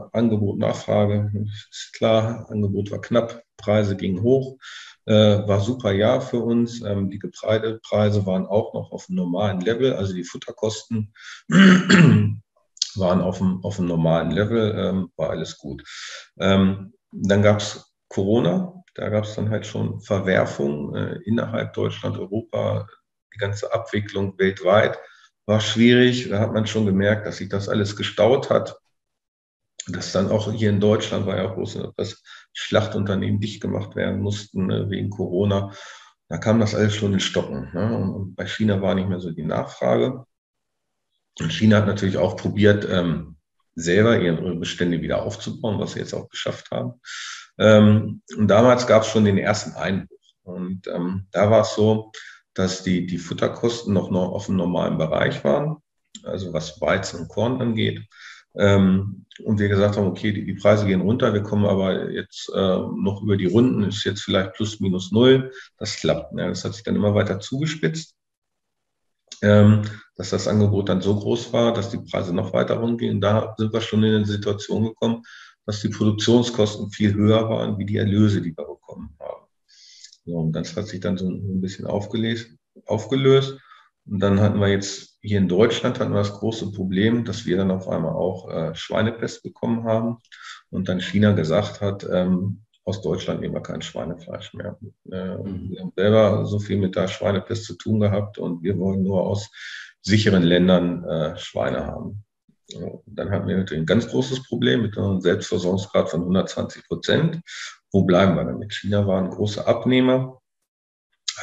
Nachfrage, 0.58 1.32
ist 1.72 1.94
klar, 1.94 2.50
Angebot 2.50 2.92
war 2.92 3.02
knapp, 3.02 3.44
Preise 3.58 3.96
gingen 3.96 4.22
hoch, 4.22 4.58
äh, 5.06 5.14
war 5.48 5.60
super 5.62 5.92
Jahr 5.92 6.22
für 6.22 6.40
uns. 6.40 6.82
Ähm, 6.82 7.10
die 7.10 7.20
Getreidepreise 7.20 8.26
waren 8.26 8.46
auch 8.46 8.74
noch 8.74 8.92
auf 8.92 9.08
einem 9.10 9.18
normalen 9.18 9.62
Level, 9.62 9.94
also 9.94 10.14
die 10.14 10.24
Futterkosten 10.24 11.14
waren 12.96 13.22
auf 13.22 13.42
einem, 13.42 13.64
auf 13.64 13.80
einem 13.80 13.88
normalen 13.88 14.32
Level, 14.32 14.76
ähm, 14.78 15.12
war 15.16 15.30
alles 15.32 15.58
gut. 15.58 15.84
Ähm, 16.40 16.94
dann 17.12 17.42
gab 17.42 17.60
es 17.60 17.89
Corona. 18.10 18.84
Da 18.96 19.10
gab 19.10 19.24
es 19.24 19.36
dann 19.36 19.50
halt 19.50 19.66
schon 19.66 20.02
Verwerfungen 20.02 20.96
äh, 20.96 21.20
innerhalb 21.26 21.74
Deutschland, 21.74 22.18
Europa, 22.18 22.88
die 23.34 23.38
ganze 23.38 23.72
Abwicklung 23.72 24.38
weltweit 24.38 25.00
war 25.46 25.60
schwierig. 25.62 26.30
Da 26.30 26.40
hat 26.40 26.54
man 26.54 26.68
schon 26.68 26.86
gemerkt, 26.86 27.26
dass 27.26 27.38
sich 27.38 27.50
das 27.50 27.70
alles 27.70 27.96
gestaut 27.96 28.50
hat. 28.50 28.78
dass 29.88 30.12
dann 30.12 30.30
auch 30.30 30.52
hier 30.52 30.70
in 30.70 30.80
Deutschland 30.80 31.26
war 31.26 31.38
ja 31.38 31.50
auch 31.50 31.56
groß, 31.56 31.80
dass 31.98 32.22
Schlachtunternehmen 32.54 33.40
dicht 33.40 33.62
gemacht 33.62 33.96
werden 33.96 34.22
mussten 34.22 34.68
ne, 34.68 34.90
wegen 34.90 35.10
Corona. 35.10 35.74
Da 36.28 36.38
kam 36.38 36.60
das 36.60 36.76
alles 36.76 36.96
schon 36.96 37.14
in 37.14 37.20
Stocken. 37.20 37.72
Ne? 37.74 37.98
Und 37.98 38.36
bei 38.36 38.46
China 38.46 38.82
war 38.82 38.94
nicht 38.94 39.10
mehr 39.10 39.20
so 39.20 39.32
die 39.32 39.46
Nachfrage. 39.46 40.26
Und 41.40 41.54
China 41.54 41.78
hat 41.78 41.88
natürlich 41.88 42.18
auch 42.18 42.38
probiert, 42.38 42.88
ähm, 42.88 43.38
selber 43.74 44.20
ihre 44.20 44.56
Bestände 44.56 45.02
wieder 45.02 45.24
aufzubauen, 45.24 45.80
was 45.80 45.94
sie 45.94 46.00
jetzt 46.00 46.14
auch 46.14 46.30
geschafft 46.30 46.70
haben. 46.70 47.02
Ähm, 47.60 48.22
und 48.38 48.48
damals 48.48 48.88
gab 48.88 49.04
es 49.04 49.10
schon 49.10 49.26
den 49.26 49.38
ersten 49.38 49.74
Einbruch. 49.74 50.18
Und 50.44 50.88
ähm, 50.88 51.28
da 51.32 51.52
war 51.52 51.62
es 51.62 51.76
so, 51.76 52.12
dass 52.54 52.84
die, 52.84 53.06
die 53.06 53.18
Futterkosten 53.18 53.94
noch, 53.94 54.10
noch 54.10 54.32
auf 54.32 54.48
einem 54.48 54.58
normalen 54.58 54.98
Bereich 54.98 55.44
waren, 55.44 55.78
also 56.24 56.54
was 56.54 56.82
Weizen 56.82 57.22
und 57.22 57.28
Korn 57.28 57.62
angeht. 57.62 58.02
Ähm, 58.56 59.26
und 59.44 59.60
wir 59.60 59.70
gesagt 59.70 59.96
haben, 59.96 60.08
okay, 60.08 60.32
die, 60.32 60.44
die, 60.44 60.56
Preise 60.56 60.86
gehen 60.86 61.02
runter, 61.02 61.34
wir 61.34 61.44
kommen 61.44 61.66
aber 61.66 62.10
jetzt 62.10 62.50
äh, 62.54 62.58
noch 62.58 63.22
über 63.22 63.38
die 63.38 63.46
Runden, 63.46 63.84
ist 63.84 64.04
jetzt 64.04 64.22
vielleicht 64.22 64.54
plus 64.54 64.80
minus 64.80 65.12
null. 65.12 65.52
Das 65.78 65.98
klappt. 65.98 66.34
Ne? 66.34 66.48
Das 66.48 66.66
hat 66.66 66.74
sich 66.74 66.84
dann 66.84 66.96
immer 66.96 67.14
weiter 67.14 67.40
zugespitzt, 67.40 68.16
ähm, 69.42 69.84
dass 70.16 70.32
das 70.32 70.48
Angebot 70.48 70.90
dann 70.90 71.02
so 71.02 71.18
groß 71.18 71.54
war, 71.54 71.74
dass 71.74 71.92
die 71.92 72.00
Preise 72.00 72.34
noch 72.34 72.52
weiter 72.54 72.76
runtergehen. 72.76 73.22
Da 73.22 73.54
sind 73.58 73.72
wir 73.72 73.82
schon 73.82 74.04
in 74.04 74.16
eine 74.16 74.26
Situation 74.26 74.86
gekommen, 74.86 75.22
dass 75.70 75.82
die 75.82 75.90
Produktionskosten 75.90 76.90
viel 76.90 77.14
höher 77.14 77.48
waren, 77.48 77.78
wie 77.78 77.86
die 77.86 77.98
Erlöse, 77.98 78.42
die 78.42 78.58
wir 78.58 78.66
bekommen 78.66 79.16
haben. 79.20 79.46
So, 80.26 80.36
und 80.38 80.54
das 80.54 80.76
hat 80.76 80.88
sich 80.88 81.00
dann 81.00 81.16
so 81.16 81.30
ein 81.30 81.62
bisschen 81.62 81.86
aufgelöst. 81.86 82.58
Und 84.08 84.20
dann 84.20 84.42
hatten 84.42 84.60
wir 84.60 84.70
jetzt 84.70 85.20
hier 85.22 85.38
in 85.38 85.48
Deutschland 85.48 86.00
hatten 86.00 86.12
wir 86.12 86.24
das 86.24 86.34
große 86.34 86.72
Problem, 86.72 87.24
dass 87.24 87.46
wir 87.46 87.58
dann 87.58 87.70
auf 87.70 87.88
einmal 87.88 88.14
auch 88.14 88.50
äh, 88.50 88.74
Schweinepest 88.74 89.44
bekommen 89.44 89.84
haben 89.84 90.18
und 90.72 90.90
dann 90.90 91.02
China 91.02 91.34
gesagt 91.34 91.82
hat, 91.82 92.04
ähm, 92.12 92.64
aus 92.84 93.04
Deutschland 93.04 93.42
nehmen 93.42 93.54
wir 93.54 93.62
kein 93.62 93.84
Schweinefleisch 93.84 94.56
mehr. 94.56 94.76
Äh, 95.12 95.38
mhm. 95.38 95.70
Wir 95.70 95.82
haben 95.82 95.94
selber 95.96 96.48
so 96.48 96.58
viel 96.58 96.78
mit 96.78 96.96
der 96.96 97.08
Schweinepest 97.08 97.66
zu 97.66 97.76
tun 97.76 98.00
gehabt 98.00 98.40
und 98.40 98.64
wir 98.64 98.76
wollen 98.80 99.04
nur 99.04 99.22
aus 99.22 99.52
sicheren 100.02 100.42
Ländern 100.42 101.04
äh, 101.04 101.38
Schweine 101.38 101.86
haben. 101.86 102.24
Dann 103.06 103.32
hatten 103.32 103.48
wir 103.48 103.58
natürlich 103.58 103.84
ein 103.84 103.88
ganz 103.88 104.08
großes 104.08 104.44
Problem 104.48 104.84
mit 104.84 104.98
einem 104.98 105.22
Selbstversorgungsgrad 105.22 106.10
von 106.10 106.22
120 106.22 106.88
Prozent. 106.88 107.42
Wo 107.92 108.04
bleiben 108.04 108.36
wir 108.36 108.46
damit? 108.46 108.74
China 108.74 109.08
war 109.08 109.22
ein 109.22 109.30
großer 109.30 109.68
Abnehmer 109.68 110.40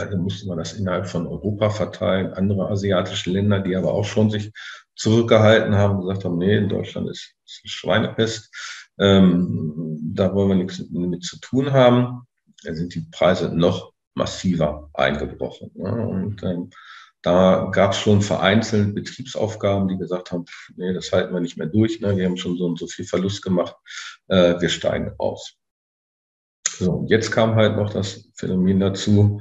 also 0.01 0.17
musste 0.17 0.47
man 0.47 0.59
das 0.59 0.75
innerhalb 0.75 1.07
von 1.07 1.27
Europa 1.27 1.71
verteilen. 1.71 2.33
Andere 2.35 2.69
asiatische 2.69 3.31
Länder, 3.31 3.61
die 3.61 3.77
aber 3.77 3.93
auch 3.93 4.05
schon 4.05 4.31
sich 4.31 4.53
zurückgehalten 4.95 5.75
haben, 5.75 6.01
gesagt 6.01 6.25
haben, 6.25 6.39
nee, 6.39 6.57
in 6.57 6.69
Deutschland 6.69 7.09
ist, 7.11 7.35
ist 7.45 7.71
Schweinepest. 7.71 8.51
Ähm, 8.99 9.99
da 10.15 10.35
wollen 10.35 10.49
wir 10.49 10.57
nichts 10.57 10.83
mit 10.91 11.25
zu 11.25 11.39
tun 11.41 11.73
haben. 11.73 12.23
Da 12.65 12.75
sind 12.75 12.95
die 12.95 13.07
Preise 13.11 13.55
noch 13.55 13.93
massiver 14.15 14.89
eingebrochen. 14.95 15.71
Ne? 15.75 16.07
Und 16.07 16.43
ähm, 16.43 16.71
da 17.23 17.71
gab 17.73 17.93
es 17.93 17.99
schon 17.99 18.23
vereinzelt 18.23 18.95
Betriebsaufgaben, 18.95 19.89
die 19.89 19.97
gesagt 19.97 20.33
haben, 20.33 20.45
nee, 20.77 20.93
das 20.93 21.13
halten 21.13 21.35
wir 21.35 21.41
nicht 21.41 21.57
mehr 21.57 21.67
durch. 21.67 22.01
Ne? 22.01 22.17
Wir 22.17 22.27
haben 22.27 22.37
schon 22.37 22.57
so 22.57 22.67
und 22.67 22.79
so 22.79 22.87
viel 22.87 23.05
Verlust 23.05 23.43
gemacht. 23.43 23.75
Äh, 24.29 24.61
wir 24.61 24.69
steigen 24.69 25.13
aus. 25.19 25.57
So, 26.69 26.93
und 26.93 27.11
jetzt 27.11 27.31
kam 27.31 27.55
halt 27.55 27.77
noch 27.77 27.93
das 27.93 28.29
Phänomen 28.37 28.81
dazu, 28.81 29.41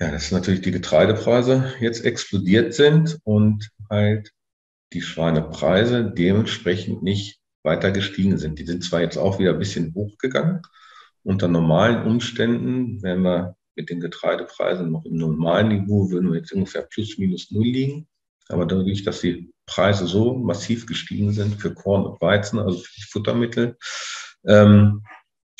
ja, 0.00 0.10
dass 0.10 0.32
natürlich 0.32 0.62
die 0.62 0.72
Getreidepreise 0.72 1.72
jetzt 1.80 2.04
explodiert 2.04 2.74
sind 2.74 3.18
und 3.24 3.70
halt 3.88 4.32
die 4.92 5.02
Schweinepreise 5.02 6.10
dementsprechend 6.10 7.02
nicht 7.02 7.40
weiter 7.62 7.90
gestiegen 7.90 8.38
sind. 8.38 8.58
Die 8.58 8.66
sind 8.66 8.84
zwar 8.84 9.00
jetzt 9.00 9.16
auch 9.16 9.38
wieder 9.38 9.52
ein 9.52 9.58
bisschen 9.58 9.94
hochgegangen. 9.94 10.62
Unter 11.22 11.48
normalen 11.48 12.06
Umständen 12.06 13.02
wären 13.02 13.22
wir 13.22 13.56
mit 13.76 13.90
den 13.90 14.00
Getreidepreisen 14.00 14.90
noch 14.90 15.04
im 15.04 15.16
normalen 15.16 15.68
Niveau, 15.68 16.10
würden 16.10 16.30
wir 16.30 16.38
jetzt 16.38 16.52
ungefähr 16.52 16.82
plus 16.82 17.18
minus 17.18 17.50
null 17.50 17.64
liegen. 17.64 18.08
Aber 18.48 18.66
dadurch, 18.66 19.04
dass 19.04 19.20
die 19.20 19.52
Preise 19.66 20.06
so 20.06 20.34
massiv 20.34 20.86
gestiegen 20.86 21.32
sind 21.32 21.60
für 21.60 21.72
Korn 21.72 22.04
und 22.04 22.20
Weizen, 22.20 22.58
also 22.58 22.78
für 22.78 22.92
die 22.96 23.06
Futtermittel, 23.10 23.76
ähm, 24.46 25.02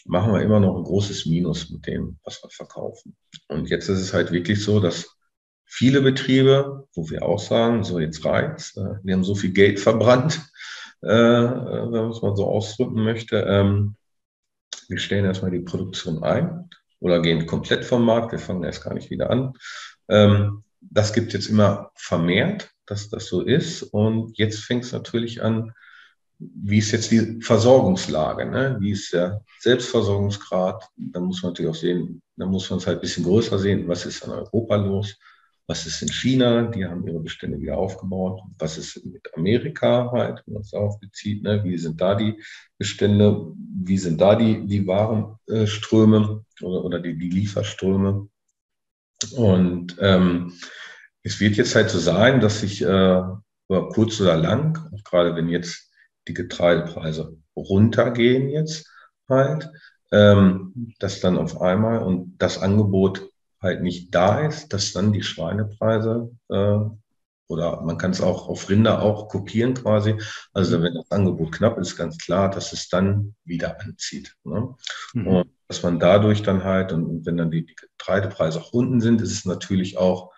machen 0.04 0.32
wir 0.32 0.42
immer 0.42 0.60
noch 0.60 0.76
ein 0.76 0.84
großes 0.84 1.26
Minus 1.26 1.70
mit 1.70 1.86
dem, 1.86 2.18
was 2.24 2.42
wir 2.42 2.50
verkaufen. 2.50 3.16
Und 3.48 3.70
jetzt 3.70 3.88
ist 3.88 4.00
es 4.00 4.12
halt 4.12 4.32
wirklich 4.32 4.62
so, 4.62 4.80
dass 4.80 5.16
viele 5.64 6.02
Betriebe, 6.02 6.86
wo 6.94 7.08
wir 7.08 7.22
auch 7.22 7.38
sagen, 7.38 7.84
so 7.84 7.98
jetzt 7.98 8.24
reizt, 8.24 8.76
äh, 8.76 8.96
wir 9.02 9.14
haben 9.14 9.24
so 9.24 9.34
viel 9.34 9.52
Geld 9.52 9.80
verbrannt, 9.80 10.42
äh, 11.00 11.08
wenn 11.08 11.90
man 11.90 12.10
es 12.10 12.20
mal 12.20 12.36
so 12.36 12.46
ausdrücken 12.46 13.02
möchte. 13.02 13.38
Ähm, 13.48 13.96
wir 14.88 14.98
stellen 14.98 15.24
erstmal 15.24 15.50
die 15.50 15.60
Produktion 15.60 16.22
ein 16.22 16.68
oder 17.04 17.20
gehen 17.20 17.44
komplett 17.44 17.84
vom 17.84 18.02
Markt, 18.02 18.32
wir 18.32 18.38
fangen 18.38 18.64
erst 18.64 18.82
gar 18.82 18.94
nicht 18.94 19.10
wieder 19.10 19.28
an. 19.28 19.52
Ähm, 20.08 20.64
das 20.80 21.12
gibt 21.12 21.34
jetzt 21.34 21.48
immer 21.48 21.90
vermehrt, 21.94 22.70
dass 22.86 23.10
das 23.10 23.26
so 23.26 23.42
ist. 23.42 23.82
Und 23.82 24.38
jetzt 24.38 24.60
fängt 24.60 24.84
es 24.84 24.92
natürlich 24.92 25.42
an, 25.42 25.74
wie 26.38 26.78
ist 26.78 26.92
jetzt 26.92 27.10
die 27.10 27.42
Versorgungslage? 27.42 28.46
Ne? 28.46 28.78
Wie 28.80 28.92
ist 28.92 29.12
der 29.12 29.44
Selbstversorgungsgrad? 29.60 30.82
Da 30.96 31.20
muss 31.20 31.42
man 31.42 31.52
natürlich 31.52 31.70
auch 31.70 31.78
sehen, 31.78 32.22
da 32.36 32.46
muss 32.46 32.70
man 32.70 32.78
es 32.78 32.86
halt 32.86 32.98
ein 32.98 33.02
bisschen 33.02 33.24
größer 33.24 33.58
sehen, 33.58 33.86
was 33.86 34.06
ist 34.06 34.24
in 34.24 34.30
Europa 34.30 34.76
los? 34.76 35.14
Was 35.66 35.86
ist 35.86 36.02
in 36.02 36.08
China? 36.08 36.62
Die 36.70 36.84
haben 36.84 37.06
ihre 37.06 37.20
Bestände 37.20 37.58
wieder 37.60 37.78
aufgebaut. 37.78 38.42
Was 38.58 38.76
ist 38.76 39.04
mit 39.06 39.32
Amerika 39.34 40.10
halt, 40.12 40.42
wenn 40.44 40.54
man 40.54 40.62
es 40.62 40.70
darauf 40.70 41.00
bezieht? 41.00 41.42
Ne? 41.42 41.64
Wie 41.64 41.78
sind 41.78 42.00
da 42.00 42.14
die 42.14 42.42
Bestände? 42.78 43.52
Wie 43.56 43.98
sind 43.98 44.20
da 44.20 44.34
die, 44.34 44.66
die 44.66 44.86
Warenströme 44.86 46.44
oder, 46.60 46.84
oder 46.84 47.00
die, 47.00 47.16
die 47.16 47.30
Lieferströme? 47.30 48.28
Und 49.32 49.96
ähm, 50.00 50.52
es 51.22 51.40
wird 51.40 51.56
jetzt 51.56 51.74
halt 51.74 51.88
so 51.88 51.98
sein, 51.98 52.40
dass 52.40 52.60
sich 52.60 52.82
äh, 52.82 53.22
kurz 53.68 54.20
oder 54.20 54.36
lang, 54.36 54.78
gerade 55.04 55.34
wenn 55.34 55.48
jetzt 55.48 55.90
die 56.28 56.34
Getreidepreise 56.34 57.36
runtergehen 57.56 58.48
jetzt 58.48 58.90
halt, 59.28 59.70
ähm, 60.12 60.94
dass 60.98 61.20
dann 61.20 61.38
auf 61.38 61.60
einmal 61.60 62.02
und 62.02 62.36
das 62.38 62.58
Angebot 62.58 63.30
halt 63.64 63.82
nicht 63.82 64.14
da 64.14 64.46
ist, 64.46 64.72
dass 64.72 64.92
dann 64.92 65.12
die 65.12 65.22
Schweinepreise 65.22 66.30
äh, 66.50 66.78
oder 67.48 67.82
man 67.82 67.98
kann 67.98 68.12
es 68.12 68.20
auch 68.20 68.48
auf 68.48 68.70
Rinder 68.70 69.02
auch 69.02 69.28
kopieren 69.28 69.74
quasi. 69.74 70.14
Also 70.52 70.82
wenn 70.82 70.94
das 70.94 71.10
Angebot 71.10 71.52
knapp 71.52 71.78
ist, 71.78 71.96
ganz 71.96 72.16
klar, 72.18 72.50
dass 72.50 72.72
es 72.72 72.88
dann 72.88 73.34
wieder 73.44 73.80
anzieht. 73.80 74.34
Ne? 74.44 74.74
Mhm. 75.12 75.26
Und 75.26 75.50
dass 75.68 75.82
man 75.82 75.98
dadurch 75.98 76.42
dann 76.42 76.64
halt, 76.64 76.92
und 76.92 77.26
wenn 77.26 77.36
dann 77.36 77.50
die, 77.50 77.66
die 77.66 77.74
Getreidepreise 77.74 78.60
auch 78.60 78.72
unten 78.72 79.00
sind, 79.00 79.20
ist 79.20 79.32
es 79.32 79.44
natürlich 79.44 79.98
auch 79.98 80.32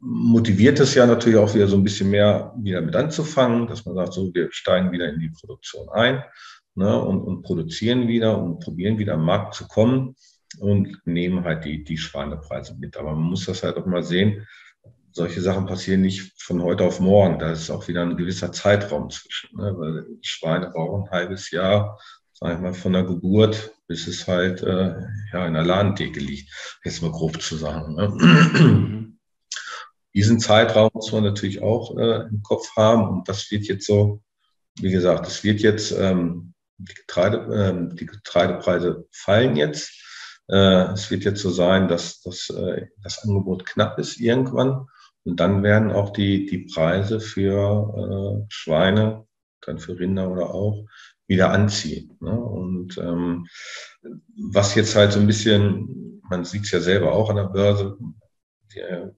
motiviert 0.00 0.78
es 0.80 0.94
ja 0.94 1.06
natürlich 1.06 1.38
auch 1.38 1.54
wieder 1.54 1.66
so 1.66 1.76
ein 1.76 1.82
bisschen 1.82 2.10
mehr 2.10 2.54
wieder 2.58 2.82
mit 2.82 2.94
anzufangen, 2.94 3.66
dass 3.66 3.86
man 3.86 3.94
sagt, 3.94 4.12
so, 4.12 4.32
wir 4.34 4.52
steigen 4.52 4.92
wieder 4.92 5.08
in 5.08 5.18
die 5.18 5.30
Produktion 5.30 5.88
ein 5.88 6.22
ne, 6.74 7.00
und, 7.02 7.22
und 7.22 7.42
produzieren 7.42 8.06
wieder 8.06 8.38
und 8.38 8.60
probieren 8.60 8.98
wieder 8.98 9.14
am 9.14 9.24
Markt 9.24 9.54
zu 9.54 9.66
kommen 9.66 10.14
und 10.58 10.98
nehmen 11.04 11.44
halt 11.44 11.64
die, 11.64 11.84
die 11.84 11.98
Schweinepreise 11.98 12.76
mit. 12.78 12.96
Aber 12.96 13.12
man 13.12 13.30
muss 13.30 13.46
das 13.46 13.62
halt 13.62 13.76
auch 13.76 13.86
mal 13.86 14.02
sehen, 14.02 14.46
solche 15.12 15.40
Sachen 15.40 15.66
passieren 15.66 16.00
nicht 16.00 16.42
von 16.42 16.62
heute 16.62 16.84
auf 16.84 17.00
morgen. 17.00 17.38
Da 17.38 17.52
ist 17.52 17.70
auch 17.70 17.86
wieder 17.88 18.02
ein 18.02 18.16
gewisser 18.16 18.52
Zeitraum 18.52 19.10
zwischen, 19.10 19.56
ne, 19.56 19.74
weil 19.76 20.06
Schweine 20.22 20.70
brauchen 20.70 21.04
ein 21.04 21.10
halbes 21.10 21.50
Jahr, 21.50 22.00
sage 22.32 22.54
ich 22.54 22.60
mal, 22.60 22.74
von 22.74 22.92
der 22.92 23.04
Geburt 23.04 23.74
bis 23.86 24.06
es 24.06 24.26
halt 24.26 24.62
äh, 24.62 24.94
ja, 25.32 25.46
in 25.46 25.54
der 25.54 25.64
Ladentheke 25.64 26.20
liegt. 26.20 26.50
Jetzt 26.84 27.02
mal 27.02 27.10
grob 27.10 27.40
zu 27.40 27.56
sagen. 27.56 27.94
Ne? 27.94 29.14
Diesen 30.14 30.38
Zeitraum 30.38 30.90
muss 30.94 31.12
man 31.12 31.24
natürlich 31.24 31.60
auch 31.60 31.96
äh, 31.98 32.28
im 32.28 32.42
Kopf 32.42 32.68
haben. 32.76 33.08
Und 33.08 33.28
das 33.28 33.50
wird 33.50 33.64
jetzt 33.64 33.86
so, 33.86 34.22
wie 34.80 34.90
gesagt, 34.90 35.26
es 35.26 35.44
wird 35.44 35.60
jetzt, 35.60 35.92
ähm, 35.92 36.54
die, 36.78 36.94
Getreide, 36.94 37.90
äh, 37.90 37.96
die 37.96 38.06
Getreidepreise 38.06 39.06
fallen 39.10 39.56
jetzt. 39.56 39.92
Äh, 40.48 40.92
es 40.92 41.10
wird 41.10 41.24
jetzt 41.24 41.40
so 41.40 41.50
sein, 41.50 41.88
dass, 41.88 42.20
dass 42.22 42.50
äh, 42.50 42.86
das 43.02 43.22
Angebot 43.24 43.66
knapp 43.66 43.98
ist 43.98 44.20
irgendwann. 44.20 44.86
Und 45.24 45.40
dann 45.40 45.62
werden 45.62 45.90
auch 45.90 46.10
die, 46.10 46.46
die 46.46 46.66
Preise 46.72 47.18
für 47.18 48.42
äh, 48.42 48.46
Schweine, 48.48 49.26
dann 49.62 49.78
für 49.78 49.98
Rinder 49.98 50.30
oder 50.30 50.54
auch, 50.54 50.84
wieder 51.26 51.50
anziehen. 51.50 52.16
Ne? 52.20 52.38
Und 52.38 52.98
ähm, 52.98 53.46
was 54.52 54.74
jetzt 54.74 54.94
halt 54.94 55.12
so 55.12 55.20
ein 55.20 55.26
bisschen, 55.26 56.20
man 56.28 56.44
sieht 56.44 56.64
es 56.64 56.70
ja 56.70 56.80
selber 56.80 57.12
auch 57.12 57.30
an 57.30 57.36
der 57.36 57.44
Börse, 57.44 57.96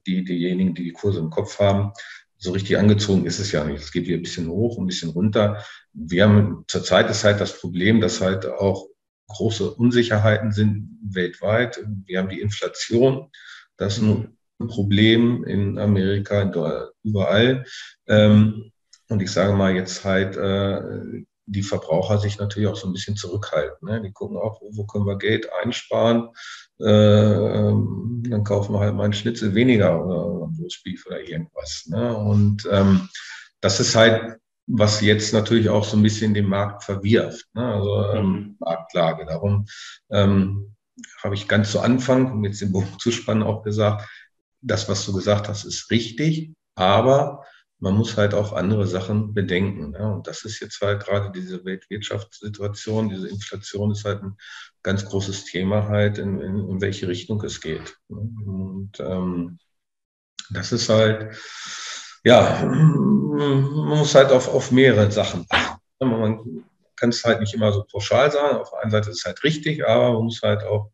die, 0.07 0.24
diejenigen, 0.24 0.74
die 0.74 0.85
die 0.85 0.93
Kurse 0.93 1.18
im 1.18 1.31
Kopf 1.31 1.59
haben, 1.59 1.93
so 2.39 2.53
richtig 2.53 2.79
angezogen 2.79 3.24
ist 3.24 3.39
es 3.39 3.51
ja 3.53 3.64
nicht. 3.64 3.83
Es 3.83 3.91
geht 3.91 4.07
wieder 4.07 4.18
ein 4.18 4.22
bisschen 4.22 4.49
hoch, 4.49 4.79
ein 4.79 4.87
bisschen 4.87 5.11
runter. 5.11 5.64
Wir 5.93 6.24
haben 6.24 6.64
zurzeit 6.68 7.11
ist 7.11 7.24
halt 7.24 7.41
das 7.41 7.59
Problem, 7.59 8.01
dass 8.01 8.20
halt 8.20 8.47
auch 8.47 8.87
große 9.29 9.70
Unsicherheiten 9.74 10.53
sind 10.53 10.99
weltweit. 11.03 11.85
Wir 12.05 12.18
haben 12.18 12.29
die 12.29 12.41
Inflation. 12.41 13.31
Das 13.77 13.99
ist 13.99 14.03
ein 14.03 14.37
Problem 14.68 15.45
in 15.45 15.79
Amerika, 15.79 16.43
überall. 17.03 17.64
Ähm, 18.07 18.72
und 19.09 19.22
ich 19.22 19.31
sage 19.31 19.53
mal 19.53 19.74
jetzt 19.74 20.05
halt, 20.05 20.37
äh, 20.37 21.24
die 21.47 21.62
Verbraucher 21.62 22.18
sich 22.18 22.39
natürlich 22.39 22.68
auch 22.68 22.77
so 22.77 22.89
ein 22.89 22.93
bisschen 22.93 23.16
zurückhalten. 23.16 23.89
Ne? 23.89 24.03
Die 24.03 24.12
gucken 24.12 24.37
auch, 24.37 24.61
wo, 24.61 24.85
können 24.85 25.07
wir 25.07 25.16
Geld 25.16 25.49
einsparen. 25.62 26.31
Äh, 26.81 26.87
ähm, 26.89 28.24
dann 28.29 28.43
kaufen 28.43 28.74
wir 28.74 28.81
halt 28.81 28.95
mal 28.95 29.05
einen 29.05 29.12
Schnitzel 29.12 29.55
weniger 29.55 30.05
oder 30.05 30.47
ein 30.47 30.57
Roastbeef 30.61 31.07
oder 31.07 31.20
irgendwas. 31.20 31.87
Ne? 31.87 32.16
Und 32.16 32.68
ähm, 32.70 33.09
das 33.61 33.79
ist 33.79 33.95
halt, 33.95 34.39
was 34.67 35.01
jetzt 35.01 35.33
natürlich 35.33 35.69
auch 35.69 35.85
so 35.85 35.97
ein 35.97 36.03
bisschen 36.03 36.35
den 36.35 36.49
Markt 36.49 36.85
verwirft. 36.85 37.47
Ne? 37.55 37.64
Also 37.64 38.12
ähm, 38.12 38.27
mhm. 38.27 38.57
Marktlage. 38.59 39.25
Darum 39.27 39.67
ähm, 40.11 40.75
habe 41.23 41.35
ich 41.35 41.49
ganz 41.49 41.71
zu 41.71 41.81
Anfang, 41.81 42.33
um 42.33 42.45
jetzt 42.45 42.61
den 42.61 42.73
Bogen 42.73 42.99
zu 42.99 43.12
spannen, 43.12 43.43
auch 43.43 43.62
gesagt, 43.62 44.09
das, 44.61 44.89
was 44.89 45.05
du 45.07 45.12
gesagt 45.12 45.49
hast, 45.49 45.64
ist 45.64 45.91
richtig, 45.91 46.53
aber 46.75 47.45
man 47.79 47.95
muss 47.95 48.17
halt 48.17 48.35
auch 48.35 48.53
andere 48.53 48.87
Sachen 48.87 49.35
bedenken. 49.35 49.93
Ja. 49.93 50.09
Und 50.09 50.27
das 50.27 50.45
ist 50.45 50.61
jetzt 50.61 50.81
halt 50.81 51.05
gerade 51.05 51.31
diese 51.31 51.64
Weltwirtschaftssituation, 51.64 53.11
diese 53.11 53.29
Inflation 53.29 53.91
ist 53.93 54.05
halt 54.05 54.23
ein 54.23 54.37
ganz 54.83 55.05
großes 55.05 55.45
Thema 55.45 55.89
halt, 55.89 56.19
in, 56.19 56.41
in, 56.41 56.69
in 56.69 56.81
welche 56.81 57.07
Richtung 57.07 57.43
es 57.45 57.61
geht. 57.61 57.97
Und 58.09 58.93
ähm, 58.99 59.59
das 60.51 60.73
ist 60.73 60.89
halt, 60.89 61.37
ja, 62.27 62.64
man 62.64 63.99
muss 63.99 64.16
halt 64.16 64.33
auf, 64.33 64.53
auf 64.53 64.72
mehrere 64.72 65.12
Sachen 65.12 65.47
achten. 65.49 65.79
Man 66.01 66.64
kann 66.97 67.11
es 67.11 67.24
halt 67.24 67.39
nicht 67.39 67.55
immer 67.55 67.72
so 67.72 67.85
pauschal 67.85 68.33
sagen. 68.33 68.59
Auf 68.59 68.70
der 68.70 68.81
einen 68.81 68.91
Seite 68.91 69.11
ist 69.11 69.18
es 69.18 69.24
halt 69.24 69.45
richtig, 69.45 69.87
aber 69.87 70.14
man 70.14 70.24
muss 70.24 70.43
halt 70.43 70.64
auch 70.64 70.91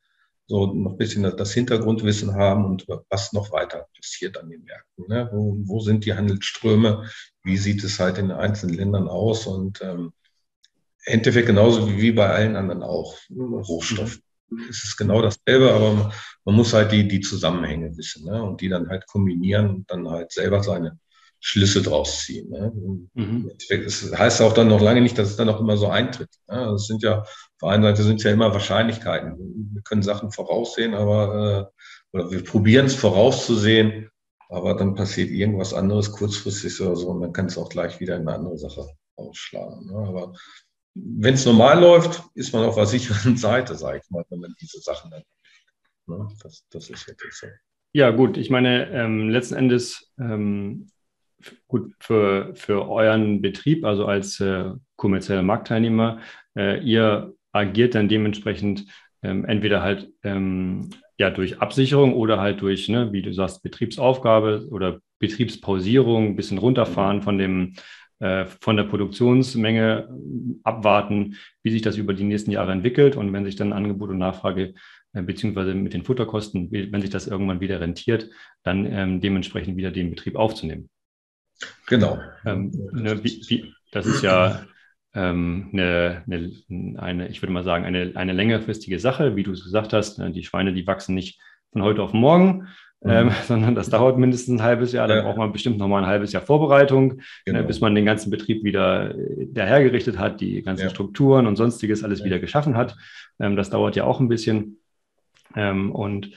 so 0.46 0.66
noch 0.66 0.90
ein 0.90 0.98
bisschen 0.98 1.22
das 1.22 1.54
Hintergrundwissen 1.54 2.34
haben 2.34 2.66
und 2.66 2.86
was 3.08 3.32
noch 3.32 3.50
weiter 3.50 3.86
passiert 3.96 4.36
an 4.36 4.50
den 4.50 4.62
Märkten. 4.64 5.06
Ne? 5.08 5.30
Wo, 5.32 5.56
wo, 5.64 5.80
sind 5.80 6.04
die 6.04 6.12
Handelsströme? 6.12 7.08
Wie 7.44 7.56
sieht 7.56 7.82
es 7.82 7.98
halt 7.98 8.18
in 8.18 8.28
den 8.28 8.36
einzelnen 8.36 8.74
Ländern 8.74 9.08
aus? 9.08 9.46
Und 9.46 9.80
ähm, 9.80 10.12
im 11.06 11.14
Endeffekt 11.14 11.46
genauso 11.46 11.88
wie, 11.88 12.12
bei 12.12 12.28
allen 12.28 12.56
anderen 12.56 12.82
auch. 12.82 13.16
Rohstoff. 13.30 14.18
Es 14.68 14.84
ist 14.84 14.98
genau 14.98 15.22
dasselbe, 15.22 15.72
aber 15.72 15.94
man, 15.94 16.12
man 16.44 16.54
muss 16.56 16.74
halt 16.74 16.92
die, 16.92 17.08
die 17.08 17.22
Zusammenhänge 17.22 17.96
wissen 17.96 18.26
ne? 18.26 18.42
und 18.42 18.60
die 18.60 18.68
dann 18.68 18.90
halt 18.90 19.06
kombinieren 19.06 19.70
und 19.70 19.90
dann 19.90 20.06
halt 20.10 20.30
selber 20.30 20.62
seine 20.62 20.98
Schlüsse 21.44 21.82
draus 21.82 22.24
ziehen. 22.24 22.48
Ne? 22.50 22.72
Mhm. 23.14 23.50
Das 23.84 24.12
heißt 24.16 24.40
auch 24.42 24.52
dann 24.52 24.68
noch 24.68 24.80
lange 24.80 25.00
nicht, 25.00 25.18
dass 25.18 25.28
es 25.28 25.36
dann 25.36 25.48
auch 25.48 25.58
immer 25.58 25.76
so 25.76 25.88
eintritt. 25.88 26.30
Ne? 26.46 26.54
Das 26.54 26.66
also 26.66 26.76
sind 26.76 27.02
ja, 27.02 27.22
auf 27.22 27.28
der 27.60 27.70
einen 27.70 27.82
Seite 27.82 28.04
sind 28.04 28.16
es 28.18 28.22
ja 28.22 28.30
immer 28.30 28.52
Wahrscheinlichkeiten. 28.52 29.36
Wir 29.74 29.82
können 29.82 30.02
Sachen 30.02 30.30
voraussehen, 30.30 30.94
aber 30.94 31.72
äh, 31.72 32.16
oder 32.16 32.30
wir 32.30 32.44
probieren 32.44 32.86
es 32.86 32.94
vorauszusehen, 32.94 34.08
aber 34.50 34.74
dann 34.74 34.94
passiert 34.94 35.30
irgendwas 35.30 35.74
anderes 35.74 36.12
kurzfristig 36.12 36.80
oder 36.80 36.94
so 36.94 37.08
und 37.08 37.22
dann 37.22 37.32
kann 37.32 37.46
es 37.46 37.58
auch 37.58 37.68
gleich 37.68 37.98
wieder 37.98 38.14
in 38.14 38.28
eine 38.28 38.38
andere 38.38 38.58
Sache 38.58 38.86
ausschlagen. 39.16 39.86
Ne? 39.86 39.96
Aber 39.96 40.34
wenn 40.94 41.34
es 41.34 41.44
normal 41.44 41.80
läuft, 41.80 42.22
ist 42.36 42.52
man 42.52 42.62
auf 42.62 42.76
der 42.76 42.86
sicheren 42.86 43.36
Seite, 43.36 43.74
sage 43.74 44.00
ich 44.00 44.08
mal, 44.10 44.24
wenn 44.30 44.38
man 44.38 44.54
diese 44.60 44.78
Sachen 44.78 45.10
dann. 45.10 45.24
Ne? 46.06 46.28
Das, 46.40 46.64
das 46.70 46.88
ist 46.88 47.08
wirklich 47.08 47.34
so. 47.34 47.48
Ja, 47.94 48.10
gut. 48.10 48.36
Ich 48.36 48.48
meine, 48.48 48.88
ähm, 48.90 49.28
letzten 49.28 49.56
Endes 49.56 50.12
ähm, 50.18 50.86
gut 51.66 51.92
für, 52.00 52.54
für 52.54 52.88
euren 52.88 53.42
Betrieb, 53.42 53.84
also 53.84 54.06
als 54.06 54.40
äh, 54.40 54.70
kommerzieller 54.96 55.42
Marktteilnehmer, 55.42 56.20
äh, 56.56 56.80
ihr 56.82 57.34
agiert 57.52 57.94
dann 57.94 58.08
dementsprechend 58.08 58.86
ähm, 59.22 59.44
entweder 59.44 59.82
halt 59.82 60.10
ähm, 60.22 60.90
ja 61.18 61.30
durch 61.30 61.60
Absicherung 61.60 62.14
oder 62.14 62.40
halt 62.40 62.60
durch, 62.60 62.88
ne, 62.88 63.12
wie 63.12 63.22
du 63.22 63.32
sagst, 63.32 63.62
Betriebsaufgabe 63.62 64.68
oder 64.70 65.00
Betriebspausierung, 65.18 66.36
bisschen 66.36 66.58
runterfahren 66.58 67.22
von 67.22 67.38
dem 67.38 67.74
äh, 68.22 68.46
von 68.60 68.76
der 68.76 68.84
Produktionsmenge 68.84 70.08
abwarten, 70.62 71.36
wie 71.62 71.72
sich 71.72 71.82
das 71.82 71.96
über 71.96 72.14
die 72.14 72.24
nächsten 72.24 72.52
Jahre 72.52 72.72
entwickelt 72.72 73.16
und 73.16 73.32
wenn 73.32 73.44
sich 73.44 73.56
dann 73.56 73.72
Angebot 73.72 74.10
und 74.10 74.18
Nachfrage 74.18 74.74
äh, 75.12 75.22
beziehungsweise 75.22 75.74
mit 75.74 75.92
den 75.92 76.04
Futterkosten, 76.04 76.70
wenn 76.70 77.00
sich 77.00 77.10
das 77.10 77.26
irgendwann 77.26 77.60
wieder 77.60 77.80
rentiert, 77.80 78.30
dann 78.62 78.86
ähm, 78.86 79.20
dementsprechend 79.20 79.76
wieder 79.76 79.90
den 79.90 80.10
Betrieb 80.10 80.36
aufzunehmen. 80.36 80.88
Genau. 81.86 82.18
Ähm, 82.44 82.72
ne, 82.92 83.22
wie, 83.22 83.42
wie, 83.48 83.74
das 83.90 84.06
ist 84.06 84.22
ja 84.22 84.62
ähm, 85.14 85.68
eine, 85.72 86.22
eine, 86.26 86.98
eine, 86.98 87.28
ich 87.28 87.42
würde 87.42 87.52
mal 87.52 87.64
sagen, 87.64 87.84
eine, 87.84 88.12
eine 88.14 88.32
längerfristige 88.32 88.98
Sache, 88.98 89.36
wie 89.36 89.42
du 89.42 89.52
es 89.52 89.64
gesagt 89.64 89.92
hast. 89.92 90.18
Ne, 90.18 90.30
die 90.30 90.44
Schweine, 90.44 90.72
die 90.72 90.86
wachsen 90.86 91.14
nicht 91.14 91.40
von 91.72 91.82
heute 91.82 92.02
auf 92.02 92.12
morgen, 92.12 92.68
mhm. 93.02 93.10
ähm, 93.10 93.30
sondern 93.46 93.74
das 93.74 93.90
dauert 93.90 94.18
mindestens 94.18 94.60
ein 94.60 94.64
halbes 94.64 94.92
Jahr. 94.92 95.08
Dann 95.08 95.18
ja. 95.18 95.22
braucht 95.24 95.38
man 95.38 95.52
bestimmt 95.52 95.78
noch 95.78 95.88
mal 95.88 96.02
ein 96.02 96.08
halbes 96.08 96.32
Jahr 96.32 96.42
Vorbereitung, 96.42 97.08
ne, 97.08 97.22
genau. 97.44 97.60
ne, 97.60 97.66
bis 97.66 97.80
man 97.80 97.94
den 97.94 98.06
ganzen 98.06 98.30
Betrieb 98.30 98.64
wieder 98.64 99.14
dahergerichtet 99.46 100.18
hat, 100.18 100.40
die 100.40 100.62
ganzen 100.62 100.84
ja. 100.84 100.90
Strukturen 100.90 101.46
und 101.46 101.56
sonstiges 101.56 102.02
alles 102.04 102.20
ja. 102.20 102.26
wieder 102.26 102.38
geschaffen 102.38 102.76
hat. 102.76 102.96
Ähm, 103.38 103.56
das 103.56 103.70
dauert 103.70 103.96
ja 103.96 104.04
auch 104.04 104.20
ein 104.20 104.28
bisschen. 104.28 104.78
Ähm, 105.54 105.92
und 105.92 106.30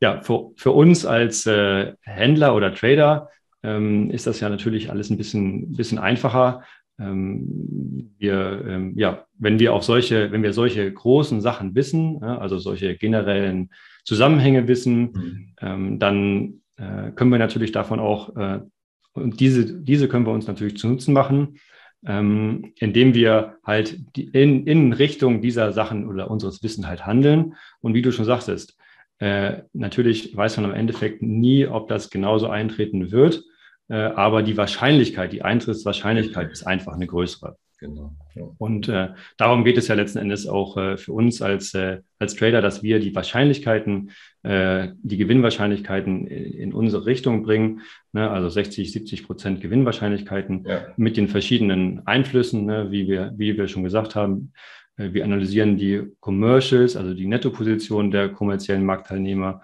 ja, 0.00 0.20
für, 0.22 0.50
für 0.56 0.72
uns 0.72 1.06
als 1.06 1.46
äh, 1.46 1.92
Händler 2.00 2.56
oder 2.56 2.74
Trader 2.74 3.28
ähm, 3.62 4.10
ist 4.10 4.26
das 4.26 4.40
ja 4.40 4.48
natürlich 4.48 4.90
alles 4.90 5.10
ein 5.10 5.16
bisschen, 5.16 5.72
bisschen 5.72 5.98
einfacher. 5.98 6.62
Ähm, 6.98 8.14
wir, 8.18 8.64
ähm, 8.66 8.92
ja, 8.96 9.24
wenn 9.38 9.58
wir 9.58 9.72
auf 9.72 9.84
solche, 9.84 10.30
wenn 10.32 10.42
wir 10.42 10.52
solche 10.52 10.92
großen 10.92 11.40
Sachen 11.40 11.74
wissen, 11.74 12.18
ja, 12.20 12.38
also 12.38 12.58
solche 12.58 12.96
generellen 12.96 13.70
Zusammenhänge 14.04 14.68
wissen, 14.68 15.00
mhm. 15.00 15.54
ähm, 15.60 15.98
dann 15.98 16.62
äh, 16.76 17.12
können 17.12 17.30
wir 17.30 17.38
natürlich 17.38 17.72
davon 17.72 18.00
auch, 18.00 18.36
äh, 18.36 18.60
und 19.14 19.40
diese, 19.40 19.80
diese 19.82 20.08
können 20.08 20.26
wir 20.26 20.32
uns 20.32 20.46
natürlich 20.46 20.78
zu 20.78 20.88
Nutzen 20.88 21.12
machen, 21.12 21.58
ähm, 22.04 22.72
indem 22.78 23.14
wir 23.14 23.58
halt 23.64 24.00
die, 24.16 24.24
in, 24.24 24.66
in 24.66 24.92
Richtung 24.92 25.40
dieser 25.40 25.72
Sachen 25.72 26.08
oder 26.08 26.30
unseres 26.30 26.62
Wissens 26.62 26.86
halt 26.86 27.06
handeln. 27.06 27.54
Und 27.80 27.94
wie 27.94 28.02
du 28.02 28.10
schon 28.10 28.24
sagtest, 28.24 28.76
äh, 29.18 29.62
natürlich 29.72 30.36
weiß 30.36 30.56
man 30.56 30.70
im 30.70 30.76
Endeffekt 30.76 31.22
nie, 31.22 31.66
ob 31.66 31.88
das 31.88 32.10
genauso 32.10 32.48
eintreten 32.48 33.12
wird. 33.12 33.44
Äh, 33.88 33.94
aber 33.94 34.42
die 34.42 34.56
Wahrscheinlichkeit, 34.56 35.32
die 35.32 35.42
Eintrittswahrscheinlichkeit 35.42 36.50
ist 36.50 36.66
einfach 36.66 36.94
eine 36.94 37.06
größere. 37.06 37.56
Genau. 37.82 38.14
Ja. 38.36 38.44
Und 38.58 38.88
äh, 38.88 39.08
darum 39.36 39.64
geht 39.64 39.76
es 39.76 39.88
ja 39.88 39.96
letzten 39.96 40.18
Endes 40.18 40.46
auch 40.46 40.76
äh, 40.76 40.96
für 40.96 41.12
uns 41.12 41.42
als, 41.42 41.74
äh, 41.74 41.98
als 42.20 42.36
Trader, 42.36 42.62
dass 42.62 42.84
wir 42.84 43.00
die 43.00 43.12
Wahrscheinlichkeiten, 43.12 44.12
äh, 44.44 44.90
die 45.02 45.16
Gewinnwahrscheinlichkeiten 45.16 46.28
in 46.28 46.72
unsere 46.72 47.06
Richtung 47.06 47.42
bringen. 47.42 47.80
Ne? 48.12 48.30
Also 48.30 48.48
60, 48.48 48.92
70 48.92 49.26
Prozent 49.26 49.60
Gewinnwahrscheinlichkeiten 49.60 50.64
ja. 50.64 50.86
mit 50.96 51.16
den 51.16 51.26
verschiedenen 51.26 52.06
Einflüssen, 52.06 52.66
ne? 52.66 52.92
wie, 52.92 53.08
wir, 53.08 53.32
wie 53.36 53.56
wir 53.56 53.66
schon 53.66 53.82
gesagt 53.82 54.14
haben. 54.14 54.52
Äh, 54.96 55.12
wir 55.12 55.24
analysieren 55.24 55.76
die 55.76 56.02
Commercials, 56.20 56.96
also 56.96 57.14
die 57.14 57.26
Nettoposition 57.26 58.12
der 58.12 58.28
kommerziellen 58.28 58.84
Marktteilnehmer, 58.84 59.60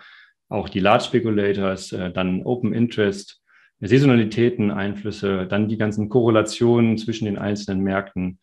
auch 0.49 0.69
die 0.69 0.81
Large 0.81 1.05
Speculators, 1.05 1.93
äh, 1.93 2.11
dann 2.11 2.43
Open 2.43 2.73
Interest, 2.73 3.41
Saisonalitäten, 3.81 4.71
Einflüsse, 4.71 5.47
dann 5.47 5.69
die 5.69 5.77
ganzen 5.77 6.09
Korrelationen 6.09 6.99
zwischen 6.99 7.27
den 7.27 7.39
einzelnen 7.39 7.83
Märkten. 7.83 8.41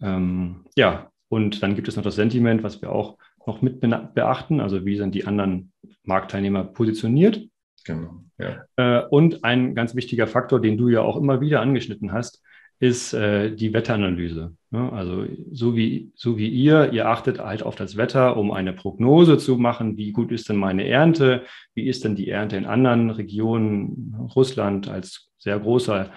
Ähm, 0.00 0.64
ja, 0.76 1.10
und 1.28 1.62
dann 1.62 1.74
gibt 1.74 1.88
es 1.88 1.96
noch 1.96 2.02
das 2.02 2.16
Sentiment, 2.16 2.62
was 2.62 2.82
wir 2.82 2.90
auch 2.90 3.16
noch 3.46 3.62
mit 3.62 3.80
beachten, 3.80 4.60
also 4.60 4.84
wie 4.84 4.96
sind 4.96 5.14
die 5.14 5.26
anderen 5.26 5.72
Marktteilnehmer 6.04 6.64
positioniert. 6.64 7.42
Genau. 7.84 8.22
Ja. 8.38 8.64
Äh, 8.76 9.06
und 9.08 9.44
ein 9.44 9.74
ganz 9.74 9.94
wichtiger 9.94 10.26
Faktor, 10.26 10.60
den 10.60 10.76
du 10.76 10.88
ja 10.88 11.00
auch 11.00 11.16
immer 11.16 11.40
wieder 11.40 11.60
angeschnitten 11.60 12.12
hast, 12.12 12.42
ist 12.82 13.12
äh, 13.12 13.54
die 13.54 13.72
Wetteranalyse. 13.72 14.56
Ne? 14.70 14.92
Also 14.92 15.24
so 15.52 15.76
wie, 15.76 16.10
so 16.16 16.36
wie 16.36 16.48
ihr, 16.48 16.92
ihr 16.92 17.08
achtet 17.08 17.38
halt 17.38 17.62
auf 17.62 17.76
das 17.76 17.96
Wetter, 17.96 18.36
um 18.36 18.50
eine 18.50 18.72
Prognose 18.72 19.38
zu 19.38 19.56
machen, 19.56 19.96
wie 19.96 20.10
gut 20.10 20.32
ist 20.32 20.48
denn 20.48 20.56
meine 20.56 20.88
Ernte, 20.88 21.44
wie 21.74 21.86
ist 21.86 22.02
denn 22.02 22.16
die 22.16 22.28
Ernte 22.28 22.56
in 22.56 22.66
anderen 22.66 23.10
Regionen, 23.10 24.16
Russland 24.34 24.88
als 24.88 25.30
sehr 25.38 25.60
großer 25.60 26.10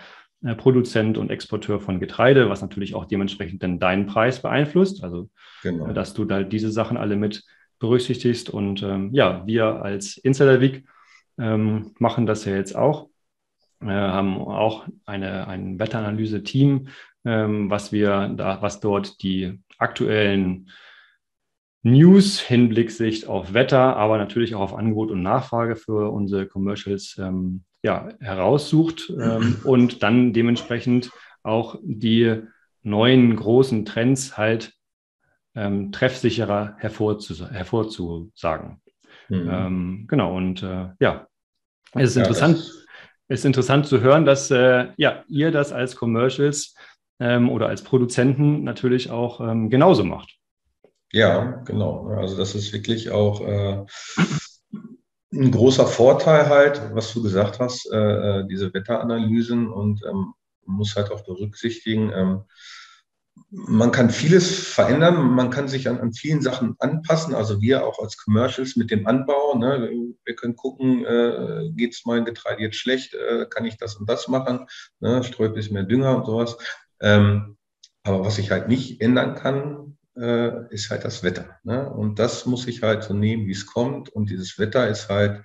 äh, 0.44 0.56
Produzent 0.56 1.20
und 1.20 1.30
Exporteur 1.30 1.80
von 1.80 2.00
Getreide, 2.00 2.50
was 2.50 2.64
natürlich 2.64 2.96
auch 2.96 3.06
dementsprechend 3.06 3.62
dann 3.62 3.78
deinen 3.78 4.08
Preis 4.08 4.42
beeinflusst. 4.42 5.04
Also 5.04 5.30
genau. 5.62 5.94
dass 5.94 6.16
du 6.16 6.26
da 6.26 6.42
diese 6.42 6.72
Sachen 6.72 6.98
alle 6.98 7.16
mit 7.16 7.44
berücksichtigst. 7.78 8.50
Und 8.50 8.82
ähm, 8.82 9.12
ja, 9.14 9.46
wir 9.46 9.84
als 9.84 10.18
Insider 10.18 10.62
Week 10.62 10.84
ähm, 11.38 11.92
machen 12.00 12.26
das 12.26 12.44
ja 12.46 12.56
jetzt 12.56 12.76
auch 12.76 13.08
äh, 13.82 13.88
haben 13.88 14.38
auch 14.38 14.88
eine, 15.06 15.48
ein 15.48 15.80
Wetteranalyse-Team, 15.80 16.88
ähm, 17.26 17.70
was 17.70 17.92
wir 17.92 18.30
da, 18.30 18.62
was 18.62 18.80
dort 18.80 19.22
die 19.24 19.60
aktuellen 19.78 20.70
News 21.84 22.40
Hinblicksicht 22.40 23.28
auf 23.28 23.54
Wetter, 23.54 23.96
aber 23.96 24.18
natürlich 24.18 24.56
auch 24.56 24.62
auf 24.62 24.76
Angebot 24.76 25.12
und 25.12 25.22
Nachfrage 25.22 25.76
für 25.76 26.12
unsere 26.12 26.48
Commercials 26.48 27.18
ähm, 27.20 27.64
ja, 27.84 28.10
heraussucht 28.20 29.14
ähm, 29.22 29.58
und 29.64 30.02
dann 30.02 30.34
dementsprechend 30.34 31.12
auch 31.44 31.78
die 31.84 32.42
neuen 32.82 33.36
großen 33.36 33.86
Trends 33.86 34.36
halt 34.36 34.74
ähm, 35.54 35.92
treffsicherer 35.92 36.76
hervorzus 36.80 37.42
hervorzusagen. 37.52 38.82
Mhm. 39.30 39.50
Ähm, 39.52 40.06
genau, 40.08 40.36
und 40.36 40.64
äh, 40.64 40.90
ja, 41.00 41.28
es 41.94 42.10
ist 42.10 42.16
ja, 42.16 42.24
interessant 42.24 42.58
es 42.58 42.85
ist 43.28 43.46
interessant 43.46 43.88
zu 43.88 44.02
hören, 44.02 44.26
dass 44.26 44.52
äh, 44.52 44.88
ja, 44.98 45.24
ihr 45.28 45.52
das 45.52 45.72
als 45.72 45.96
Commercials 45.96 46.76
ähm, 47.20 47.50
oder 47.50 47.68
als 47.68 47.84
Produzenten 47.84 48.64
natürlich 48.64 49.10
auch 49.10 49.40
ähm, 49.42 49.70
genauso 49.70 50.04
macht. 50.04 50.38
Ja, 51.12 51.62
genau. 51.66 52.08
Also 52.08 52.38
das 52.38 52.56
ist 52.56 52.74
wirklich 52.74 53.10
auch 53.10 53.42
äh, 53.42 53.86
ein 55.34 55.52
großer 55.52 55.88
Vorteil 55.88 56.50
halt, 56.50 56.82
was 56.94 57.14
du 57.14 57.24
gesagt 57.24 57.60
hast, 57.60 57.90
äh, 57.92 58.40
äh 58.42 58.48
diese 58.48 58.74
Wetteranalysen 58.74 59.68
und 59.68 60.02
ähm, 60.10 60.34
muss 60.66 60.96
halt 60.96 61.12
auch 61.12 61.24
berücksichtigen, 61.24 62.12
ähm, 62.14 62.44
man 63.50 63.92
kann 63.92 64.10
vieles 64.10 64.68
verändern, 64.68 65.16
man 65.34 65.50
kann 65.50 65.68
sich 65.68 65.88
an, 65.88 66.00
an, 66.00 66.14
vielen 66.14 66.42
Sachen 66.42 66.76
anpassen, 66.80 67.34
also 67.34 67.62
wir 67.62 67.86
auch 67.86 68.00
als 68.00 68.18
Commercials 68.18 68.76
mit 68.76 68.92
dem 68.92 69.08
Anbau. 69.08 69.58
Ne? 69.58 69.90
Wir 70.24 70.36
können 70.36 70.56
gucken, 70.56 71.06
äh, 71.06 71.70
geht 71.74 71.94
es 71.94 72.06
mein 72.06 72.26
Getreide 72.26 72.62
jetzt 72.62 72.78
schlecht, 72.78 73.14
äh, 73.14 73.46
kann 73.50 73.66
ich 73.66 73.78
das 73.78 73.96
und 73.96 74.10
das 74.10 74.28
machen, 74.28 74.68
ne? 75.00 75.22
ein 75.22 75.54
bisschen 75.54 75.74
mehr 75.74 75.84
Dünger 75.84 76.18
und 76.18 76.26
sowas. 76.26 76.58
Ähm, 77.02 77.58
aber 78.04 78.24
was 78.24 78.38
ich 78.38 78.52
halt 78.52 78.68
nicht 78.68 79.02
ändern 79.02 79.36
kann, 79.36 79.98
äh, 80.18 80.74
ist 80.74 80.90
halt 80.90 81.04
das 81.04 81.24
Wetter. 81.24 81.60
Ne? 81.64 81.90
Und 81.90 82.20
das 82.20 82.46
muss 82.46 82.68
ich 82.68 82.84
halt 82.84 83.04
so 83.04 83.14
nehmen, 83.14 83.48
wie 83.48 83.52
es 83.52 83.66
kommt. 83.66 84.10
Und 84.10 84.30
dieses 84.30 84.58
Wetter 84.60 84.88
ist 84.88 85.10
halt 85.10 85.44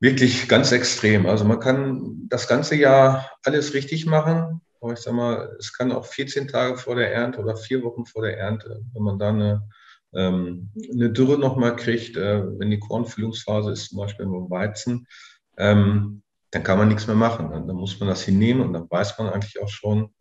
wirklich 0.00 0.48
ganz 0.48 0.72
extrem. 0.72 1.26
Also 1.26 1.44
man 1.44 1.60
kann 1.60 2.28
das 2.28 2.48
ganze 2.48 2.76
Jahr 2.76 3.30
alles 3.44 3.74
richtig 3.74 4.06
machen. 4.06 4.60
Aber 4.80 4.92
ich 4.92 5.00
sag 5.00 5.14
mal, 5.14 5.56
es 5.58 5.72
kann 5.72 5.92
auch 5.92 6.06
14 6.06 6.48
Tage 6.48 6.76
vor 6.76 6.94
der 6.94 7.12
Ernte 7.12 7.40
oder 7.40 7.56
vier 7.56 7.82
Wochen 7.82 8.06
vor 8.06 8.22
der 8.22 8.38
Ernte, 8.38 8.82
wenn 8.92 9.02
man 9.02 9.18
da 9.18 9.30
eine, 9.30 9.68
ähm, 10.14 10.70
eine 10.92 11.10
Dürre 11.10 11.38
nochmal 11.38 11.76
kriegt, 11.76 12.16
äh, 12.16 12.42
wenn 12.58 12.70
die 12.70 12.78
Kornfüllungsphase 12.78 13.72
ist, 13.72 13.88
zum 13.88 13.98
Beispiel 13.98 14.26
beim 14.26 14.50
Weizen, 14.50 15.06
ähm, 15.56 16.22
dann 16.50 16.62
kann 16.62 16.78
man 16.78 16.88
nichts 16.88 17.06
mehr 17.06 17.16
machen. 17.16 17.50
Dann, 17.50 17.66
dann, 17.66 17.76
muss 17.76 17.98
man 18.00 18.08
das 18.08 18.22
hinnehmen 18.22 18.62
und 18.62 18.72
dann 18.72 18.90
weiß 18.90 19.18
man 19.18 19.28
eigentlich 19.28 19.60
auch 19.60 19.68
schon, 19.68 20.14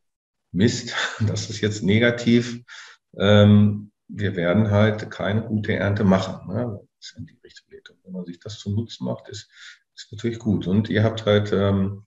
Mist, 0.52 0.94
das 1.28 1.50
ist 1.50 1.62
jetzt 1.62 1.84
negativ. 1.84 2.62
Ähm, 3.18 3.92
wir 4.08 4.36
werden 4.36 4.72
halt 4.72 5.10
keine 5.12 5.44
gute 5.44 5.74
Ernte 5.74 6.04
machen. 6.04 6.48
Ne? 6.48 6.80
Das 7.00 7.12
ist 7.12 7.18
in 7.18 7.26
die 7.26 7.38
Richtung. 7.44 7.68
Und 7.98 8.06
wenn 8.06 8.14
man 8.14 8.26
sich 8.26 8.40
das 8.40 8.58
zum 8.60 8.76
Nutzen 8.76 9.06
macht, 9.06 9.30
ist, 9.30 9.50
ist 9.96 10.12
natürlich 10.12 10.40
gut. 10.40 10.68
Und 10.68 10.90
ihr 10.90 11.04
habt 11.04 11.26
halt 11.26 11.52
ähm, 11.54 12.07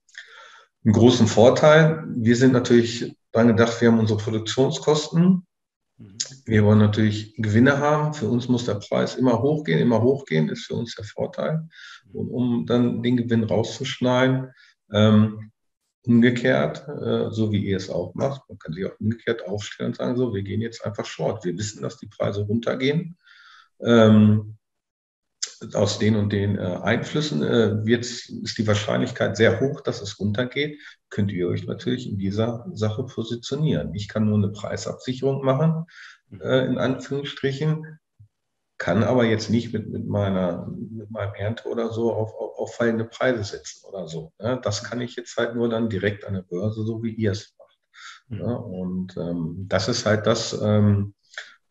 einen 0.84 0.94
großen 0.94 1.26
Vorteil. 1.26 2.04
Wir 2.08 2.36
sind 2.36 2.52
natürlich 2.52 3.14
dran 3.32 3.48
gedacht, 3.48 3.80
wir 3.80 3.90
haben 3.90 3.98
unsere 3.98 4.18
Produktionskosten. 4.18 5.46
Mhm. 5.98 6.16
Wir 6.46 6.64
wollen 6.64 6.78
natürlich 6.78 7.34
Gewinne 7.36 7.78
haben. 7.78 8.14
Für 8.14 8.28
uns 8.28 8.48
muss 8.48 8.64
der 8.64 8.76
Preis 8.76 9.16
immer 9.16 9.42
hochgehen, 9.42 9.80
immer 9.80 10.02
hochgehen, 10.02 10.48
ist 10.48 10.66
für 10.66 10.74
uns 10.74 10.94
der 10.94 11.04
Vorteil. 11.04 11.68
Und 12.12 12.28
um 12.28 12.66
dann 12.66 13.02
den 13.02 13.16
Gewinn 13.16 13.44
rauszuschneiden, 13.44 14.52
ähm, 14.92 15.50
umgekehrt, 16.06 16.88
äh, 16.88 17.30
so 17.30 17.52
wie 17.52 17.64
ihr 17.64 17.76
es 17.76 17.90
auch 17.90 18.14
macht, 18.14 18.48
man 18.48 18.58
kann 18.58 18.72
sich 18.72 18.86
auch 18.86 18.98
umgekehrt 18.98 19.46
aufstellen 19.46 19.90
und 19.90 19.96
sagen, 19.96 20.16
so, 20.16 20.34
wir 20.34 20.42
gehen 20.42 20.62
jetzt 20.62 20.84
einfach 20.84 21.04
short. 21.04 21.44
Wir 21.44 21.56
wissen, 21.58 21.82
dass 21.82 21.98
die 21.98 22.08
Preise 22.08 22.42
runtergehen. 22.42 23.18
Ähm, 23.80 24.56
aus 25.74 25.98
den 25.98 26.16
und 26.16 26.32
den 26.32 26.58
äh, 26.58 26.78
Einflüssen 26.82 27.42
äh, 27.42 27.84
wird, 27.84 28.04
ist 28.04 28.58
die 28.58 28.66
Wahrscheinlichkeit 28.66 29.36
sehr 29.36 29.60
hoch, 29.60 29.80
dass 29.82 30.00
es 30.00 30.18
runtergeht. 30.18 30.80
Könnt 31.10 31.30
ihr 31.32 31.48
euch 31.48 31.66
natürlich 31.66 32.08
in 32.08 32.18
dieser 32.18 32.66
Sache 32.72 33.04
positionieren. 33.04 33.94
Ich 33.94 34.08
kann 34.08 34.26
nur 34.26 34.38
eine 34.38 34.50
Preisabsicherung 34.50 35.44
machen, 35.44 35.86
äh, 36.40 36.66
in 36.66 36.78
Anführungsstrichen, 36.78 37.98
kann 38.78 39.02
aber 39.02 39.24
jetzt 39.26 39.50
nicht 39.50 39.74
mit, 39.74 39.90
mit, 39.90 40.06
meiner, 40.06 40.66
mit 40.66 41.10
meinem 41.10 41.34
Ernte 41.34 41.68
oder 41.68 41.92
so 41.92 42.14
auf, 42.14 42.32
auf, 42.34 42.58
auf 42.58 42.74
fallende 42.74 43.04
Preise 43.04 43.44
setzen 43.44 43.84
oder 43.86 44.08
so. 44.08 44.32
Ne? 44.38 44.58
Das 44.62 44.82
kann 44.82 45.02
ich 45.02 45.16
jetzt 45.16 45.36
halt 45.36 45.54
nur 45.54 45.68
dann 45.68 45.90
direkt 45.90 46.24
an 46.24 46.32
der 46.32 46.42
Börse, 46.42 46.84
so 46.84 47.02
wie 47.02 47.12
ihr 47.12 47.32
es 47.32 47.54
macht. 47.58 47.78
Mhm. 48.28 48.38
Ne? 48.38 48.58
Und 48.58 49.16
ähm, 49.18 49.66
das 49.68 49.88
ist 49.88 50.06
halt 50.06 50.26
das, 50.26 50.58
ähm, 50.62 51.12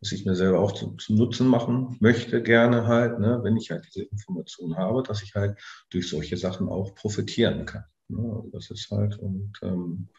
was 0.02 0.12
ich 0.12 0.26
mir 0.26 0.36
selber 0.36 0.60
auch 0.60 0.72
zum, 0.72 0.97
zum 0.97 1.16
Nutzen 1.16 1.47
machen 1.47 1.97
möchte, 2.00 2.41
gerne 2.41 2.88
halt, 2.88 3.20
ne, 3.20 3.39
wenn 3.43 3.58
ich 3.58 3.72
halt 3.72 3.86
diese 3.88 4.06
Informationen 4.06 4.78
habe, 4.78 5.04
dass 5.04 5.22
ich 5.24 5.36
halt 5.36 5.58
durch 5.89 6.10
solche 6.10 6.38
Sachen 6.38 6.70
auch 6.70 6.95
profitieren 6.95 7.66
kann. 7.66 7.84
Ne? 8.08 8.43
Das 8.52 8.70
ist 8.72 8.89
halt, 8.91 9.18
und 9.20 9.54
ähm, 9.62 10.10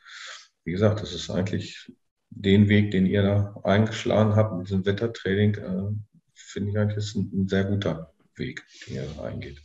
wie 0.64 0.72
gesagt, 0.72 1.02
das 1.02 1.14
ist 1.14 1.30
eigentlich 1.30 1.90
den 2.30 2.68
Weg, 2.68 2.90
den 2.90 3.06
ihr 3.06 3.22
da 3.22 3.54
eingeschlagen 3.64 4.36
habt 4.36 4.56
mit 4.56 4.68
diesem 4.68 4.86
Wettertraining, 4.86 5.54
äh, 5.54 5.92
finde 6.34 6.70
ich 6.70 6.78
eigentlich 6.78 6.98
ist 6.98 7.16
ein, 7.16 7.30
ein, 7.32 7.48
sehr 7.48 7.64
guter 7.64 8.12
Weg, 8.36 8.64
den 8.86 8.96
ihr 8.96 9.06
da 9.16 9.24
eingeht. 9.24 9.60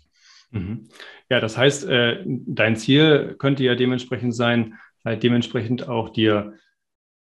Mhm. 0.51 0.89
Ja, 1.29 1.39
das 1.39 1.57
heißt, 1.57 1.85
äh, 1.85 2.23
dein 2.25 2.75
Ziel 2.75 3.35
könnte 3.37 3.63
ja 3.63 3.75
dementsprechend 3.75 4.35
sein, 4.35 4.75
halt 5.03 5.23
dementsprechend 5.23 5.87
auch 5.87 6.09
dir 6.09 6.57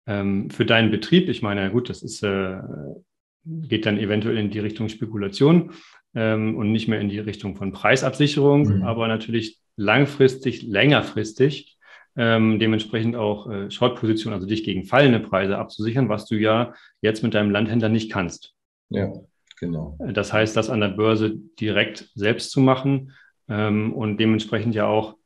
ähm, 0.09 0.51
für 0.51 0.65
deinen 0.65 0.91
Betrieb, 0.91 1.29
ich 1.29 1.43
meine, 1.43 1.71
gut, 1.71 1.91
das 1.91 2.03
ist, 2.03 2.23
äh, 2.23 2.59
geht 3.45 3.87
dann 3.87 3.99
eventuell 3.99 4.39
in 4.39 4.51
die 4.51 4.59
Richtung 4.59 4.89
Spekulation 4.89 5.73
ähm, 6.15 6.57
und 6.57 6.73
nicht 6.73 6.89
mehr 6.89 7.01
in 7.01 7.11
die 7.11 7.19
Richtung 7.19 7.55
von 7.55 7.73
Preisabsicherung, 7.73 8.63
mhm. 8.63 8.83
aber 8.83 9.07
natürlich 9.07 9.59
langfristig, 9.77 10.63
längerfristig 10.63 11.77
ähm, 12.17 12.59
dementsprechend 12.59 13.15
auch 13.15 13.49
äh, 13.49 13.71
Short-Position, 13.71 14.33
also 14.33 14.47
dich 14.47 14.65
gegen 14.65 14.85
fallende 14.85 15.21
Preise 15.21 15.59
abzusichern, 15.59 16.09
was 16.09 16.27
du 16.27 16.37
ja 16.37 16.75
jetzt 17.03 17.23
mit 17.23 17.35
deinem 17.35 17.51
Landhändler 17.51 17.91
nicht 17.91 18.11
kannst. 18.11 18.55
Ja, 18.89 19.13
genau. 19.61 19.97
Das 20.01 20.33
heißt, 20.33 20.57
das 20.57 20.71
an 20.71 20.81
der 20.81 20.89
Börse 20.89 21.37
direkt 21.61 22.11
selbst 22.15 22.51
zu 22.51 22.61
machen 22.61 23.13
ähm, 23.49 23.93
und 23.93 24.19
dementsprechend 24.19 24.75
ja 24.75 24.87
auch 24.87 25.18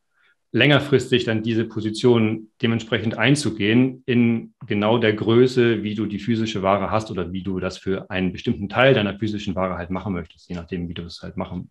längerfristig 0.53 1.25
dann 1.25 1.43
diese 1.43 1.65
Position 1.65 2.49
dementsprechend 2.61 3.17
einzugehen 3.17 4.03
in 4.05 4.53
genau 4.67 4.99
der 4.99 5.15
Größe, 5.15 5.83
wie 5.83 5.95
du 5.95 6.05
die 6.05 6.19
physische 6.19 6.63
Ware 6.63 6.91
hast 6.91 7.11
oder 7.11 7.33
wie 7.33 7.43
du 7.43 7.59
das 7.59 7.79
für 7.79 8.11
einen 8.11 8.33
bestimmten 8.33 8.69
Teil 8.69 8.93
deiner 8.93 9.19
physischen 9.19 9.55
Ware 9.55 9.79
halt 9.79 9.91
machen 9.91 10.13
möchtest, 10.13 10.49
je 10.51 10.55
nachdem, 10.55 10.89
wie 10.89 10.95
du 10.95 11.03
es 11.03 11.23
halt 11.23 11.39
machen. 11.39 11.71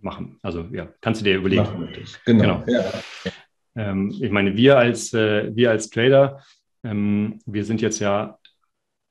machen. 0.00 0.38
Also 0.42 0.66
ja, 0.72 0.88
kannst 1.00 1.20
du 1.20 1.24
dir 1.24 1.36
überlegen. 1.36 1.66
Genau. 2.26 2.42
genau. 2.42 2.64
Ja. 2.66 2.92
Ähm, 3.76 4.12
ich 4.20 4.30
meine, 4.30 4.56
wir 4.56 4.76
als, 4.76 5.12
äh, 5.14 5.54
wir 5.54 5.70
als 5.70 5.90
Trader, 5.90 6.42
ähm, 6.82 7.38
wir 7.46 7.64
sind 7.64 7.80
jetzt 7.80 8.00
ja 8.00 8.38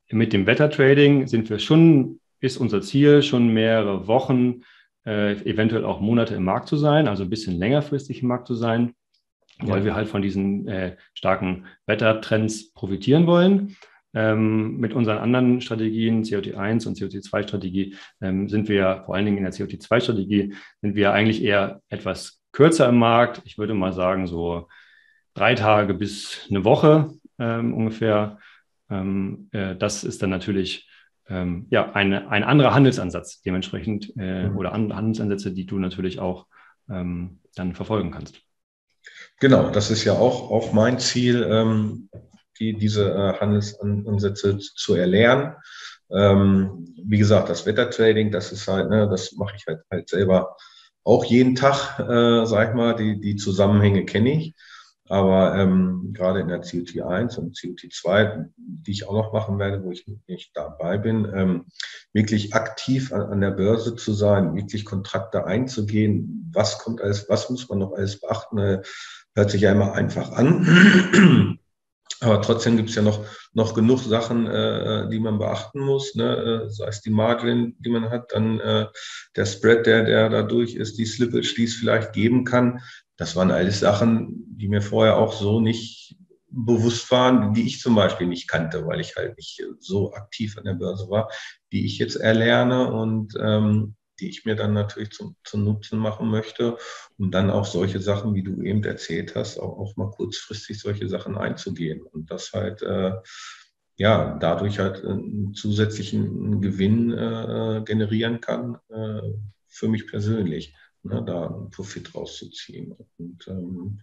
mit 0.10 0.34
dem 0.34 0.46
Wettertrading, 0.46 1.28
sind 1.28 1.50
wir 1.50 1.60
schon, 1.60 2.20
ist 2.40 2.58
unser 2.58 2.82
Ziel, 2.82 3.24
schon 3.24 3.54
mehrere 3.54 4.08
Wochen 4.08 4.64
äh, 5.06 5.34
eventuell 5.50 5.86
auch 5.86 6.00
Monate 6.02 6.36
im 6.36 6.44
Markt 6.44 6.68
zu 6.68 6.78
sein, 6.78 7.08
also 7.08 7.24
ein 7.24 7.30
bisschen 7.30 7.58
längerfristig 7.58 8.22
im 8.22 8.28
Markt 8.28 8.48
zu 8.48 8.56
sein, 8.56 8.94
ja. 9.62 9.70
weil 9.70 9.86
wir 9.86 9.96
halt 9.96 10.08
von 10.08 10.22
diesen 10.22 10.68
äh, 10.68 10.96
starken 11.14 11.66
Wettertrends 11.86 12.72
profitieren 12.74 13.28
wollen. 13.28 13.76
Ähm, 14.16 14.78
mit 14.78 14.94
unseren 14.94 15.18
anderen 15.18 15.60
Strategien, 15.60 16.24
COT1 16.24 16.88
und 16.88 16.98
COT2-Strategie, 16.98 17.96
ähm, 18.22 18.48
sind 18.48 18.70
wir 18.70 19.02
vor 19.06 19.16
allen 19.16 19.26
Dingen 19.26 19.40
in 19.40 19.44
der 19.44 19.54
COT2-Strategie, 19.54 20.54
sind 20.82 20.96
wir 20.96 21.14
eigentlich 21.14 21.44
eher 21.44 21.82
etwas 21.90 22.40
kürzer 22.52 22.90
im 22.90 23.00
Markt. 23.00 23.42
Ich 23.46 23.58
würde 23.58 23.74
mal 23.74 23.92
sagen, 23.92 24.28
so 24.28 24.68
drei 25.34 25.56
Tage 25.56 25.96
bis 25.96 26.46
eine 26.50 26.64
Woche 26.64 27.10
ähm, 27.40 27.74
ungefähr. 27.74 28.38
Ähm, 28.90 29.50
äh, 29.52 29.76
das 29.76 30.04
ist 30.04 30.22
dann 30.22 30.30
natürlich 30.30 30.88
ähm, 31.30 31.68
ja, 31.70 31.92
eine, 31.94 32.30
ein 32.30 32.44
anderer 32.44 32.74
Handelsansatz 32.74 33.42
dementsprechend 33.42 34.14
äh, 34.18 34.50
mhm. 34.50 34.58
oder 34.58 34.74
andere 34.74 34.98
Handelsansätze, 34.98 35.52
die 35.52 35.66
du 35.66 35.80
natürlich 35.80 36.20
auch 36.20 36.48
ähm, 36.90 37.40
dann 37.56 37.76
verfolgen 37.76 38.12
kannst. 38.12 38.42
Genau, 39.40 39.70
das 39.70 39.92
ist 39.92 40.04
ja 40.04 40.14
auch, 40.14 40.52
auch 40.52 40.74
mein 40.74 41.00
Ziel, 41.00 41.44
ähm, 41.50 42.10
die, 42.60 42.74
diese 42.74 43.12
äh, 43.12 43.40
Handelsansätze 43.40 44.58
zu 44.58 44.96
erlernen. 44.96 45.56
Ähm, 46.12 46.94
wie 47.04 47.18
gesagt, 47.18 47.50
das 47.50 47.66
Wettertrading, 47.66 48.32
das 48.32 48.52
ist 48.52 48.68
halt, 48.68 48.90
ne, 48.90 49.08
das 49.10 49.34
mache 49.34 49.56
ich 49.58 49.66
halt, 49.68 49.82
halt 49.90 50.10
selber 50.10 50.56
auch 51.04 51.26
jeden 51.26 51.56
Tag, 51.56 52.00
äh, 52.00 52.46
sag 52.46 52.70
ich 52.70 52.76
mal, 52.76 52.96
die, 52.96 53.20
die 53.20 53.36
Zusammenhänge 53.36 54.06
kenne 54.06 54.34
ich. 54.34 54.56
Aber 55.10 55.56
ähm, 55.56 56.12
gerade 56.14 56.40
in 56.40 56.48
der 56.48 56.62
COT 56.62 57.02
1 57.02 57.38
und 57.38 57.60
COT 57.60 57.92
2, 57.92 58.46
die 58.56 58.92
ich 58.92 59.08
auch 59.08 59.14
noch 59.14 59.34
machen 59.34 59.60
werde, 59.60 59.84
wo 59.84 59.92
ich 59.92 60.06
nicht 60.28 60.56
dabei 60.56 60.98
bin, 60.98 61.30
ähm, 61.34 61.66
wirklich 62.14 62.54
aktiv 62.54 63.12
an, 63.12 63.24
an, 63.24 63.42
der 63.42 63.52
Börse 63.52 63.96
zu 63.96 64.14
sein, 64.14 64.56
wirklich 64.56 64.86
Kontrakte 64.86 65.46
einzugehen, 65.46 66.50
was 66.54 66.80
kommt 66.80 67.02
alles, 67.02 67.28
was 67.28 67.50
muss 67.50 67.68
man 67.68 67.80
noch 67.80 67.94
alles 67.94 68.22
beachten, 68.22 68.58
äh, 68.58 68.82
hört 69.36 69.52
sich 69.52 69.62
ja 69.62 69.74
immer 69.74 69.94
einfach 69.94 70.32
an. 70.32 71.60
Aber 72.22 72.42
trotzdem 72.42 72.78
gibt 72.78 72.90
es 72.90 72.96
ja 72.96 73.02
noch, 73.02 73.26
noch 73.52 73.74
genug 73.74 74.00
Sachen, 74.00 74.48
äh, 74.48 75.10
die 75.10 75.20
man 75.20 75.40
beachten 75.40 75.82
muss. 75.82 76.16
Ne? 76.16 76.64
Äh, 76.68 76.70
sei 76.70 76.88
es 76.88 77.02
die 77.02 77.10
Margin, 77.10 77.76
die 77.80 77.90
man 77.90 78.10
hat, 78.10 78.32
dann 78.32 78.62
äh, 78.62 78.86
der 79.36 79.46
Spread, 79.46 79.86
der, 79.86 80.06
der 80.06 80.30
dadurch 80.30 80.76
ist, 80.76 80.98
die 80.98 81.06
Slippage, 81.06 81.54
die 81.58 81.66
es 81.66 81.74
vielleicht 81.74 82.14
geben 82.14 82.46
kann 82.46 82.80
das 83.18 83.36
waren 83.36 83.52
alles 83.52 83.80
Sachen, 83.80 84.44
die 84.58 84.68
mir 84.68 84.82
vorher 84.82 85.18
auch 85.18 85.34
so 85.34 85.60
nicht 85.60 86.16
bewusst 86.50 87.10
waren, 87.12 87.54
die 87.54 87.66
ich 87.66 87.80
zum 87.80 87.96
Beispiel 87.96 88.28
nicht 88.28 88.48
kannte, 88.48 88.86
weil 88.86 89.00
ich 89.00 89.16
halt 89.16 89.38
nicht 89.38 89.62
so 89.80 90.14
aktiv 90.14 90.58
an 90.58 90.66
der 90.66 90.76
Börse 90.76 91.10
war, 91.10 91.30
die 91.72 91.86
ich 91.86 91.98
jetzt 91.98 92.16
erlerne 92.16 92.92
und 92.92 93.34
ähm, 93.40 93.96
die 94.20 94.30
ich 94.30 94.46
mir 94.46 94.56
dann 94.56 94.74
natürlich 94.74 95.12
zum, 95.12 95.36
zum 95.44 95.64
Nutzen 95.64 95.98
machen 95.98 96.30
möchte, 96.30 96.78
um 97.18 97.32
dann 97.32 97.50
auch 97.50 97.66
solche 97.66 98.00
Sachen, 98.00 98.36
wie 98.36 98.44
du 98.44 98.62
eben 98.62 98.84
erzählt 98.84 99.36
hast, 99.36 99.58
auch, 99.58 99.80
auch 99.80 99.96
mal 99.96 100.12
kurzfristig 100.12 100.80
solche 100.80 101.10
Sachen 101.10 101.38
einzugehen 101.38 102.04
und 102.04 102.30
das 102.30 102.54
halt 102.54 102.84
äh, 102.84 103.14
ja 103.96 104.38
dadurch 104.40 104.80
halt 104.80 105.04
einen 105.04 105.54
zusätzlichen 105.56 106.62
Gewinn 106.62 107.12
äh, 107.12 107.82
generieren 107.84 108.42
kann 108.42 108.78
äh, 108.90 109.22
für 109.68 109.88
mich 109.88 110.08
persönlich, 110.08 110.76
ne, 111.04 111.24
da 111.26 111.48
einen 111.48 111.70
Profit 111.70 112.14
rauszuziehen. 112.16 112.96
Und 113.18 113.48
ähm, 113.48 114.00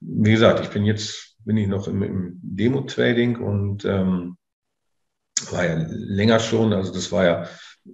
wie 0.00 0.32
gesagt, 0.32 0.60
ich 0.60 0.70
bin 0.70 0.84
jetzt 0.84 1.30
bin 1.44 1.56
ich 1.56 1.68
noch 1.68 1.88
im, 1.88 2.02
im 2.02 2.40
Demo-Trading 2.42 3.36
und 3.36 3.84
ähm, 3.84 4.36
war 5.50 5.64
ja 5.64 5.86
länger 5.88 6.38
schon, 6.38 6.72
also 6.72 6.92
das 6.92 7.10
war 7.12 7.24
ja, 7.24 7.48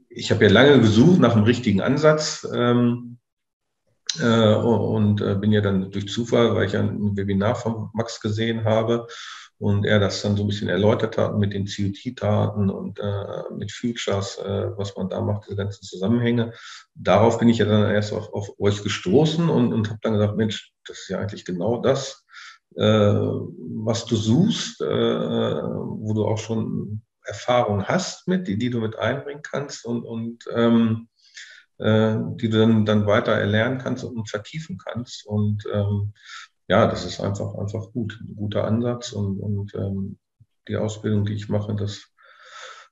ich 0.09 0.31
habe 0.31 0.45
ja 0.45 0.51
lange 0.51 0.81
gesucht 0.81 1.21
nach 1.21 1.35
einem 1.35 1.45
richtigen 1.45 1.81
Ansatz 1.81 2.47
ähm, 2.53 3.19
äh, 4.19 4.55
und 4.55 5.21
äh, 5.21 5.37
bin 5.37 5.53
ja 5.53 5.61
dann 5.61 5.91
durch 5.91 6.09
Zufall, 6.09 6.55
weil 6.55 6.67
ich 6.67 6.77
ein 6.77 7.17
Webinar 7.17 7.55
von 7.55 7.91
Max 7.93 8.21
gesehen 8.21 8.65
habe 8.65 9.07
und 9.59 9.87
er 9.87 9.99
das 9.99 10.23
dann 10.23 10.37
so 10.37 10.45
ein 10.45 10.49
bisschen 10.49 10.69
erläutert 10.69 11.17
hat 11.17 11.39
mit 11.39 11.55
den 11.55 11.67
COT-Daten 11.67 12.69
und 12.69 12.99
äh, 12.99 13.55
mit 13.57 13.73
Futures, 13.73 14.39
äh, 14.39 14.77
was 14.77 14.97
man 14.97 15.09
da 15.09 15.21
macht, 15.21 15.47
diese 15.47 15.57
ganzen 15.57 15.83
Zusammenhänge. 15.83 16.53
Darauf 16.95 17.39
bin 17.39 17.49
ich 17.49 17.59
ja 17.59 17.65
dann 17.65 17.91
erst 17.91 18.13
auf, 18.13 18.33
auf 18.33 18.51
euch 18.59 18.83
gestoßen 18.83 19.49
und, 19.49 19.73
und 19.73 19.89
habe 19.89 19.99
dann 20.03 20.15
gesagt, 20.15 20.37
Mensch, 20.37 20.73
das 20.87 20.99
ist 20.99 21.09
ja 21.09 21.19
eigentlich 21.19 21.45
genau 21.45 21.81
das, 21.81 22.25
äh, 22.77 22.83
was 22.83 24.05
du 24.05 24.17
suchst, 24.17 24.83
äh, 24.83 24.85
wo 24.87 26.13
du 26.13 26.27
auch 26.27 26.39
schon 26.39 27.03
Erfahrung 27.25 27.85
hast 27.85 28.29
mit, 28.29 28.47
die, 28.49 28.59
die 28.59 28.71
du 28.71 28.81
mit 28.81 28.97
einbringen 28.97 29.43
kannst 29.43 29.85
und, 29.87 30.05
und 30.05 30.45
ähm, 30.55 31.09
äh, 31.79 32.17
die 32.37 32.49
du 32.49 32.59
dann, 32.59 32.87
dann 32.87 33.07
weiter 33.07 33.33
erlernen 33.33 33.79
kannst 33.79 34.05
und 34.05 34.29
vertiefen 34.29 34.79
kannst. 34.79 35.27
Und 35.27 35.65
ähm, 35.73 36.15
ja, 36.69 36.87
das 36.87 37.05
ist 37.05 37.21
einfach, 37.21 37.55
einfach 37.55 37.93
gut, 37.93 38.19
ein 38.21 38.37
guter 38.37 38.65
Ansatz 38.65 39.13
und, 39.13 39.39
und 39.39 39.75
ähm, 39.75 40.19
die 40.69 40.77
Ausbildung, 40.77 41.25
die 41.25 41.35
ich 41.35 41.49
mache, 41.49 41.75
das, 41.75 42.09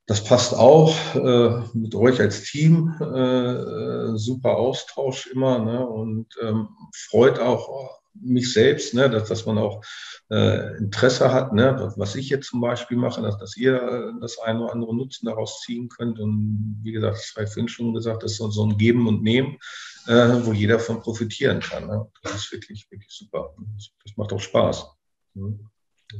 das 0.06 0.22
passt 0.22 0.54
auch 0.54 0.94
äh, 1.14 1.62
mit 1.72 1.94
euch 1.94 2.20
als 2.20 2.42
Team. 2.44 2.94
Äh, 3.00 4.16
super 4.16 4.56
Austausch 4.56 5.26
immer 5.26 5.58
ne? 5.58 5.86
und 5.86 6.28
ähm, 6.42 6.68
freut 6.94 7.38
auch 7.40 8.00
mich 8.14 8.52
selbst, 8.52 8.94
ne? 8.94 9.10
dass, 9.10 9.28
dass 9.28 9.46
man 9.46 9.58
auch 9.58 9.82
äh, 10.30 10.76
Interesse 10.76 11.32
hat, 11.32 11.52
ne? 11.52 11.92
was 11.96 12.14
ich 12.14 12.28
jetzt 12.28 12.48
zum 12.48 12.60
Beispiel 12.60 12.96
mache, 12.96 13.22
dass, 13.22 13.38
dass 13.38 13.56
ihr 13.56 13.74
äh, 13.74 14.20
das 14.20 14.38
eine 14.38 14.62
oder 14.62 14.72
andere 14.72 14.94
Nutzen 14.94 15.26
daraus 15.26 15.62
ziehen 15.62 15.88
könnt. 15.88 16.20
Und 16.20 16.78
wie 16.82 16.92
gesagt, 16.92 17.16
das 17.16 17.32
habe 17.34 17.44
ich 17.44 17.52
vorhin 17.52 17.68
schon 17.68 17.94
gesagt, 17.94 18.22
das 18.22 18.32
ist 18.32 18.38
so, 18.38 18.64
ein 18.64 18.78
Geben 18.78 19.08
und 19.08 19.22
Nehmen, 19.22 19.54
äh, 19.54 19.58
wo 20.06 20.52
jeder 20.52 20.78
von 20.78 21.00
profitieren 21.00 21.60
kann. 21.60 21.86
Ne? 21.86 22.06
Das 22.22 22.34
ist 22.34 22.52
wirklich, 22.52 22.86
wirklich 22.90 23.10
super. 23.10 23.54
Das, 23.76 24.16
macht 24.16 24.32
auch 24.32 24.40
Spaß. 24.40 24.86
Ne? 25.34 25.58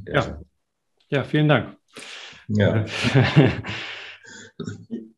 Ja. 0.06 0.40
ja, 1.08 1.24
vielen 1.24 1.48
Dank. 1.48 1.76
Ja. 2.48 2.84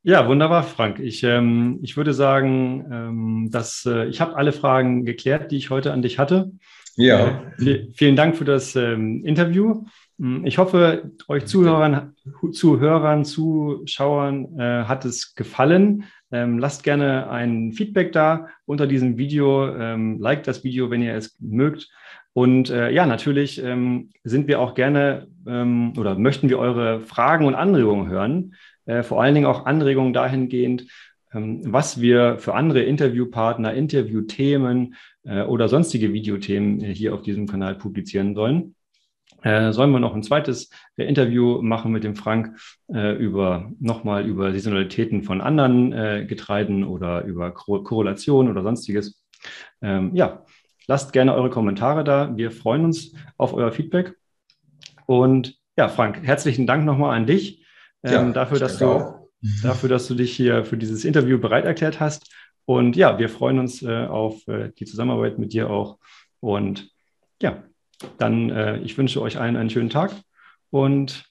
Ja, 0.09 0.29
wunderbar, 0.29 0.63
Frank. 0.63 1.01
Ich, 1.01 1.25
ähm, 1.25 1.81
ich 1.83 1.97
würde 1.97 2.15
sagen, 2.15 2.87
ähm, 2.93 3.49
dass 3.51 3.85
äh, 3.87 4.07
ich 4.07 4.21
habe 4.21 4.37
alle 4.37 4.53
Fragen 4.53 5.05
geklärt, 5.05 5.51
die 5.51 5.57
ich 5.57 5.71
heute 5.71 5.93
an 5.93 6.01
dich 6.01 6.21
hatte. 6.21 6.53
Ja. 6.95 7.43
Äh, 7.59 7.89
vielen 7.93 8.15
Dank 8.15 8.37
für 8.37 8.45
das 8.45 8.77
ähm, 8.77 9.25
Interview. 9.25 9.85
Hm, 10.21 10.47
ich 10.47 10.59
hoffe, 10.59 11.11
euch 11.27 11.47
Zuhörern, 11.47 12.15
Zuhörern 12.53 13.25
Zuschauern 13.25 14.59
äh, 14.61 14.85
hat 14.85 15.05
es 15.05 15.35
gefallen. 15.35 16.05
Ähm, 16.33 16.59
lasst 16.59 16.83
gerne 16.83 17.31
ein 17.31 17.73
Feedback 17.73 18.13
da 18.13 18.49
unter 18.65 18.87
diesem 18.87 19.17
Video. 19.17 19.75
Ähm, 19.75 20.19
liked 20.21 20.47
das 20.47 20.65
Video, 20.65 20.91
wenn 20.91 21.03
ihr 21.03 21.15
es 21.15 21.37
mögt. 21.41 21.89
Und 22.33 22.69
äh, 22.69 22.91
ja, 22.91 23.07
natürlich 23.07 23.63
ähm, 23.63 24.11
sind 24.23 24.47
wir 24.47 24.61
auch 24.61 24.75
gerne 24.75 25.29
ähm, 25.47 25.95
oder 25.97 26.19
möchten 26.19 26.51
wir 26.51 26.59
eure 26.59 27.01
Fragen 27.01 27.47
und 27.47 27.55
Anregungen 27.55 28.09
hören. 28.09 28.55
Äh, 28.85 29.03
vor 29.03 29.23
allen 29.23 29.35
Dingen 29.35 29.47
auch 29.47 29.67
Anregungen 29.67 30.13
dahingehend, 30.13 30.87
ähm, 31.33 31.61
was 31.65 32.01
wir 32.01 32.39
für 32.39 32.55
andere 32.55 32.83
Interviewpartner, 32.83 33.73
Interviewthemen 33.73 34.97
äh, 35.25 35.43
oder 35.43 35.69
sonstige 35.69 36.13
Videothemen 36.13 36.81
hier 36.81 37.15
auf 37.15 37.23
diesem 37.23 37.47
Kanal 37.47 37.75
publizieren 37.77 38.35
sollen. 38.35 38.76
Sollen 39.47 39.93
wir 39.93 40.01
noch 40.01 40.15
ein 40.15 40.25
zweites 40.25 40.71
Interview 40.97 41.63
machen 41.63 41.93
mit 41.93 42.03
dem 42.03 42.17
Frank 42.17 42.59
über 42.89 43.71
nochmal 43.79 44.27
über 44.27 44.51
Saisonalitäten 44.51 45.23
von 45.23 45.41
anderen 45.41 46.27
Getreiden 46.27 46.83
oder 46.83 47.23
über 47.23 47.53
Korrelation 47.53 48.51
oder 48.51 48.63
sonstiges? 48.63 49.23
Ähm, 49.83 50.11
ja, 50.15 50.45
lasst 50.87 51.13
gerne 51.13 51.35
eure 51.35 51.51
Kommentare 51.51 52.05
da. 52.05 52.37
Wir 52.37 52.51
freuen 52.51 52.85
uns 52.85 53.15
auf 53.37 53.55
euer 53.55 53.73
Feedback. 53.73 54.17
Und 55.07 55.59
ja, 55.77 55.89
Frank, 55.89 56.21
herzlichen 56.23 56.67
Dank 56.67 56.85
nochmal 56.85 57.17
an 57.17 57.27
dich 57.27 57.65
ja, 58.03 58.23
ähm, 58.23 58.33
dafür, 58.33 58.59
dass 58.59 58.79
du, 58.79 58.87
auch. 58.87 59.29
dafür, 59.63 59.89
dass 59.89 60.07
du 60.07 60.15
dich 60.15 60.35
hier 60.35 60.65
für 60.65 60.77
dieses 60.77 61.05
Interview 61.05 61.39
bereit 61.39 61.65
erklärt 61.65 62.01
hast. 62.01 62.33
Und 62.65 62.97
ja, 62.97 63.19
wir 63.19 63.29
freuen 63.29 63.59
uns 63.59 63.83
äh, 63.83 64.07
auf 64.07 64.47
äh, 64.49 64.73
die 64.79 64.87
Zusammenarbeit 64.87 65.39
mit 65.39 65.53
dir 65.53 65.71
auch. 65.71 65.99
Und 66.41 66.91
ja, 67.41 67.63
dann 68.19 68.51
äh, 68.51 68.79
ich 68.79 68.97
wünsche 68.99 69.21
euch 69.21 69.39
allen 69.39 69.57
einen 69.57 69.71
schönen 69.71 69.91
Tag 69.91 70.13
und 70.71 71.25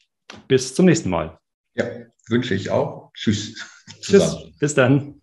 bis 0.47 0.76
zum 0.76 0.86
nächsten 0.86 1.09
Mal. 1.09 1.38
Ja, 1.76 1.86
wünsche 2.28 2.55
ich 2.55 2.70
auch. 2.70 3.11
Tschüss. 3.13 3.63
Tschüss. 4.01 4.51
Bis 4.59 4.74
dann. 4.74 5.22